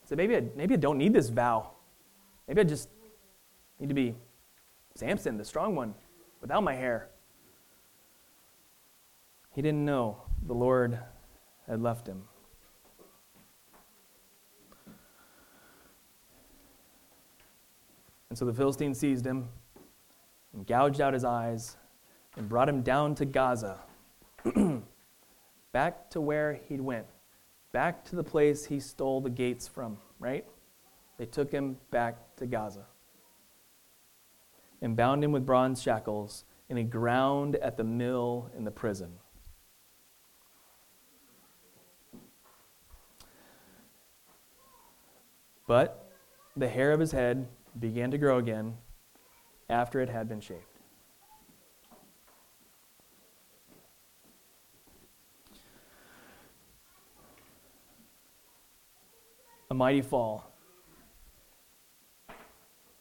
Said, 0.06 0.18
maybe 0.18 0.36
I, 0.36 0.44
maybe 0.56 0.76
I 0.76 0.78
don't 0.78 0.98
need 0.98 1.14
this 1.14 1.30
vow. 1.30 1.72
Maybe 2.48 2.62
I 2.62 2.64
just 2.64 2.90
need 3.80 3.90
to 3.90 3.96
be 3.96 4.16
Samson, 4.96 5.38
the 5.38 5.46
strong 5.46 5.76
one, 5.76 5.94
without 6.42 6.64
my 6.64 6.76
hair. 6.76 7.10
He 9.52 9.62
didn't 9.62 9.84
know 9.84 10.18
the 10.46 10.54
Lord 10.54 11.00
had 11.68 11.82
left 11.82 12.08
him. 12.08 12.24
And 18.30 18.38
so 18.38 18.46
the 18.46 18.54
Philistine 18.54 18.94
seized 18.94 19.26
him 19.26 19.50
and 20.54 20.66
gouged 20.66 21.02
out 21.02 21.14
his 21.14 21.24
eyes 21.24 21.78
and 22.38 22.50
brought 22.50 22.68
him 22.68 22.82
down 22.82 23.16
to 23.16 23.26
Gaza, 23.26 23.80
back 25.72 26.10
to 26.10 26.22
where 26.22 26.60
he'd 26.68 26.82
went, 26.82 27.06
back 27.72 28.04
to 28.06 28.16
the 28.16 28.24
place 28.24 28.66
he 28.66 28.80
stole 28.80 29.22
the 29.22 29.30
gates 29.30 29.68
from, 29.68 29.98
right? 30.20 30.46
They 31.18 31.26
took 31.26 31.52
him 31.52 31.78
back 31.92 32.36
to 32.38 32.46
Gaza 32.46 32.86
and 34.82 34.96
bound 34.96 35.24
him 35.24 35.32
with 35.32 35.46
bronze 35.46 35.82
shackles, 35.82 36.44
and 36.70 36.78
he 36.78 36.84
ground 36.84 37.56
at 37.58 37.78
the 37.78 37.84
mill 37.84 38.50
in 38.58 38.66
the 38.66 38.72
prison. 38.72 39.14
But 45.68 46.12
the 46.56 46.68
hair 46.68 46.92
of 46.92 47.00
his 47.00 47.12
head 47.12 47.48
began 47.80 48.12
to 48.12 48.18
grow 48.18 48.38
again 48.38 48.78
after 49.70 50.00
it 50.02 50.10
had 50.10 50.30
been 50.30 50.40
shaved. 50.40 50.62
A 59.70 59.74
mighty 59.74 60.02
fall 60.02 60.52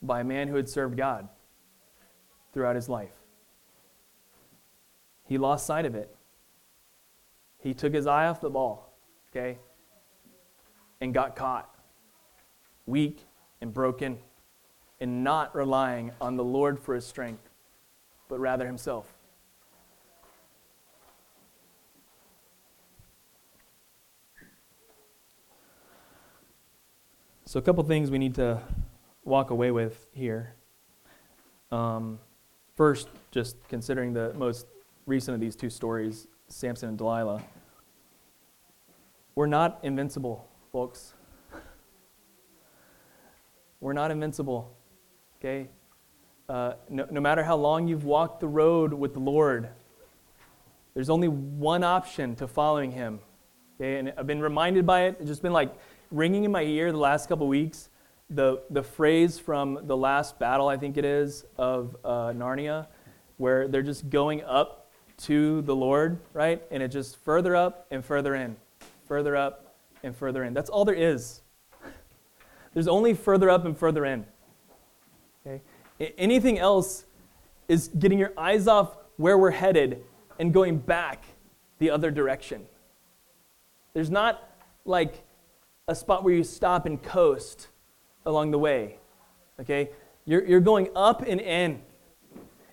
by 0.02 0.20
a 0.20 0.24
man 0.24 0.48
who 0.48 0.56
had 0.56 0.68
served 0.68 0.96
God 0.96 1.28
throughout 2.52 2.74
his 2.74 2.88
life. 2.88 3.12
He 5.24 5.38
lost 5.38 5.66
sight 5.66 5.86
of 5.86 5.94
it. 5.94 6.14
He 7.58 7.74
took 7.74 7.94
his 7.94 8.06
eye 8.06 8.26
off 8.26 8.40
the 8.40 8.50
ball, 8.50 8.94
okay, 9.30 9.58
and 11.00 11.14
got 11.14 11.36
caught, 11.36 11.74
weak 12.86 13.24
and 13.60 13.72
broken 13.72 14.18
in 15.04 15.22
not 15.22 15.54
relying 15.54 16.10
on 16.18 16.34
the 16.34 16.42
Lord 16.42 16.80
for 16.80 16.94
his 16.94 17.06
strength, 17.06 17.50
but 18.26 18.40
rather 18.40 18.66
himself. 18.66 19.12
So, 27.44 27.58
a 27.58 27.62
couple 27.62 27.84
things 27.84 28.10
we 28.10 28.16
need 28.16 28.34
to 28.36 28.62
walk 29.24 29.50
away 29.50 29.70
with 29.70 30.06
here. 30.14 30.54
Um, 31.70 32.18
first, 32.74 33.08
just 33.30 33.56
considering 33.68 34.14
the 34.14 34.32
most 34.32 34.66
recent 35.04 35.34
of 35.34 35.40
these 35.42 35.54
two 35.54 35.68
stories, 35.68 36.28
Samson 36.48 36.88
and 36.88 36.96
Delilah. 36.96 37.42
We're 39.34 39.48
not 39.48 39.80
invincible, 39.82 40.48
folks. 40.72 41.12
We're 43.80 43.92
not 43.92 44.10
invincible. 44.10 44.74
Okay? 45.44 45.68
Uh, 46.48 46.72
no, 46.88 47.06
no 47.10 47.20
matter 47.20 47.44
how 47.44 47.54
long 47.54 47.86
you've 47.86 48.04
walked 48.04 48.40
the 48.40 48.48
road 48.48 48.94
with 48.94 49.12
the 49.12 49.20
Lord, 49.20 49.68
there's 50.94 51.10
only 51.10 51.28
one 51.28 51.84
option 51.84 52.34
to 52.36 52.48
following 52.48 52.90
Him. 52.90 53.20
Okay? 53.78 53.98
And 53.98 54.14
I've 54.16 54.26
been 54.26 54.40
reminded 54.40 54.86
by 54.86 55.02
it. 55.02 55.16
It's 55.18 55.28
just 55.28 55.42
been 55.42 55.52
like 55.52 55.74
ringing 56.10 56.44
in 56.44 56.50
my 56.50 56.62
ear 56.62 56.90
the 56.92 56.98
last 56.98 57.28
couple 57.28 57.46
weeks. 57.46 57.90
The, 58.30 58.62
the 58.70 58.82
phrase 58.82 59.38
from 59.38 59.80
the 59.82 59.96
last 59.96 60.38
battle, 60.38 60.66
I 60.66 60.78
think 60.78 60.96
it 60.96 61.04
is, 61.04 61.44
of 61.58 61.94
uh, 62.02 62.32
Narnia, 62.32 62.86
where 63.36 63.68
they're 63.68 63.82
just 63.82 64.08
going 64.08 64.42
up 64.44 64.90
to 65.24 65.60
the 65.62 65.76
Lord, 65.76 66.20
right? 66.32 66.62
And 66.70 66.82
it 66.82 66.88
just 66.88 67.18
further 67.18 67.54
up 67.54 67.86
and 67.90 68.02
further 68.02 68.34
in, 68.34 68.56
further 69.06 69.36
up 69.36 69.76
and 70.02 70.16
further 70.16 70.42
in. 70.42 70.54
That's 70.54 70.70
all 70.70 70.86
there 70.86 70.94
is. 70.94 71.42
There's 72.72 72.88
only 72.88 73.12
further 73.12 73.50
up 73.50 73.66
and 73.66 73.76
further 73.76 74.06
in. 74.06 74.24
Anything 76.00 76.58
else 76.58 77.04
is 77.68 77.88
getting 77.88 78.18
your 78.18 78.32
eyes 78.36 78.66
off 78.66 78.96
where 79.16 79.38
we're 79.38 79.50
headed 79.50 80.02
and 80.38 80.52
going 80.52 80.78
back 80.78 81.24
the 81.78 81.90
other 81.90 82.10
direction. 82.10 82.66
There's 83.92 84.10
not 84.10 84.50
like 84.84 85.22
a 85.86 85.94
spot 85.94 86.24
where 86.24 86.34
you 86.34 86.44
stop 86.44 86.86
and 86.86 87.02
coast 87.02 87.68
along 88.26 88.50
the 88.50 88.58
way. 88.58 88.98
Okay? 89.60 89.90
You're, 90.24 90.44
you're 90.44 90.60
going 90.60 90.88
up 90.96 91.22
and 91.22 91.40
in. 91.40 91.82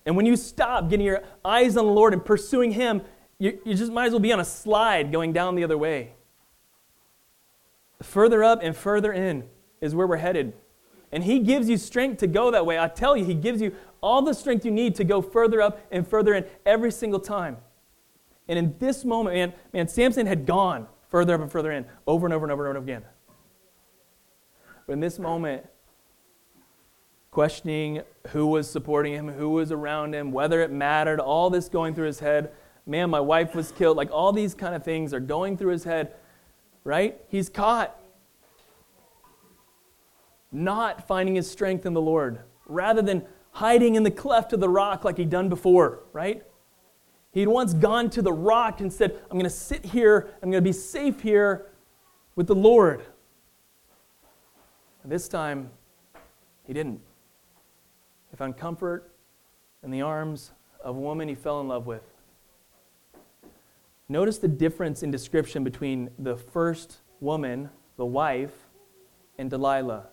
And 0.05 0.15
when 0.15 0.25
you 0.25 0.35
stop 0.35 0.89
getting 0.89 1.05
your 1.05 1.21
eyes 1.45 1.77
on 1.77 1.85
the 1.85 1.91
Lord 1.91 2.13
and 2.13 2.23
pursuing 2.23 2.71
Him, 2.71 3.01
you, 3.37 3.59
you 3.65 3.75
just 3.75 3.91
might 3.91 4.07
as 4.07 4.11
well 4.11 4.19
be 4.19 4.31
on 4.33 4.39
a 4.39 4.45
slide 4.45 5.11
going 5.11 5.33
down 5.33 5.55
the 5.55 5.63
other 5.63 5.77
way. 5.77 6.13
Further 8.01 8.43
up 8.43 8.59
and 8.63 8.75
further 8.75 9.13
in 9.13 9.43
is 9.79 9.93
where 9.93 10.07
we're 10.07 10.17
headed. 10.17 10.53
And 11.11 11.23
He 11.23 11.39
gives 11.39 11.69
you 11.69 11.77
strength 11.77 12.19
to 12.19 12.27
go 12.27 12.51
that 12.51 12.65
way. 12.65 12.79
I 12.79 12.87
tell 12.87 13.17
you, 13.17 13.25
He 13.25 13.33
gives 13.33 13.61
you 13.61 13.75
all 14.01 14.21
the 14.21 14.33
strength 14.33 14.65
you 14.65 14.71
need 14.71 14.95
to 14.95 15.03
go 15.03 15.21
further 15.21 15.61
up 15.61 15.79
and 15.91 16.07
further 16.07 16.33
in 16.33 16.45
every 16.65 16.91
single 16.91 17.19
time. 17.19 17.57
And 18.47 18.57
in 18.57 18.75
this 18.79 19.05
moment, 19.05 19.35
man, 19.35 19.53
man, 19.73 19.87
Samson 19.87 20.25
had 20.25 20.45
gone 20.45 20.87
further 21.09 21.35
up 21.35 21.41
and 21.41 21.51
further 21.51 21.71
in 21.71 21.85
over 22.07 22.25
and 22.25 22.33
over 22.33 22.45
and 22.45 22.51
over 22.51 22.67
and 22.67 22.77
over 22.77 22.83
again. 22.83 23.03
But 24.87 24.93
in 24.93 24.99
this 24.99 25.19
moment, 25.19 25.65
questioning 27.31 28.01
who 28.29 28.47
was 28.47 28.69
supporting 28.69 29.13
him, 29.13 29.29
who 29.29 29.49
was 29.49 29.71
around 29.71 30.13
him, 30.13 30.31
whether 30.31 30.61
it 30.61 30.71
mattered, 30.71 31.19
all 31.19 31.49
this 31.49 31.69
going 31.69 31.95
through 31.95 32.07
his 32.07 32.19
head. 32.19 32.51
Man, 32.85 33.09
my 33.09 33.21
wife 33.21 33.55
was 33.55 33.71
killed. 33.71 33.95
Like 33.95 34.11
all 34.11 34.33
these 34.33 34.53
kind 34.53 34.75
of 34.75 34.83
things 34.83 35.13
are 35.13 35.19
going 35.19 35.55
through 35.55 35.71
his 35.71 35.85
head, 35.85 36.13
right? 36.83 37.21
He's 37.29 37.47
caught 37.47 37.97
not 40.51 41.07
finding 41.07 41.35
his 41.35 41.49
strength 41.49 41.85
in 41.85 41.93
the 41.93 42.01
Lord, 42.01 42.39
rather 42.65 43.01
than 43.01 43.23
hiding 43.51 43.95
in 43.95 44.03
the 44.03 44.11
cleft 44.11 44.53
of 44.53 44.59
the 44.59 44.69
rock 44.69 45.03
like 45.03 45.17
he'd 45.17 45.29
done 45.29 45.49
before, 45.49 46.03
right? 46.13 46.43
He'd 47.31 47.47
once 47.47 47.73
gone 47.73 48.09
to 48.11 48.21
the 48.21 48.33
rock 48.33 48.81
and 48.81 48.91
said, 48.91 49.17
I'm 49.23 49.37
going 49.37 49.43
to 49.43 49.49
sit 49.49 49.85
here, 49.85 50.29
I'm 50.41 50.51
going 50.51 50.61
to 50.63 50.67
be 50.67 50.73
safe 50.73 51.21
here 51.21 51.67
with 52.35 52.47
the 52.47 52.55
Lord. 52.55 53.03
And 55.03 55.11
this 55.11 55.27
time, 55.27 55.69
He 56.67 56.73
didn't. 56.73 57.01
He 58.29 58.37
found 58.37 58.57
comfort 58.57 59.11
in 59.83 59.91
the 59.91 60.01
arms 60.01 60.51
of 60.83 60.95
a 60.95 60.99
woman 60.99 61.27
he 61.27 61.35
fell 61.35 61.59
in 61.61 61.67
love 61.67 61.85
with. 61.85 62.03
Notice 64.07 64.37
the 64.37 64.47
difference 64.47 65.03
in 65.03 65.11
description 65.11 65.63
between 65.63 66.09
the 66.19 66.35
first 66.35 66.97
woman, 67.19 67.69
the 67.97 68.05
wife, 68.05 68.53
and 69.37 69.49
Delilah. 69.49 70.07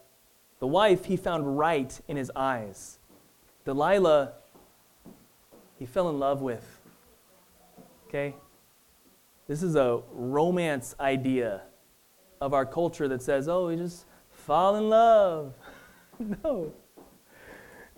The 0.61 0.67
wife 0.67 1.05
he 1.05 1.17
found 1.17 1.59
right 1.59 1.99
in 2.09 2.17
his 2.17 2.31
eyes. 2.35 2.99
Delilah, 3.65 4.33
he 5.79 5.87
fell 5.87 6.09
in 6.11 6.19
love 6.19 6.41
with. 6.41 6.81
Okay? 8.09 8.35
This 9.47 9.63
is 9.63 9.77
a 9.77 10.01
romance 10.13 10.95
idea 10.99 11.63
of 12.41 12.55
our 12.55 12.67
culture 12.67 13.09
that 13.09 13.23
says, 13.23 13.49
oh, 13.49 13.69
we 13.69 13.77
just 13.77 14.05
fall 14.31 14.77
in 14.77 14.89
love. 14.89 15.55
no. 16.45 16.73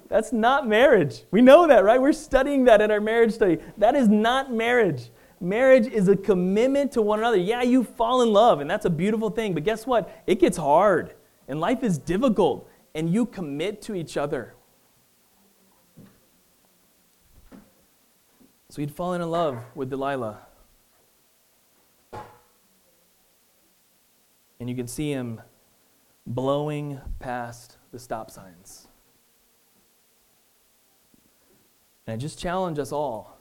That's 0.08 0.32
not 0.32 0.66
marriage. 0.66 1.22
We 1.30 1.40
know 1.40 1.68
that, 1.68 1.84
right? 1.84 2.00
We're 2.00 2.12
studying 2.12 2.64
that 2.64 2.80
in 2.80 2.90
our 2.90 3.00
marriage 3.00 3.32
study. 3.32 3.58
That 3.78 3.94
is 3.94 4.08
not 4.08 4.52
marriage. 4.52 5.10
Marriage 5.40 5.86
is 5.86 6.08
a 6.08 6.16
commitment 6.16 6.92
to 6.92 7.02
one 7.02 7.20
another. 7.20 7.36
Yeah, 7.36 7.62
you 7.62 7.84
fall 7.84 8.22
in 8.22 8.32
love, 8.32 8.60
and 8.60 8.68
that's 8.68 8.84
a 8.84 8.90
beautiful 8.90 9.30
thing, 9.30 9.54
but 9.54 9.64
guess 9.64 9.86
what? 9.86 10.22
It 10.26 10.40
gets 10.40 10.56
hard, 10.56 11.14
and 11.50 11.58
life 11.58 11.82
is 11.82 11.98
difficult, 11.98 12.70
and 12.94 13.12
you 13.12 13.26
commit 13.26 13.82
to 13.82 13.94
each 13.96 14.16
other. 14.16 14.54
So 18.68 18.80
he'd 18.80 18.92
fallen 18.92 19.20
in 19.20 19.28
love 19.32 19.58
with 19.74 19.90
Delilah. 19.90 20.38
And 24.60 24.70
you 24.70 24.76
can 24.76 24.86
see 24.86 25.10
him 25.10 25.40
blowing 26.24 27.00
past 27.18 27.78
the 27.90 27.98
stop 27.98 28.30
signs. 28.30 28.86
And 32.06 32.14
I 32.14 32.16
just 32.16 32.38
challenge 32.38 32.78
us 32.78 32.92
all. 32.92 33.36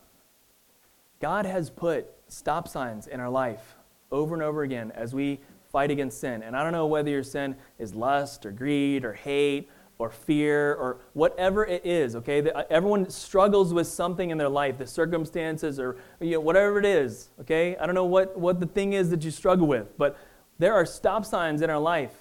God 1.20 1.46
has 1.46 1.70
put 1.70 2.08
stop 2.28 2.68
signs 2.68 3.06
in 3.06 3.20
our 3.20 3.30
life 3.30 3.76
over 4.12 4.34
and 4.34 4.42
over 4.42 4.64
again 4.64 4.92
as 4.96 5.14
we 5.14 5.42
fight 5.72 5.92
against 5.92 6.20
sin. 6.20 6.44
And 6.44 6.56
I 6.56 6.64
don't 6.64 6.72
know 6.72 6.88
whether 6.88 7.10
your 7.10 7.24
sin 7.24 7.56
is 7.78 7.94
lust 7.94 8.46
or 8.46 8.52
greed 8.52 9.06
or 9.06 9.14
hate 9.14 9.70
or 10.00 10.10
fear 10.10 10.76
or 10.76 11.02
whatever 11.14 11.66
it 11.66 11.86
is, 11.86 12.16
okay? 12.16 12.50
Uh, 12.50 12.64
everyone 12.70 13.10
struggles 13.10 13.74
with 13.74 13.86
something 13.86 14.30
in 14.30 14.38
their 14.38 14.50
life, 14.50 14.78
the 14.78 14.88
circumstances 14.88 15.78
or 15.80 15.98
you 16.22 16.32
know, 16.32 16.40
whatever 16.40 16.80
it 16.80 16.86
is, 16.86 17.30
okay? 17.42 17.76
I 17.78 17.86
don't 17.86 17.96
know 17.96 18.06
what, 18.06 18.38
what 18.40 18.62
the 18.62 18.66
thing 18.66 18.94
is 18.94 19.10
that 19.10 19.24
you 19.24 19.32
struggle 19.32 19.68
with, 19.68 19.98
but 19.98 20.18
there 20.58 20.74
are 20.74 20.86
stop 20.86 21.26
signs 21.26 21.62
in 21.62 21.70
our 21.70 21.80
life, 21.80 22.16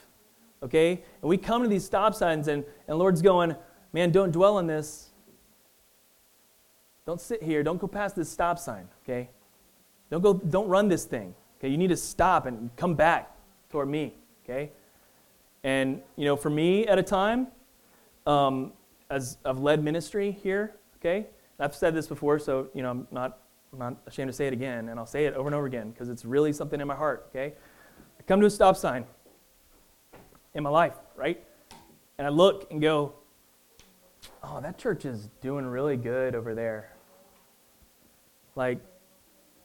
okay? 0.62 1.02
And 1.22 1.28
we 1.28 1.38
come 1.38 1.62
to 1.62 1.68
these 1.68 1.84
stop 1.84 2.16
signs 2.16 2.48
and, 2.48 2.64
and 2.88 2.98
Lord's 2.98 3.22
going, 3.22 3.54
man, 3.92 4.10
don't 4.10 4.32
dwell 4.32 4.56
on 4.56 4.66
this. 4.66 5.10
Don't 7.06 7.20
sit 7.20 7.42
here. 7.42 7.62
Don't 7.62 7.80
go 7.80 7.86
past 7.86 8.16
this 8.16 8.28
stop 8.28 8.58
sign, 8.58 8.88
okay? 9.04 9.30
Don't 10.10 10.20
go, 10.20 10.34
don't 10.34 10.68
run 10.68 10.88
this 10.88 11.04
thing. 11.04 11.34
Okay, 11.58 11.68
you 11.68 11.78
need 11.78 11.88
to 11.88 11.96
stop 11.96 12.46
and 12.46 12.74
come 12.76 12.94
back 12.94 13.37
toward 13.70 13.88
me, 13.88 14.14
okay? 14.44 14.70
And 15.64 16.00
you 16.16 16.24
know, 16.24 16.36
for 16.36 16.50
me 16.50 16.86
at 16.86 16.98
a 16.98 17.02
time, 17.02 17.48
um, 18.26 18.72
as 19.10 19.38
I've 19.44 19.58
led 19.58 19.82
ministry 19.82 20.30
here, 20.42 20.74
okay? 20.96 21.26
I've 21.58 21.74
said 21.74 21.94
this 21.94 22.06
before, 22.06 22.38
so 22.38 22.68
you 22.74 22.82
know, 22.82 22.90
I'm 22.90 23.08
not, 23.10 23.38
I'm 23.72 23.78
not 23.78 23.96
ashamed 24.06 24.28
to 24.28 24.32
say 24.32 24.46
it 24.46 24.52
again, 24.52 24.88
and 24.88 24.98
I'll 24.98 25.06
say 25.06 25.26
it 25.26 25.34
over 25.34 25.48
and 25.48 25.54
over 25.54 25.66
again 25.66 25.90
because 25.90 26.08
it's 26.08 26.24
really 26.24 26.52
something 26.52 26.80
in 26.80 26.86
my 26.86 26.94
heart, 26.94 27.26
okay? 27.30 27.54
I 28.18 28.22
come 28.24 28.40
to 28.40 28.46
a 28.46 28.50
stop 28.50 28.76
sign 28.76 29.04
in 30.54 30.62
my 30.62 30.70
life, 30.70 30.94
right? 31.16 31.42
And 32.18 32.26
I 32.26 32.30
look 32.30 32.70
and 32.70 32.80
go, 32.80 33.14
oh, 34.42 34.60
that 34.60 34.78
church 34.78 35.04
is 35.04 35.28
doing 35.40 35.66
really 35.66 35.96
good 35.96 36.34
over 36.34 36.54
there. 36.54 36.92
Like, 38.54 38.78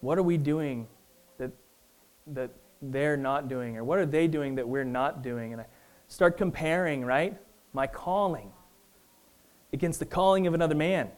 what 0.01 0.17
are 0.17 0.23
we 0.23 0.37
doing 0.37 0.87
that, 1.37 1.51
that 2.27 2.51
they're 2.91 3.17
not 3.17 3.47
doing? 3.47 3.77
Or 3.77 3.83
what 3.83 3.99
are 3.99 4.05
they 4.05 4.27
doing 4.27 4.55
that 4.55 4.67
we're 4.67 4.83
not 4.83 5.21
doing? 5.21 5.53
And 5.53 5.61
I 5.61 5.65
start 6.07 6.37
comparing, 6.37 7.05
right? 7.05 7.37
My 7.73 7.87
calling 7.87 8.51
against 9.71 9.99
the 9.99 10.05
calling 10.05 10.45
of 10.47 10.53
another 10.53 10.75
man 10.75 11.09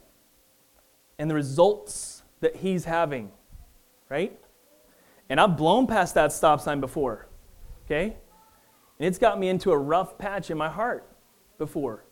and 1.17 1.29
the 1.29 1.35
results 1.35 2.23
that 2.41 2.57
he's 2.57 2.85
having, 2.85 3.31
right? 4.09 4.39
And 5.29 5.39
I've 5.39 5.57
blown 5.57 5.87
past 5.87 6.13
that 6.15 6.31
stop 6.31 6.61
sign 6.61 6.79
before, 6.79 7.27
okay? 7.85 8.15
And 8.99 9.07
it's 9.07 9.17
got 9.17 9.39
me 9.39 9.49
into 9.49 9.71
a 9.71 9.77
rough 9.77 10.17
patch 10.17 10.51
in 10.51 10.57
my 10.57 10.69
heart 10.69 11.07
before. 11.57 12.03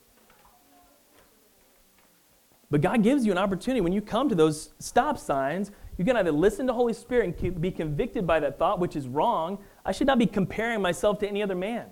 But 2.69 2.81
God 2.81 3.03
gives 3.03 3.25
you 3.25 3.31
an 3.31 3.37
opportunity 3.37 3.81
when 3.81 3.93
you 3.93 4.01
come 4.01 4.29
to 4.29 4.35
those 4.35 4.73
stop 4.79 5.19
signs. 5.19 5.71
You 5.97 6.05
can 6.05 6.17
either 6.17 6.31
listen 6.31 6.67
to 6.67 6.73
Holy 6.73 6.93
Spirit 6.93 7.39
and 7.41 7.61
be 7.61 7.71
convicted 7.71 8.25
by 8.25 8.39
that 8.39 8.57
thought, 8.57 8.79
which 8.79 8.95
is 8.95 9.07
wrong. 9.07 9.59
I 9.85 9.91
should 9.91 10.07
not 10.07 10.17
be 10.17 10.25
comparing 10.25 10.81
myself 10.81 11.19
to 11.19 11.27
any 11.27 11.43
other 11.43 11.55
man. 11.55 11.87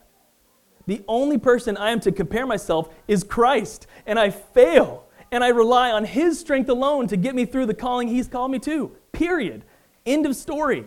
The 0.88 1.04
only 1.08 1.38
person 1.38 1.78
I 1.78 1.92
am 1.92 2.00
to 2.02 2.12
compare 2.12 2.48
myself 2.48 2.90
is 3.08 3.24
Christ, 3.24 3.88
and 4.06 4.20
I 4.20 4.32
fail. 4.32 5.06
And 5.32 5.44
I 5.44 5.50
rely 5.50 5.92
on 5.92 6.04
His 6.04 6.40
strength 6.40 6.70
alone 6.70 7.08
to 7.08 7.18
get 7.18 7.36
me 7.36 7.46
through 7.46 7.68
the 7.68 7.74
calling 7.74 8.08
He's 8.08 8.28
called 8.28 8.52
me 8.52 8.60
to. 8.60 8.92
Period. 9.12 9.64
End 10.06 10.26
of 10.26 10.36
story. 10.36 10.86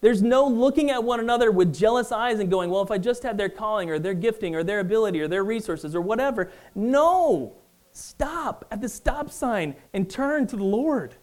There's 0.00 0.22
no 0.22 0.46
looking 0.46 0.90
at 0.90 1.02
one 1.02 1.20
another 1.20 1.50
with 1.50 1.74
jealous 1.74 2.12
eyes 2.12 2.38
and 2.38 2.50
going, 2.50 2.68
well, 2.68 2.82
if 2.82 2.90
I 2.90 2.98
just 2.98 3.22
had 3.22 3.38
their 3.38 3.48
calling 3.48 3.88
or 3.88 3.98
their 3.98 4.12
gifting 4.12 4.54
or 4.54 4.62
their 4.62 4.80
ability 4.80 5.20
or 5.20 5.28
their 5.28 5.44
resources 5.44 5.94
or 5.94 6.00
whatever. 6.00 6.50
No. 6.74 7.54
Stop 7.92 8.66
at 8.70 8.82
the 8.82 8.88
stop 8.88 9.30
sign 9.30 9.74
and 9.94 10.10
turn 10.10 10.46
to 10.48 10.56
the 10.56 10.64
Lord. 10.64 11.14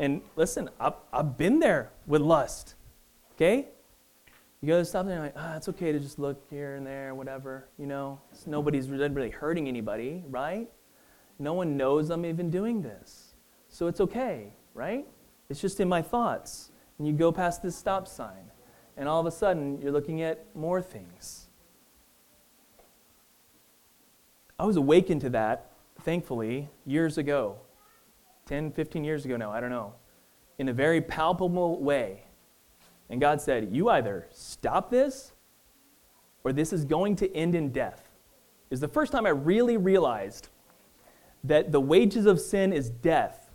And 0.00 0.22
listen, 0.34 0.70
I've, 0.80 0.94
I've 1.12 1.36
been 1.36 1.60
there 1.60 1.90
with 2.06 2.22
lust. 2.22 2.74
Okay? 3.34 3.68
You 4.62 4.68
go 4.68 4.78
to 4.78 4.84
stop 4.84 5.04
sign, 5.04 5.18
like, 5.18 5.34
ah, 5.36 5.56
it's 5.56 5.68
okay 5.68 5.92
to 5.92 6.00
just 6.00 6.18
look 6.18 6.42
here 6.48 6.76
and 6.76 6.86
there, 6.86 7.14
whatever. 7.14 7.68
You 7.78 7.86
know, 7.86 8.18
it's, 8.32 8.46
nobody's 8.46 8.88
really 8.88 9.28
hurting 9.28 9.68
anybody, 9.68 10.24
right? 10.30 10.70
No 11.38 11.52
one 11.52 11.76
knows 11.76 12.08
I'm 12.08 12.24
even 12.24 12.50
doing 12.50 12.80
this. 12.80 13.34
So 13.68 13.88
it's 13.88 14.00
okay, 14.00 14.54
right? 14.72 15.06
It's 15.50 15.60
just 15.60 15.80
in 15.80 15.88
my 15.88 16.00
thoughts. 16.00 16.72
And 16.98 17.06
you 17.06 17.12
go 17.12 17.30
past 17.30 17.62
this 17.62 17.76
stop 17.76 18.08
sign, 18.08 18.50
and 18.96 19.06
all 19.06 19.20
of 19.20 19.26
a 19.26 19.30
sudden, 19.30 19.80
you're 19.82 19.92
looking 19.92 20.22
at 20.22 20.44
more 20.54 20.80
things. 20.80 21.48
I 24.58 24.64
was 24.64 24.76
awakened 24.76 25.20
to 25.22 25.30
that, 25.30 25.72
thankfully, 26.02 26.70
years 26.86 27.18
ago 27.18 27.58
10, 28.50 28.72
15 28.72 29.04
years 29.04 29.24
ago 29.24 29.36
now, 29.36 29.52
I 29.52 29.60
don't 29.60 29.70
know 29.70 29.94
in 30.58 30.68
a 30.68 30.72
very 30.72 31.00
palpable 31.00 31.80
way. 31.80 32.24
And 33.08 33.20
God 33.20 33.40
said, 33.40 33.68
You 33.70 33.88
either 33.88 34.26
stop 34.30 34.90
this 34.90 35.32
or 36.42 36.52
this 36.52 36.72
is 36.72 36.84
going 36.84 37.14
to 37.16 37.34
end 37.34 37.54
in 37.54 37.70
death. 37.70 38.02
Is 38.68 38.80
the 38.80 38.88
first 38.88 39.12
time 39.12 39.24
I 39.24 39.30
really 39.30 39.76
realized 39.76 40.48
that 41.44 41.70
the 41.70 41.80
wages 41.80 42.26
of 42.26 42.40
sin 42.40 42.72
is 42.72 42.90
death 42.90 43.50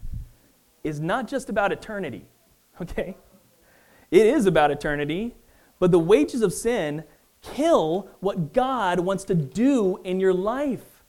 is 0.83 1.01
not 1.01 1.27
just 1.27 1.49
about 1.49 1.73
eternity, 1.73 2.25
okay? 2.81 3.17
It 4.09 4.25
is 4.25 4.45
about 4.45 4.71
eternity, 4.71 5.35
but 5.77 5.91
the 5.91 5.99
wages 5.99 6.41
of 6.41 6.53
sin 6.53 7.03
kill 7.41 8.09
what 8.21 8.53
God 8.53 9.01
wants 9.01 9.25
to 9.25 9.35
do 9.35 9.99
in 10.05 10.21
your 10.21 10.33
life. 10.33 11.03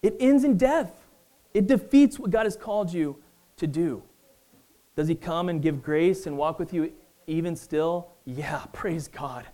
It 0.00 0.16
ends 0.20 0.44
in 0.44 0.56
death. 0.56 0.97
It 1.58 1.66
defeats 1.66 2.20
what 2.20 2.30
God 2.30 2.46
has 2.46 2.56
called 2.56 2.92
you 2.92 3.16
to 3.56 3.66
do. 3.66 4.04
Does 4.94 5.08
He 5.08 5.16
come 5.16 5.48
and 5.48 5.60
give 5.60 5.82
grace 5.82 6.24
and 6.24 6.38
walk 6.38 6.60
with 6.60 6.72
you 6.72 6.92
even 7.26 7.56
still? 7.56 8.12
Yeah, 8.24 8.64
praise 8.72 9.08
God. 9.08 9.44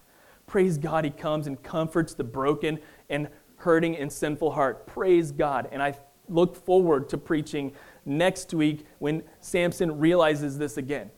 Praise 0.47 0.77
God, 0.77 1.07
He 1.07 1.11
comes 1.11 1.47
and 1.47 1.63
comforts 1.63 2.13
the 2.13 2.23
broken 2.23 2.79
and 3.09 3.29
hurting 3.57 3.97
and 3.97 4.13
sinful 4.13 4.51
heart. 4.51 4.87
Praise 4.87 5.33
God. 5.33 5.67
And 5.73 5.83
I 5.83 5.95
look 6.29 6.55
forward 6.55 7.09
to 7.09 7.17
preaching 7.17 7.73
next 8.05 8.53
week 8.53 8.85
when 8.99 9.23
Samson 9.41 9.99
realizes 9.99 10.59
this 10.59 10.77
again. 10.77 11.11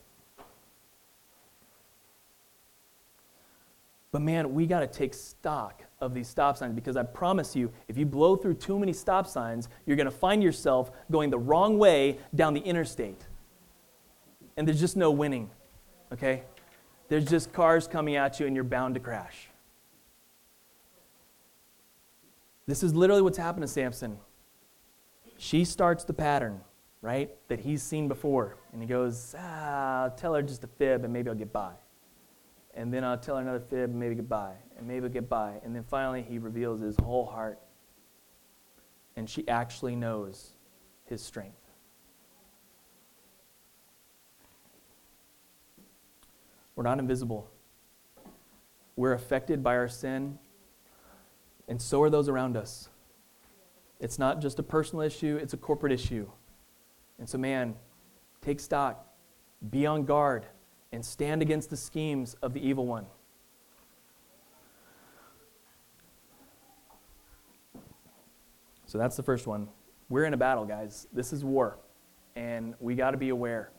But 4.13 4.23
man, 4.23 4.55
we 4.55 4.69
got 4.69 4.81
to 4.81 4.87
take 4.87 5.15
stock 5.15 5.83
of 6.01 6.13
these 6.13 6.29
stop 6.29 6.57
signs 6.57 6.75
because 6.75 6.97
I 6.97 7.03
promise 7.03 7.57
you, 7.57 7.73
if 7.89 7.97
you 7.97 8.05
blow 8.05 8.37
through 8.37 8.55
too 8.55 8.79
many 8.79 8.93
stop 8.93 9.27
signs, 9.27 9.69
you're 9.87 9.97
going 9.97 10.05
to 10.05 10.11
find 10.11 10.43
yourself 10.43 10.91
going 11.11 11.31
the 11.31 11.39
wrong 11.39 11.79
way 11.79 12.19
down 12.35 12.53
the 12.55 12.61
interstate. 12.61 13.27
And 14.57 14.69
there's 14.69 14.81
just 14.81 14.97
no 14.97 15.11
winning, 15.11 15.51
okay? 16.13 16.43
There's 17.09 17.25
just 17.25 17.53
cars 17.53 17.87
coming 17.89 18.17
at 18.17 18.39
you 18.41 18.47
and 18.47 18.55
you're 18.55 18.65
bound 18.65 18.95
to 18.95 19.01
crash. 19.01 19.49
This 22.67 22.83
is 22.83 22.95
literally 22.95 23.23
what's 23.23 23.39
happened 23.39 23.63
to 23.63 23.69
Samson. 23.69 24.19
She 25.39 25.65
starts 25.65 26.05
the 26.05 26.13
pattern, 26.13 26.61
right, 27.01 27.31
that 27.49 27.61
he's 27.61 27.83
seen 27.83 28.09
before. 28.09 28.57
And 28.73 28.83
he 28.83 28.89
goes, 28.89 29.35
ah, 29.39 30.03
I'll 30.05 30.11
tell 30.11 30.35
her 30.35 30.43
just 30.43 30.65
a 30.65 30.67
fib 30.67 31.05
and 31.05 31.13
maybe 31.13 31.31
I'll 31.31 31.37
get 31.37 31.53
by. 31.53 31.73
and 32.77 32.93
then 32.93 33.03
I'll 33.03 33.17
tell 33.19 33.37
her 33.37 33.43
another 33.43 33.61
fib, 33.61 33.91
and 33.91 33.99
maybe 33.99 34.15
goodbye, 34.15 34.55
and 34.77 34.87
maybe 34.87 35.09
get 35.09 35.29
by. 35.29 35.55
And 35.65 35.75
then 35.75 35.85
finally, 35.85 36.23
he 36.23 36.39
reveals 36.39 36.81
his 36.81 36.97
whole 36.97 37.27
heart. 37.27 37.59
And 39.17 39.29
she 39.29 39.49
actually 39.49 39.97
knows 39.97 40.53
his 41.05 41.23
strength. 41.23 41.57
We're 46.75 46.83
not 46.83 46.99
invisible. 46.99 47.51
We're 48.97 49.13
affected 49.13 49.63
by 49.63 49.77
our 49.77 49.89
sin, 49.89 50.39
and 51.69 51.81
so 51.81 52.03
are 52.03 52.11
those 52.11 52.29
around 52.29 52.57
us. 52.57 52.89
It's 54.01 54.19
not 54.19 54.41
just 54.41 54.59
a 54.59 54.63
personal 54.63 55.03
issue, 55.03 55.39
it's 55.41 55.53
a 55.53 55.59
corporate 55.59 55.93
issue. 55.93 56.31
And 57.19 57.29
so, 57.29 57.39
man, 57.39 57.75
take 58.41 58.61
stock, 58.61 59.07
be 59.71 59.87
on 59.87 60.05
guard, 60.05 60.47
and 60.93 61.05
stand 61.05 61.43
against 61.43 61.69
the 61.71 61.77
schemes 61.77 62.37
of 62.43 62.55
the 62.55 62.67
evil 62.67 62.87
one. 62.87 63.07
So 68.97 69.01
that's 69.01 69.17
the 69.17 69.23
first 69.23 69.47
one. 69.47 69.69
We're 70.09 70.25
in 70.25 70.33
a 70.33 70.39
battle, 70.39 70.65
guys. 70.65 71.07
This 71.13 71.35
is 71.35 71.45
war, 71.45 71.77
and 72.35 72.75
we 72.81 72.95
got 72.95 73.11
to 73.11 73.19
be 73.19 73.29
aware. 73.29 73.71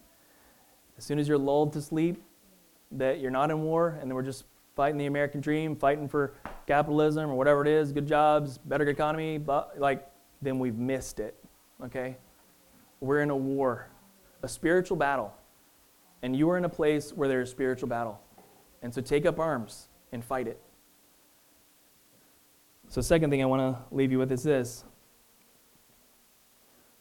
As 0.95 1.05
soon 1.05 1.17
as 1.17 1.27
you're 1.27 1.39
lulled 1.39 1.73
to 1.73 1.81
sleep, 1.81 2.21
that 2.91 3.19
you're 3.19 3.31
not 3.31 3.49
in 3.49 3.63
war, 3.63 3.97
and 3.99 4.13
we're 4.13 4.21
just 4.21 4.45
fighting 4.75 4.99
the 4.99 5.07
American 5.07 5.41
dream, 5.41 5.75
fighting 5.75 6.07
for 6.07 6.35
capitalism 6.67 7.31
or 7.31 7.33
whatever 7.33 7.63
it 7.63 7.67
is, 7.67 7.91
good 7.91 8.05
jobs, 8.05 8.59
better 8.59 8.87
economy, 8.87 9.39
but 9.39 9.79
like, 9.79 10.07
then 10.43 10.59
we've 10.59 10.77
missed 10.77 11.19
it. 11.19 11.33
Okay? 11.83 12.15
We're 12.99 13.21
in 13.21 13.31
a 13.31 13.35
war, 13.35 13.89
a 14.43 14.47
spiritual 14.47 14.97
battle. 14.97 15.33
And 16.21 16.35
you 16.35 16.47
are 16.51 16.59
in 16.59 16.65
a 16.65 16.69
place 16.69 17.11
where 17.11 17.27
there's 17.27 17.49
spiritual 17.49 17.89
battle. 17.89 18.21
And 18.83 18.93
so 18.93 19.01
take 19.01 19.25
up 19.25 19.39
arms 19.39 19.87
and 20.11 20.23
fight 20.23 20.47
it. 20.47 20.61
So, 22.89 23.01
second 23.01 23.31
thing 23.31 23.41
I 23.41 23.45
want 23.45 23.75
to 23.75 23.83
leave 23.93 24.13
you 24.13 24.19
with 24.19 24.31
is 24.31 24.43
this 24.43 24.85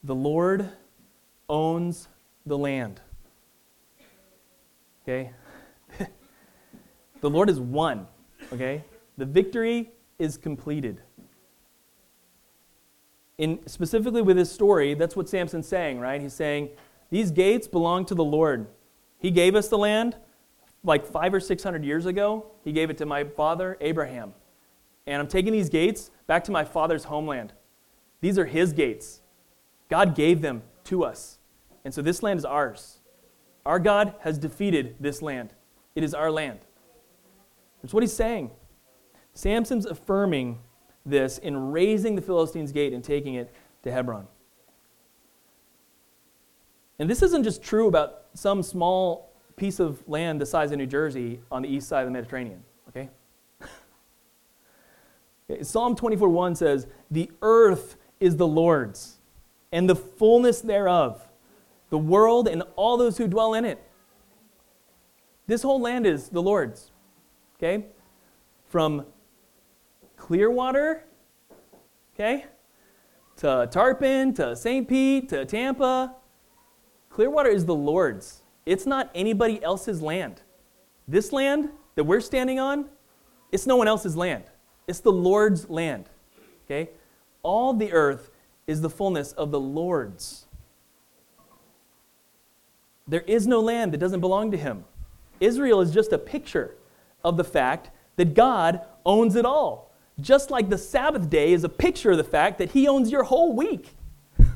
the 0.07 0.15
Lord 0.15 0.71
owns 1.49 2.09
the 2.47 2.57
land. 2.57 3.01
Okay? 5.03 5.33
the 7.21 7.29
Lord 7.31 7.51
is 7.51 7.59
won. 7.59 8.07
Okay? 8.53 8.85
The 9.19 9.27
victory 9.27 9.91
is 10.21 10.37
completed. 10.37 11.01
In, 13.39 13.67
specifically 13.67 14.23
with 14.23 14.37
this 14.37 14.51
story, 14.51 14.95
that's 14.95 15.17
what 15.17 15.29
Samson's 15.29 15.67
saying, 15.67 15.99
right? 15.99 16.21
He's 16.21 16.33
saying, 16.33 16.71
These 17.11 17.33
gates 17.33 17.67
belong 17.67 18.07
to 18.07 18.15
the 18.15 18.25
Lord. 18.25 18.69
He 19.19 19.33
gave 19.33 19.57
us 19.57 19.69
the 19.69 19.77
land 19.77 20.17
like 20.85 21.05
five 21.05 21.35
or 21.35 21.41
six 21.41 21.65
hundred 21.65 21.85
years 21.85 22.07
ago. 22.07 22.47
He 22.63 22.71
gave 22.73 22.91
it 22.91 22.99
to 22.99 23.07
my 23.07 23.25
father, 23.25 23.77
Abraham. 23.81 24.33
And 25.07 25.21
I'm 25.21 25.29
taking 25.29 25.53
these 25.53 25.69
gates 25.69 26.13
back 26.29 26.45
to 26.45 26.53
my 26.53 26.65
father's 26.65 27.05
homeland. 27.05 27.53
These 28.21 28.39
are 28.39 28.47
his 28.47 28.73
gates. 28.73 29.21
God 29.89 30.15
gave 30.15 30.43
them 30.43 30.63
to 30.85 31.05
us. 31.05 31.39
And 31.85 31.95
so 31.95 32.03
this 32.03 32.23
land 32.23 32.39
is 32.39 32.45
ours. 32.45 32.99
Our 33.65 33.79
God 33.79 34.15
has 34.21 34.39
defeated 34.39 34.97
this 35.01 35.23
land. 35.23 35.55
It 35.95 36.03
is 36.03 36.15
our 36.15 36.31
land. 36.31 36.61
That's 37.83 37.95
what 37.95 38.03
he's 38.03 38.13
saying. 38.13 38.51
Samson's 39.33 39.87
affirming 39.87 40.61
this 41.05 41.39
in 41.39 41.71
raising 41.71 42.17
the 42.17 42.23
Philistines' 42.23 42.73
gate 42.73 42.93
and 42.93 43.05
taking 43.05 43.35
it 43.35 43.53
to 43.83 43.93
Hebron. 43.93 44.27
And 46.99 47.09
this 47.09 47.23
isn't 47.23 47.45
just 47.45 47.63
true 47.63 47.89
about 47.89 48.25
some 48.35 48.63
small 48.63 49.33
piece 49.57 49.81
of 49.81 50.07
land 50.09 50.41
the 50.41 50.47
size 50.47 50.73
of 50.73 50.79
New 50.79 50.87
Jersey 50.87 51.41
on 51.51 51.63
the 51.63 51.69
east 51.69 51.89
side 51.89 52.01
of 52.01 52.07
the 52.07 52.13
Mediterranean, 52.13 52.63
okay? 52.89 53.11
Psalm 55.63 55.95
24:1 55.95 56.57
says, 56.57 56.87
"The 57.11 57.31
earth 57.43 57.97
is 58.21 58.37
the 58.37 58.47
Lord's, 58.47 59.19
and 59.73 59.89
the 59.89 59.97
fullness 59.97 60.61
thereof, 60.61 61.29
the 61.91 61.99
world 61.99 62.49
and 62.49 62.63
all 62.77 62.97
those 62.97 63.19
who 63.19 63.27
dwell 63.27 63.55
in 63.55 63.65
it." 63.65 63.83
This 65.47 65.63
whole 65.63 65.81
land 65.81 66.07
is 66.07 66.29
the 66.29 66.43
Lord's. 66.43 66.91
Okay? 67.57 67.87
From 68.69 69.07
Clearwater, 70.17 71.05
okay, 72.15 72.47
to 73.37 73.69
Tarpon, 73.71 74.35
to 74.35 74.57
St. 74.57 74.89
Pete, 74.89 75.29
to 75.29 75.45
Tampa, 75.45 76.17
Clearwater 77.11 77.49
is 77.49 77.65
the 77.65 77.75
Lord's. 77.75 78.43
It's 78.65 78.87
not 78.87 79.11
anybody 79.15 79.63
else's 79.63 80.03
land. 80.03 80.43
This 81.07 81.33
land 81.33 81.71
that 81.95 82.05
we're 82.05 82.21
standing 82.21 82.59
on, 82.59 82.91
it's 83.53 83.67
no 83.67 83.77
one 83.77 83.87
else's 83.87 84.17
land. 84.17 84.45
It's 84.89 85.01
the 85.01 85.13
Lord's 85.13 85.71
land. 85.71 86.11
Okay? 86.65 86.91
All 87.43 87.73
the 87.73 87.93
earth 87.93 88.31
is 88.67 88.81
the 88.81 88.91
fullness 88.91 89.33
of 89.33 89.51
the 89.51 89.61
Lord's. 89.61 90.47
There 93.09 93.23
is 93.23 93.47
no 93.47 93.61
land 93.61 93.93
that 93.93 93.99
doesn't 93.99 94.21
belong 94.21 94.51
to 94.51 94.57
him. 94.57 94.85
Israel 95.39 95.81
is 95.81 95.93
just 95.93 96.13
a 96.13 96.19
picture 96.19 96.77
of 97.23 97.37
the 97.37 97.45
fact 97.45 97.91
that 98.17 98.35
God 98.35 98.81
owns 99.05 99.37
it 99.37 99.45
all. 99.45 99.93
Just 100.21 100.51
like 100.51 100.71
the 100.71 100.79
Sabbath 100.79 101.29
day 101.29 101.53
is 101.53 101.63
a 101.63 101.69
picture 101.69 102.13
of 102.13 102.17
the 102.17 102.25
fact 102.25 102.59
that 102.59 102.71
he 102.71 102.89
owns 102.89 103.11
your 103.11 103.25
whole 103.25 103.55
week. 103.55 103.95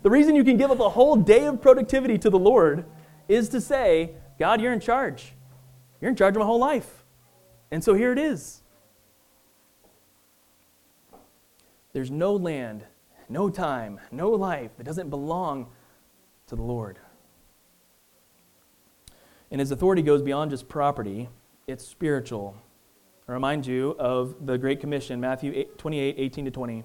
The 0.00 0.10
reason 0.10 0.36
you 0.36 0.44
can 0.44 0.56
give 0.56 0.70
up 0.70 0.78
a 0.78 0.90
whole 0.90 1.16
day 1.16 1.46
of 1.46 1.60
productivity 1.60 2.18
to 2.18 2.30
the 2.30 2.38
Lord 2.38 2.84
is 3.26 3.48
to 3.48 3.60
say, 3.60 4.12
God, 4.38 4.60
you're 4.60 4.72
in 4.72 4.78
charge. 4.78 5.32
You're 6.00 6.10
in 6.10 6.16
charge 6.16 6.36
of 6.36 6.38
my 6.38 6.46
whole 6.46 6.60
life. 6.60 7.04
And 7.72 7.82
so 7.82 7.94
here 7.94 8.12
it 8.12 8.18
is. 8.18 8.62
There's 11.92 12.12
no 12.12 12.34
land, 12.34 12.84
no 13.28 13.50
time, 13.50 14.00
no 14.10 14.30
life 14.30 14.70
that 14.76 14.84
doesn't 14.84 15.10
belong 15.10 15.68
to 16.46 16.56
the 16.56 16.62
Lord. 16.62 16.98
And 19.50 19.60
his 19.60 19.70
authority 19.70 20.02
goes 20.02 20.22
beyond 20.22 20.50
just 20.50 20.68
property, 20.68 21.28
it's 21.66 21.86
spiritual. 21.86 22.56
I 23.28 23.32
remind 23.32 23.66
you 23.66 23.94
of 23.98 24.46
the 24.46 24.56
Great 24.56 24.80
Commission, 24.80 25.20
Matthew 25.20 25.64
28 25.76 26.14
18 26.18 26.44
to 26.46 26.50
20. 26.50 26.84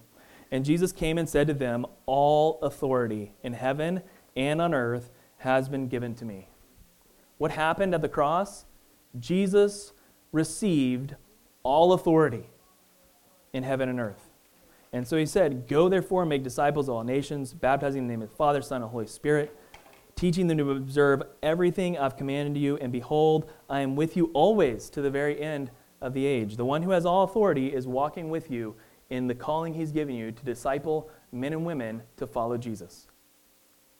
And 0.52 0.66
Jesus 0.66 0.92
came 0.92 1.18
and 1.18 1.28
said 1.28 1.48
to 1.48 1.54
them, 1.54 1.86
All 2.06 2.60
authority 2.62 3.34
in 3.44 3.54
heaven 3.54 4.04
and 4.36 4.62
on 4.62 4.74
earth 4.74 5.10
has 5.38 5.70
been 5.70 5.88
given 5.88 6.16
to 6.16 6.26
me. 6.26 6.50
What 7.38 7.52
happened 7.52 7.94
at 7.94 8.02
the 8.02 8.10
cross? 8.10 8.66
Jesus 9.20 9.94
received 10.32 11.16
all 11.64 11.94
authority 11.94 12.50
in 13.54 13.64
heaven 13.64 13.90
and 13.90 14.00
earth. 14.00 14.33
And 14.94 15.08
so 15.08 15.18
he 15.18 15.26
said, 15.26 15.68
Go 15.68 15.90
therefore 15.90 16.22
and 16.22 16.30
make 16.30 16.44
disciples 16.44 16.88
of 16.88 16.96
all 16.96 17.04
nations, 17.04 17.54
baptizing 17.54 18.04
in 18.04 18.08
the 18.08 18.14
name 18.14 18.22
of 18.22 18.30
the 18.30 18.36
Father, 18.36 18.62
Son, 18.62 18.84
and 18.84 18.92
Holy 18.92 19.08
Spirit, 19.08 19.58
teaching 20.16 20.48
them 20.48 20.60
to 20.60 20.72
observe 20.72 21.24
everything 21.42 21.98
I've 21.98 22.16
commanded 22.16 22.62
you. 22.62 22.78
And 22.78 22.92
behold, 22.92 23.52
I 23.70 23.82
am 23.82 23.96
with 23.96 24.16
you 24.16 24.30
always 24.34 24.90
to 24.92 25.02
the 25.02 25.10
very 25.10 25.42
end 25.42 25.72
of 26.00 26.14
the 26.14 26.26
age. 26.26 26.58
The 26.58 26.66
one 26.66 26.84
who 26.84 26.92
has 26.92 27.08
all 27.08 27.24
authority 27.24 27.74
is 27.74 27.88
walking 27.88 28.30
with 28.30 28.52
you 28.52 28.76
in 29.10 29.26
the 29.26 29.36
calling 29.36 29.74
He's 29.74 29.92
given 29.92 30.16
you 30.16 30.32
to 30.32 30.46
disciple 30.46 31.10
men 31.32 31.54
and 31.54 31.66
women 31.66 32.04
to 32.18 32.28
follow 32.28 32.58
Jesus. 32.58 33.08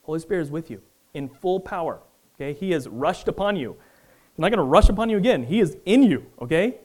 Holy 0.02 0.20
Spirit 0.20 0.42
is 0.42 0.50
with 0.50 0.70
you 0.70 0.80
in 1.12 1.28
full 1.28 1.58
power. 1.58 2.00
Okay? 2.36 2.52
He 2.52 2.70
has 2.70 2.88
rushed 2.88 3.26
upon 3.26 3.56
you. 3.56 3.72
He's 3.72 4.38
not 4.38 4.50
going 4.50 4.58
to 4.58 4.64
rush 4.64 4.88
upon 4.88 5.10
you 5.10 5.16
again. 5.16 5.42
He 5.44 5.58
is 5.58 5.76
in 5.86 6.04
you. 6.04 6.26
Okay? 6.40 6.78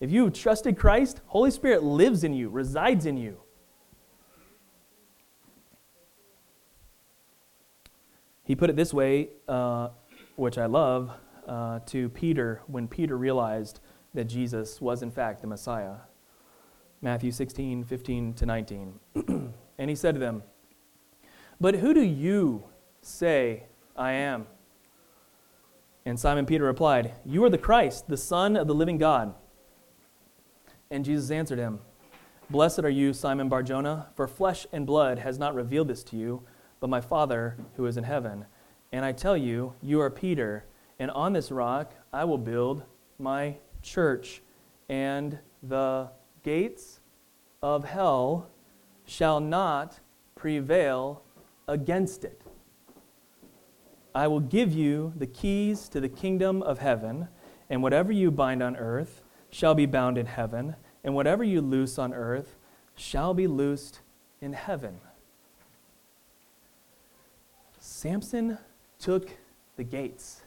If 0.00 0.10
you 0.10 0.28
trusted 0.30 0.76
Christ, 0.76 1.20
Holy 1.26 1.52
Spirit 1.52 1.84
lives 1.84 2.24
in 2.24 2.34
you, 2.34 2.48
resides 2.48 3.06
in 3.06 3.16
you. 3.16 3.38
He 8.44 8.54
put 8.54 8.70
it 8.70 8.76
this 8.76 8.92
way, 8.92 9.30
uh, 9.48 9.88
which 10.36 10.58
I 10.58 10.66
love, 10.66 11.10
uh, 11.48 11.80
to 11.86 12.08
Peter 12.10 12.60
when 12.66 12.88
Peter 12.88 13.16
realized 13.16 13.80
that 14.12 14.24
Jesus 14.24 14.80
was, 14.80 15.02
in 15.02 15.10
fact, 15.10 15.40
the 15.40 15.46
Messiah. 15.46 15.96
Matthew 17.00 17.32
16, 17.32 17.84
15 17.84 18.34
to 18.34 18.46
19. 18.46 19.00
and 19.78 19.90
he 19.90 19.96
said 19.96 20.14
to 20.14 20.20
them, 20.20 20.42
But 21.60 21.76
who 21.76 21.92
do 21.92 22.02
you 22.02 22.64
say 23.02 23.64
I 23.96 24.12
am? 24.12 24.46
And 26.06 26.20
Simon 26.20 26.46
Peter 26.46 26.64
replied, 26.64 27.14
You 27.24 27.44
are 27.44 27.50
the 27.50 27.58
Christ, 27.58 28.08
the 28.08 28.16
Son 28.16 28.56
of 28.56 28.66
the 28.66 28.74
living 28.74 28.98
God. 28.98 29.34
And 30.90 31.04
Jesus 31.04 31.30
answered 31.30 31.58
him, 31.58 31.80
Blessed 32.50 32.80
are 32.80 32.90
you, 32.90 33.14
Simon 33.14 33.48
Barjona, 33.48 34.08
for 34.14 34.28
flesh 34.28 34.66
and 34.70 34.86
blood 34.86 35.18
has 35.18 35.38
not 35.38 35.54
revealed 35.54 35.88
this 35.88 36.04
to 36.04 36.16
you, 36.16 36.42
but 36.84 36.90
my 36.90 37.00
Father 37.00 37.56
who 37.76 37.86
is 37.86 37.96
in 37.96 38.04
heaven. 38.04 38.44
And 38.92 39.06
I 39.06 39.12
tell 39.12 39.38
you, 39.38 39.72
you 39.80 40.02
are 40.02 40.10
Peter, 40.10 40.66
and 40.98 41.10
on 41.12 41.32
this 41.32 41.50
rock 41.50 41.94
I 42.12 42.24
will 42.24 42.36
build 42.36 42.82
my 43.18 43.56
church, 43.80 44.42
and 44.90 45.38
the 45.62 46.10
gates 46.42 47.00
of 47.62 47.86
hell 47.86 48.50
shall 49.06 49.40
not 49.40 49.98
prevail 50.34 51.22
against 51.66 52.22
it. 52.22 52.42
I 54.14 54.26
will 54.26 54.40
give 54.40 54.70
you 54.70 55.14
the 55.16 55.26
keys 55.26 55.88
to 55.88 56.00
the 56.00 56.10
kingdom 56.10 56.62
of 56.62 56.80
heaven, 56.80 57.28
And 57.70 57.82
whatever 57.82 58.12
you 58.12 58.30
bind 58.30 58.62
on 58.62 58.76
earth 58.76 59.22
shall 59.48 59.74
be 59.74 59.86
bound 59.86 60.18
in 60.18 60.26
heaven, 60.26 60.76
and 61.02 61.14
whatever 61.14 61.44
you 61.44 61.62
loose 61.62 61.98
on 61.98 62.12
earth 62.12 62.56
shall 62.94 63.32
be 63.32 63.46
loosed 63.46 64.00
in 64.42 64.52
heaven. 64.52 65.00
Samson 68.04 68.58
took 68.98 69.30
the 69.78 69.82
gates. 69.82 70.42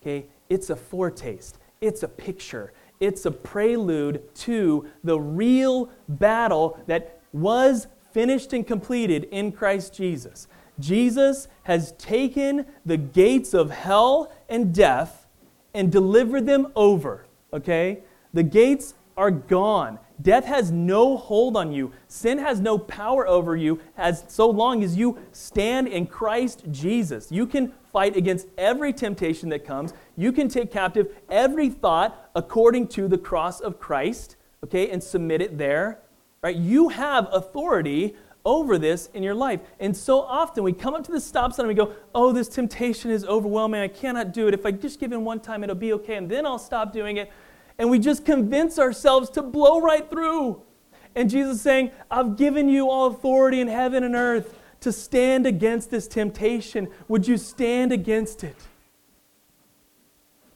Okay? 0.00 0.26
It's 0.48 0.70
a 0.70 0.76
foretaste, 0.76 1.58
it's 1.80 2.04
a 2.04 2.08
picture, 2.08 2.72
it's 3.00 3.26
a 3.26 3.32
prelude 3.32 4.32
to 4.36 4.86
the 5.02 5.18
real 5.18 5.90
battle 6.08 6.78
that 6.86 7.20
was 7.32 7.88
finished 8.12 8.52
and 8.52 8.64
completed 8.64 9.24
in 9.32 9.50
Christ 9.50 9.92
Jesus. 9.92 10.46
Jesus 10.78 11.48
has 11.64 11.90
taken 11.98 12.64
the 12.86 12.96
gates 12.96 13.54
of 13.54 13.72
hell 13.72 14.32
and 14.48 14.72
death 14.72 15.26
and 15.74 15.90
delivered 15.90 16.46
them 16.46 16.68
over. 16.76 17.26
Okay? 17.52 18.04
The 18.32 18.44
gates 18.44 18.94
are 19.16 19.32
gone. 19.32 19.98
Death 20.22 20.44
has 20.44 20.70
no 20.70 21.16
hold 21.16 21.56
on 21.56 21.72
you. 21.72 21.92
Sin 22.06 22.38
has 22.38 22.60
no 22.60 22.78
power 22.78 23.26
over 23.26 23.56
you 23.56 23.80
as 23.96 24.24
so 24.28 24.48
long 24.48 24.84
as 24.84 24.96
you 24.96 25.18
stand 25.32 25.88
in 25.88 26.06
Christ 26.06 26.64
Jesus. 26.70 27.32
You 27.32 27.46
can 27.46 27.72
fight 27.92 28.16
against 28.16 28.46
every 28.56 28.92
temptation 28.92 29.48
that 29.48 29.64
comes. 29.64 29.92
You 30.16 30.32
can 30.32 30.48
take 30.48 30.70
captive 30.70 31.14
every 31.28 31.68
thought 31.68 32.30
according 32.34 32.88
to 32.88 33.08
the 33.08 33.18
cross 33.18 33.60
of 33.60 33.80
Christ, 33.80 34.36
okay, 34.62 34.90
and 34.90 35.02
submit 35.02 35.42
it 35.42 35.58
there. 35.58 36.00
Right? 36.42 36.56
You 36.56 36.90
have 36.90 37.28
authority 37.32 38.14
over 38.44 38.78
this 38.78 39.08
in 39.14 39.22
your 39.22 39.34
life. 39.34 39.60
And 39.80 39.96
so 39.96 40.20
often 40.20 40.62
we 40.62 40.72
come 40.72 40.94
up 40.94 41.02
to 41.04 41.12
the 41.12 41.20
stop 41.20 41.52
sign 41.52 41.66
and 41.66 41.68
we 41.68 41.74
go, 41.74 41.94
Oh, 42.14 42.32
this 42.32 42.48
temptation 42.48 43.10
is 43.10 43.24
overwhelming. 43.24 43.80
I 43.80 43.88
cannot 43.88 44.32
do 44.32 44.46
it. 44.46 44.54
If 44.54 44.66
I 44.66 44.70
just 44.70 45.00
give 45.00 45.12
in 45.12 45.24
one 45.24 45.40
time, 45.40 45.64
it'll 45.64 45.74
be 45.74 45.92
okay. 45.94 46.16
And 46.16 46.30
then 46.30 46.44
I'll 46.44 46.58
stop 46.58 46.92
doing 46.92 47.16
it 47.16 47.32
and 47.78 47.90
we 47.90 47.98
just 47.98 48.24
convince 48.24 48.78
ourselves 48.78 49.30
to 49.30 49.42
blow 49.42 49.80
right 49.80 50.08
through. 50.08 50.62
And 51.14 51.30
Jesus 51.30 51.60
saying, 51.60 51.90
I've 52.10 52.36
given 52.36 52.68
you 52.68 52.88
all 52.88 53.06
authority 53.06 53.60
in 53.60 53.68
heaven 53.68 54.02
and 54.04 54.14
earth 54.14 54.58
to 54.80 54.92
stand 54.92 55.46
against 55.46 55.90
this 55.90 56.06
temptation. 56.06 56.88
Would 57.08 57.26
you 57.26 57.36
stand 57.36 57.92
against 57.92 58.44
it? 58.44 58.56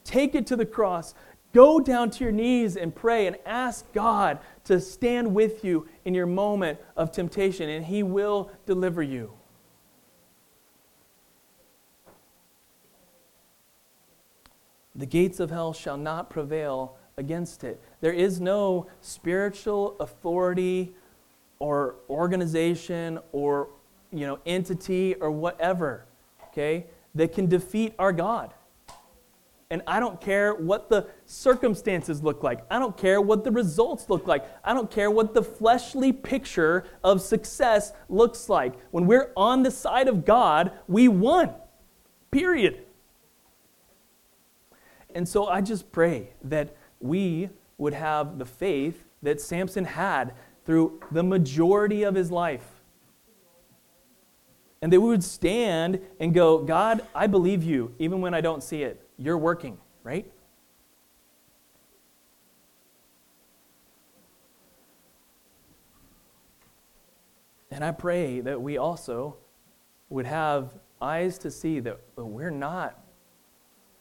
Take 0.04 0.34
it 0.34 0.46
to 0.48 0.56
the 0.56 0.66
cross. 0.66 1.14
Go 1.54 1.80
down 1.80 2.10
to 2.10 2.24
your 2.24 2.32
knees 2.32 2.76
and 2.76 2.94
pray 2.94 3.26
and 3.26 3.36
ask 3.46 3.90
God 3.92 4.38
to 4.64 4.80
stand 4.80 5.34
with 5.34 5.64
you 5.64 5.88
in 6.04 6.14
your 6.14 6.26
moment 6.26 6.78
of 6.96 7.10
temptation, 7.10 7.70
and 7.70 7.86
He 7.86 8.02
will 8.02 8.50
deliver 8.66 9.02
you. 9.02 9.32
The 14.94 15.06
gates 15.06 15.40
of 15.40 15.50
hell 15.50 15.72
shall 15.72 15.96
not 15.96 16.28
prevail 16.28 16.97
against 17.18 17.64
it. 17.64 17.80
There 18.00 18.12
is 18.12 18.40
no 18.40 18.86
spiritual 19.00 19.96
authority 20.00 20.94
or 21.58 21.96
organization 22.08 23.18
or 23.32 23.68
you 24.10 24.26
know 24.26 24.38
entity 24.46 25.14
or 25.16 25.30
whatever, 25.30 26.06
okay, 26.48 26.86
that 27.14 27.32
can 27.34 27.46
defeat 27.46 27.94
our 27.98 28.12
God. 28.12 28.54
And 29.70 29.82
I 29.86 30.00
don't 30.00 30.18
care 30.18 30.54
what 30.54 30.88
the 30.88 31.08
circumstances 31.26 32.22
look 32.22 32.42
like. 32.42 32.60
I 32.70 32.78
don't 32.78 32.96
care 32.96 33.20
what 33.20 33.44
the 33.44 33.50
results 33.50 34.08
look 34.08 34.26
like. 34.26 34.46
I 34.64 34.72
don't 34.72 34.90
care 34.90 35.10
what 35.10 35.34
the 35.34 35.42
fleshly 35.42 36.10
picture 36.10 36.84
of 37.04 37.20
success 37.20 37.92
looks 38.08 38.48
like. 38.48 38.72
When 38.92 39.06
we're 39.06 39.30
on 39.36 39.64
the 39.64 39.70
side 39.70 40.08
of 40.08 40.24
God, 40.24 40.72
we 40.86 41.06
won. 41.08 41.52
Period. 42.30 42.82
And 45.14 45.28
so 45.28 45.48
I 45.48 45.60
just 45.60 45.92
pray 45.92 46.30
that 46.44 46.74
we 47.00 47.50
would 47.76 47.94
have 47.94 48.38
the 48.38 48.44
faith 48.44 49.04
that 49.22 49.40
Samson 49.40 49.84
had 49.84 50.34
through 50.64 51.00
the 51.10 51.22
majority 51.22 52.02
of 52.02 52.14
his 52.14 52.30
life. 52.30 52.66
And 54.80 54.92
that 54.92 55.00
we 55.00 55.08
would 55.08 55.24
stand 55.24 56.00
and 56.20 56.32
go, 56.32 56.58
God, 56.58 57.02
I 57.14 57.26
believe 57.26 57.64
you, 57.64 57.94
even 57.98 58.20
when 58.20 58.34
I 58.34 58.40
don't 58.40 58.62
see 58.62 58.82
it. 58.82 59.00
You're 59.16 59.38
working, 59.38 59.78
right? 60.04 60.30
And 67.70 67.84
I 67.84 67.92
pray 67.92 68.40
that 68.40 68.60
we 68.60 68.78
also 68.78 69.36
would 70.10 70.26
have 70.26 70.74
eyes 71.00 71.38
to 71.38 71.50
see 71.50 71.80
that 71.80 72.00
we're 72.16 72.50
not, 72.50 72.98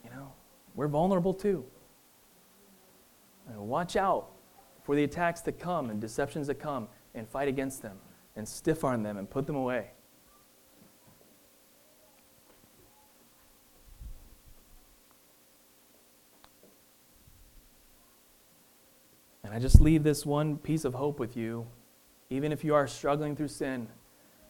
you 0.04 0.10
know, 0.10 0.32
we're 0.76 0.88
vulnerable 0.88 1.34
too. 1.34 1.66
And 3.48 3.58
watch 3.60 3.95
out 3.95 4.30
for 4.84 4.95
the 4.95 5.04
attacks 5.04 5.41
that 5.41 5.60
come 5.60 5.89
and 5.89 6.00
deceptions 6.00 6.48
that 6.48 6.56
come 6.56 6.88
and 7.16 7.28
fight 7.28 7.48
against 7.48 7.82
them 7.82 7.98
and 8.36 8.48
stiff 8.48 8.84
arm 8.84 9.04
them 9.04 9.18
and 9.18 9.30
put 9.30 9.48
them 9.48 9.56
away. 9.56 9.91
And 19.43 19.56
I 19.56 19.60
just 19.60 19.80
leave 19.80 20.04
this 20.04 20.26
one 20.26 20.58
piece 20.58 20.84
of 20.84 20.93
hope 20.93 21.20
with 21.20 21.38
you. 21.38 21.68
Even 22.30 22.52
if 22.52 22.66
you 22.66 22.76
are 22.76 22.86
struggling 22.86 23.34
through 23.34 23.48
sin 23.48 23.88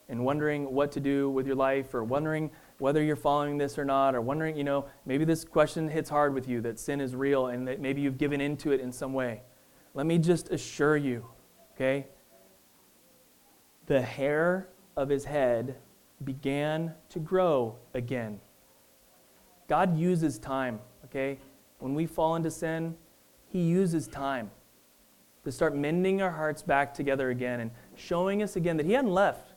and 0.09 0.25
wondering 0.25 0.73
what 0.73 0.91
to 0.93 0.99
do 0.99 1.29
with 1.29 1.45
your 1.45 1.55
life 1.55 1.93
or 1.93 2.03
wondering 2.03 2.49
whether 2.79 3.01
you're 3.01 3.15
following 3.15 3.57
this 3.57 3.77
or 3.77 3.85
not, 3.85 4.15
or 4.15 4.21
wondering, 4.21 4.55
you 4.55 4.63
know, 4.63 4.85
maybe 5.05 5.25
this 5.25 5.43
question 5.43 5.89
hits 5.89 6.09
hard 6.09 6.33
with 6.33 6.47
you 6.47 6.61
that 6.61 6.79
sin 6.79 7.01
is 7.01 7.15
real 7.15 7.47
and 7.47 7.67
that 7.67 7.79
maybe 7.79 8.01
you've 8.01 8.17
given 8.17 8.39
into 8.39 8.71
it 8.71 8.79
in 8.79 8.91
some 8.91 9.13
way. 9.13 9.41
Let 9.93 10.05
me 10.05 10.17
just 10.19 10.51
assure 10.51 10.95
you, 10.95 11.25
okay? 11.73 12.07
The 13.87 14.01
hair 14.01 14.69
of 14.95 15.09
his 15.09 15.25
head 15.25 15.77
began 16.23 16.93
to 17.09 17.19
grow 17.19 17.75
again. 17.93 18.39
God 19.67 19.97
uses 19.97 20.37
time, 20.37 20.79
okay? 21.05 21.39
When 21.79 21.95
we 21.95 22.05
fall 22.05 22.35
into 22.35 22.51
sin, 22.51 22.95
he 23.47 23.61
uses 23.61 24.07
time 24.07 24.51
to 25.43 25.51
start 25.51 25.75
mending 25.75 26.21
our 26.21 26.31
hearts 26.31 26.61
back 26.61 26.93
together 26.93 27.29
again 27.29 27.61
and 27.61 27.71
showing 27.95 28.43
us 28.43 28.55
again 28.55 28.77
that 28.77 28.85
he 28.85 28.93
hadn't 28.93 29.13
left. 29.13 29.53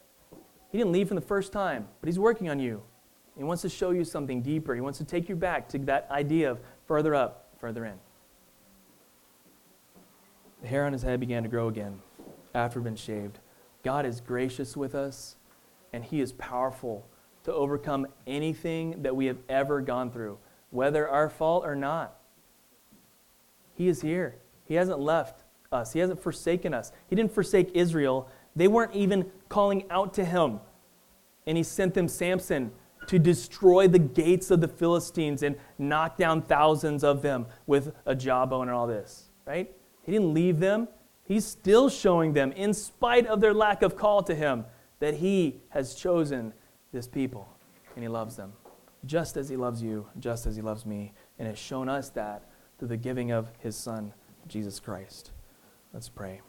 He 0.71 0.79
didn't 0.79 0.93
leave 0.93 1.09
from 1.09 1.17
the 1.17 1.21
first 1.21 1.53
time, 1.53 1.89
but 2.01 2.07
he's 2.07 2.19
working 2.19 2.49
on 2.49 2.61
you. 2.61 2.83
He 3.37 3.45
wants 3.45 3.63
to 3.63 3.69
show 3.69 3.91
you 3.91 4.05
something 4.05 4.43
deeper. 4.43 4.75
He 4.75 4.81
wants 4.81 4.99
to 4.99 5.05
take 5.05 5.29
you 5.29 5.37
back 5.37 5.69
to 5.71 5.79
that 5.79 6.09
idea 6.11 6.51
of 6.51 6.61
further 6.87 7.15
up, 7.15 7.49
further 7.59 7.85
in. 7.85 7.95
The 10.63 10.69
hair 10.69 10.85
on 10.85 10.93
his 10.93 11.03
head 11.03 11.21
began 11.21 11.43
to 11.43 11.49
grow 11.49 11.69
again 11.69 12.01
after 12.55 12.79
it 12.79 12.83
had 12.83 12.85
been 12.85 12.97
shaved. 12.97 13.39
God 13.83 14.05
is 14.05 14.21
gracious 14.21 14.77
with 14.77 14.95
us, 14.95 15.37
and 15.93 16.05
He 16.05 16.21
is 16.21 16.33
powerful 16.33 17.07
to 17.45 17.53
overcome 17.53 18.07
anything 18.27 19.03
that 19.03 19.17
we 19.17 19.27
have 19.27 19.39
ever 19.49 19.81
gone 19.81 20.11
through, 20.11 20.39
whether 20.71 21.09
our 21.09 21.31
fault 21.31 21.65
or 21.65 21.75
not. 21.75 22.17
He 23.75 23.89
is 23.89 24.03
here. 24.03 24.37
He 24.67 24.75
hasn't 24.75 25.01
left 25.01 25.45
us, 25.73 25.93
He 25.93 26.01
hasn't 26.01 26.23
forsaken 26.23 26.75
us. 26.75 26.93
He 27.09 27.17
didn't 27.17 27.33
forsake 27.33 27.71
Israel. 27.75 28.29
They 28.55 28.69
weren't 28.69 28.95
even 28.95 29.31
calling 29.49 29.85
out 29.91 30.15
to 30.15 30.25
Him. 30.25 30.61
And 31.47 31.57
He 31.57 31.63
sent 31.63 31.95
them 31.95 32.09
Samson 32.09 32.73
to 33.11 33.19
destroy 33.19 33.89
the 33.89 33.99
gates 33.99 34.53
of 34.53 34.61
the 34.61 34.69
Philistines 34.69 35.43
and 35.43 35.57
knock 35.79 36.17
down 36.17 36.43
thousands 36.43 37.03
of 37.03 37.23
them 37.23 37.45
with 37.67 37.93
a 38.07 38.15
jawbone 38.15 38.69
and 38.69 38.77
all 38.77 38.87
this, 38.87 39.31
right? 39.45 39.69
He 40.05 40.13
didn't 40.13 40.33
leave 40.33 40.61
them. 40.61 40.87
He's 41.25 41.45
still 41.45 41.89
showing 41.89 42.35
them, 42.35 42.53
in 42.53 42.73
spite 42.73 43.27
of 43.27 43.41
their 43.41 43.53
lack 43.53 43.83
of 43.83 43.97
call 43.97 44.23
to 44.23 44.35
Him, 44.37 44.65
that 45.01 45.15
He 45.15 45.61
has 45.71 45.97
chosen 45.97 46.53
this 46.93 47.09
people 47.09 47.49
and 47.97 48.05
He 48.05 48.09
loves 48.09 48.37
them, 48.37 48.53
just 49.05 49.37
as 49.37 49.49
He 49.49 49.57
loves 49.57 49.83
you, 49.83 50.07
just 50.21 50.47
as 50.47 50.55
He 50.55 50.63
loves 50.63 50.87
me, 50.87 51.13
and 51.37 51.49
has 51.49 51.59
shown 51.59 51.89
us 51.89 52.11
that 52.11 52.49
through 52.79 52.89
the 52.89 52.97
giving 52.97 53.33
of 53.33 53.51
His 53.59 53.75
Son, 53.75 54.13
Jesus 54.47 54.79
Christ. 54.79 55.33
Let's 55.93 56.09
pray. 56.09 56.43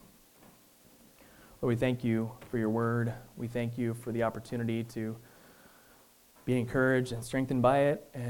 Lord, 1.59 1.73
we 1.73 1.75
thank 1.75 2.03
you 2.03 2.31
for 2.51 2.59
your 2.59 2.69
word. 2.69 3.15
We 3.35 3.47
thank 3.47 3.79
you 3.79 3.95
for 3.95 4.11
the 4.11 4.21
opportunity 4.21 4.83
to 4.83 5.15
be 6.51 6.59
encouraged 6.59 7.13
and 7.13 7.23
strengthened 7.23 7.61
by 7.61 7.79
it. 7.79 8.05
And 8.13 8.25